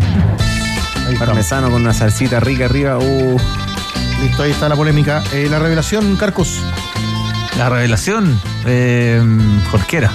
[1.06, 1.26] Ahí está.
[1.26, 2.98] Parmesano con una salsita rica arriba.
[2.98, 3.36] Uh,
[4.22, 5.22] Listo, ahí está la polémica.
[5.32, 6.60] Eh, la revelación, Carcos.
[7.58, 9.20] La revelación, eh,
[9.70, 10.10] Jorquera.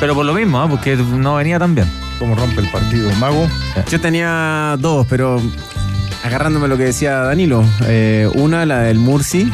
[0.00, 0.68] Pero por lo mismo, ¿ah?
[0.68, 1.88] porque no venía tan bien.
[2.18, 3.10] Cómo rompe el partido.
[3.20, 3.48] Mago.
[3.90, 5.40] Yo tenía dos, pero
[6.24, 7.64] agarrándome lo que decía Danilo.
[7.86, 9.50] eh, una, la del Murci,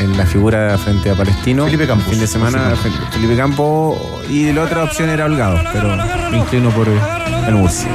[0.00, 1.64] en la figura frente a Palestino.
[1.64, 2.08] Felipe Campos.
[2.10, 4.20] Fin de semana, Fe- Felipe Campo.
[4.28, 5.96] Y la otra opción era Holgado, pero
[6.30, 7.86] me inclino por el Murci.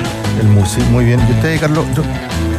[0.42, 1.20] El Murci, muy bien.
[1.28, 1.86] ¿Y usted, Carlos?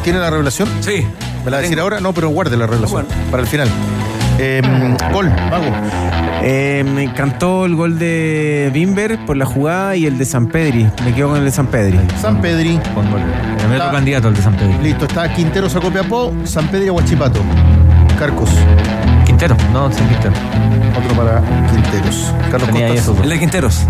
[0.05, 0.69] ¿Tiene la revelación?
[0.81, 1.07] Sí.
[1.45, 2.01] ¿Me la va a decir ahora?
[2.01, 3.07] No, pero guarde la revelación.
[3.09, 3.31] bueno.
[3.31, 3.69] Para el final.
[4.41, 4.63] Eh,
[5.13, 5.67] gol, Mago.
[6.43, 10.89] Eh, me encantó el gol de Bimber por la jugada y el de San Pedri.
[11.05, 11.99] Me quedo con el de San Pedri.
[12.21, 12.79] San Pedri.
[12.95, 13.21] Con gol.
[13.67, 14.81] El Está- candidato, el de San Pedro.
[14.83, 17.41] Listo, está Quintero sacó Piapó, San Pedro y Aguachipato.
[18.19, 18.51] Carcos.
[19.27, 20.33] Quintero, no, sin Quintero.
[20.97, 22.33] Otro para Quinteros.
[22.51, 22.71] Carlos
[23.07, 23.21] dos.
[23.25, 23.83] El de Quinteros.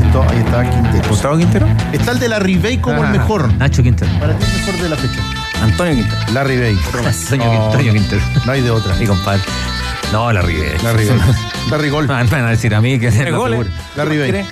[0.00, 1.08] Listo, ahí está Quinteros.
[1.08, 1.66] ¿Gustavo Quintero?
[1.92, 3.52] Está el de la Ribey como Ah, el mejor.
[3.54, 4.10] Nacho Quintero.
[4.20, 5.20] Para ti el mejor de la fecha.
[5.62, 6.20] Antonio Quintero.
[6.32, 6.76] La Ribey.
[7.28, 8.22] Toño No, Toño Quintero.
[8.46, 8.94] No hay de otra.
[8.96, 9.40] Mi compadre.
[10.12, 10.72] No, la Ribey.
[10.82, 11.16] La Ribey.
[11.70, 12.06] La Rigol.
[12.10, 13.60] Ah, Me van a decir a mí que es la goles.
[13.60, 13.76] figura.
[13.96, 14.30] La Ribey.
[14.30, 14.44] ¿Cree?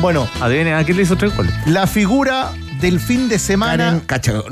[0.00, 1.52] Bueno, Adivine, ¿a quién le hizo tres goles?
[1.66, 2.50] la figura
[2.80, 4.42] del fin de semana, Karen.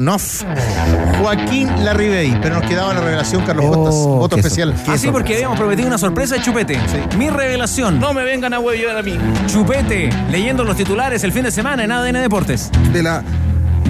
[1.19, 2.39] Joaquín Larribey.
[2.43, 3.95] Pero nos quedaba la revelación, Carlos Oh, Costas.
[3.95, 4.75] Voto qué especial.
[4.87, 6.79] Ah, sí, porque habíamos prometido una sorpresa de Chupete.
[7.17, 7.99] Mi revelación.
[7.99, 9.17] No me vengan a huevillar a mí.
[9.47, 12.71] Chupete, leyendo los titulares el fin de semana en ADN Deportes.
[12.93, 13.23] de la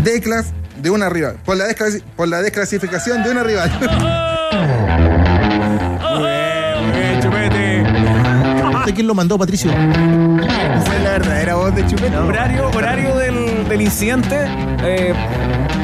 [0.04, 0.46] declas
[0.80, 1.36] de una rival.
[1.44, 1.64] Por la,
[2.16, 3.70] por la desclasificación de una rival.
[6.94, 7.82] Bien, Chupete.
[8.78, 9.70] ¿Usted quién lo mandó, Patricio?
[9.70, 12.16] Esa es la verdadera voz de Chupete.
[12.16, 14.36] Horario, horario del, del incidente.
[14.82, 15.12] Eh,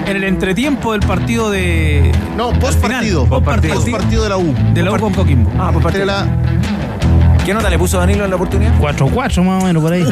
[0.07, 2.13] en el entretiempo del partido de.
[2.37, 3.27] No, post partido.
[3.27, 3.75] Post partido.
[3.75, 4.55] Post partido de la U.
[4.73, 5.51] De la U con Coquimbo.
[5.59, 6.27] Ah, Entre de la-
[7.45, 8.73] ¿Qué nota le puso Danilo en la oportunidad?
[8.81, 10.03] 4-4 más o menos por ahí.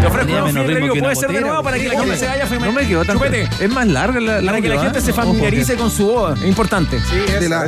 [0.00, 2.26] Te ofrezco un menos ritmo que Puede ser de nuevo para que la gente se
[2.26, 3.16] vaya No me quedó tan.
[3.16, 3.48] Chupete.
[3.60, 6.40] Es más larga la, Para que la gente se familiarice con su voz.
[6.40, 6.98] Es importante.
[7.40, 7.66] de la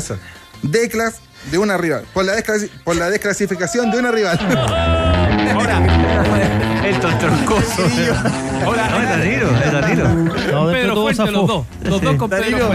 [0.63, 1.21] declas
[1.51, 2.05] de una rival.
[2.13, 4.39] Por la, desclasi- por la desclasificación de una rival.
[5.55, 5.81] Ahora,
[6.85, 7.83] El tontorcoso.
[8.65, 10.09] ahora, No, es Danilo, es Danilo.
[10.09, 11.31] No, Pedro Fuente, zafó.
[11.33, 11.67] los dos.
[11.83, 12.73] Los dos con Pedro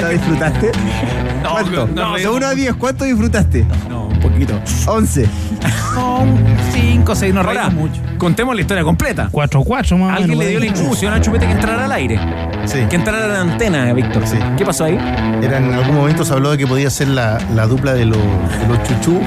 [0.00, 0.70] ¿la disfrutaste?
[1.48, 1.86] ¿Cuánto?
[1.88, 2.32] no, de no.
[2.32, 3.66] 1 a 10, ¿cuánto disfrutaste?
[3.88, 4.60] No, un poquito.
[4.86, 5.26] 11.
[5.94, 6.24] No,
[6.72, 8.00] 5, 6, no reímos mucho.
[8.18, 9.28] contemos la historia completa.
[9.32, 11.92] 4-4 más o Alguien menos le dio por la instrucción a Chupete que entrara al
[11.92, 12.20] aire.
[12.66, 12.80] Sí.
[12.88, 14.22] Que entrara a la antena, Víctor.
[14.26, 14.36] Sí.
[14.56, 14.94] ¿Qué pasó ahí?
[15.42, 18.18] Era, en algún momento se habló de que podía ser la, la dupla de los,
[18.18, 19.20] de los chuchú,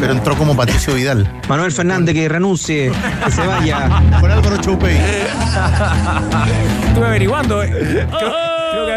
[0.00, 1.30] pero entró como Patricio Vidal.
[1.48, 2.90] Manuel Fernández que renuncie,
[3.24, 3.88] que se vaya.
[4.20, 4.96] Con Álvaro Choupey.
[6.88, 7.62] Estuve averiguando.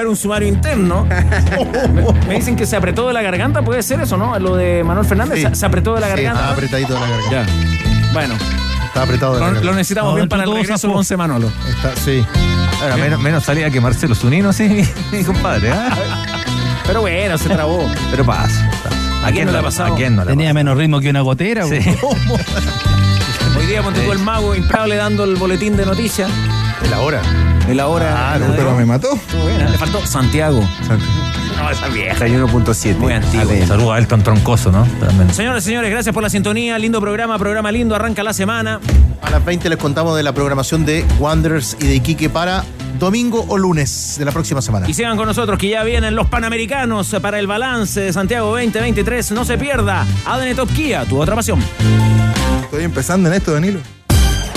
[0.02, 1.06] Haber un sumario interno.
[1.06, 3.62] Me, me dicen que se apretó de la garganta.
[3.62, 4.38] ¿Puede ser eso, no?
[4.40, 5.40] Lo de Manuel Fernández.
[5.40, 5.46] Sí.
[5.50, 6.40] Se, se apretó de la Sí, garganta.
[6.40, 7.32] estaba apretadito de la garganta.
[7.46, 8.14] Ya.
[8.14, 8.34] Bueno,
[8.86, 9.78] Estaba apretado de la lo, lo garganta.
[9.78, 11.52] necesitamos No, bien para el regreso del once Manolo.
[11.70, 12.26] Está- sí.
[12.82, 15.72] Ahora, menos, menos salida que Marcelo Zunino, sí, mi, compadre.
[15.72, 16.26] ¿ah?
[16.88, 17.88] Pero bueno, se trabó.
[18.10, 18.70] Pero pasa.
[19.24, 19.94] ¿A quién no le ha pasado?
[19.94, 21.64] ¿A quién no le ha Tenía menos ritmo que una gotera.
[21.66, 21.78] Sí.
[23.58, 26.30] Hoy día ponte tú el mago imparable dando el boletín de noticias.
[26.82, 27.22] De la hora.
[27.72, 28.34] De la hora.
[28.36, 29.18] Claro, Pero me mató.
[29.58, 30.60] Le faltó Santiago.
[30.60, 32.18] No, esa vieja.
[32.26, 32.98] 31.7.
[32.98, 33.66] Muy antiguo.
[33.66, 34.86] Saludos a Elton Troncoso, ¿no?
[35.00, 35.34] También.
[35.34, 36.78] Señores, señores, gracias por la sintonía.
[36.78, 37.96] Lindo programa, programa lindo.
[37.96, 38.82] Arranca la semana.
[39.22, 42.66] A las 20 les contamos de la programación de Wanderers y de Iquique para
[43.00, 44.90] domingo o lunes de la próxima semana.
[44.90, 49.32] Y sigan con nosotros que ya vienen los Panamericanos para el balance de Santiago 2023.
[49.32, 50.06] No se pierda.
[50.26, 51.64] ADN Top Kia, tu otra pasión.
[52.66, 53.80] Estoy empezando en esto, Danilo.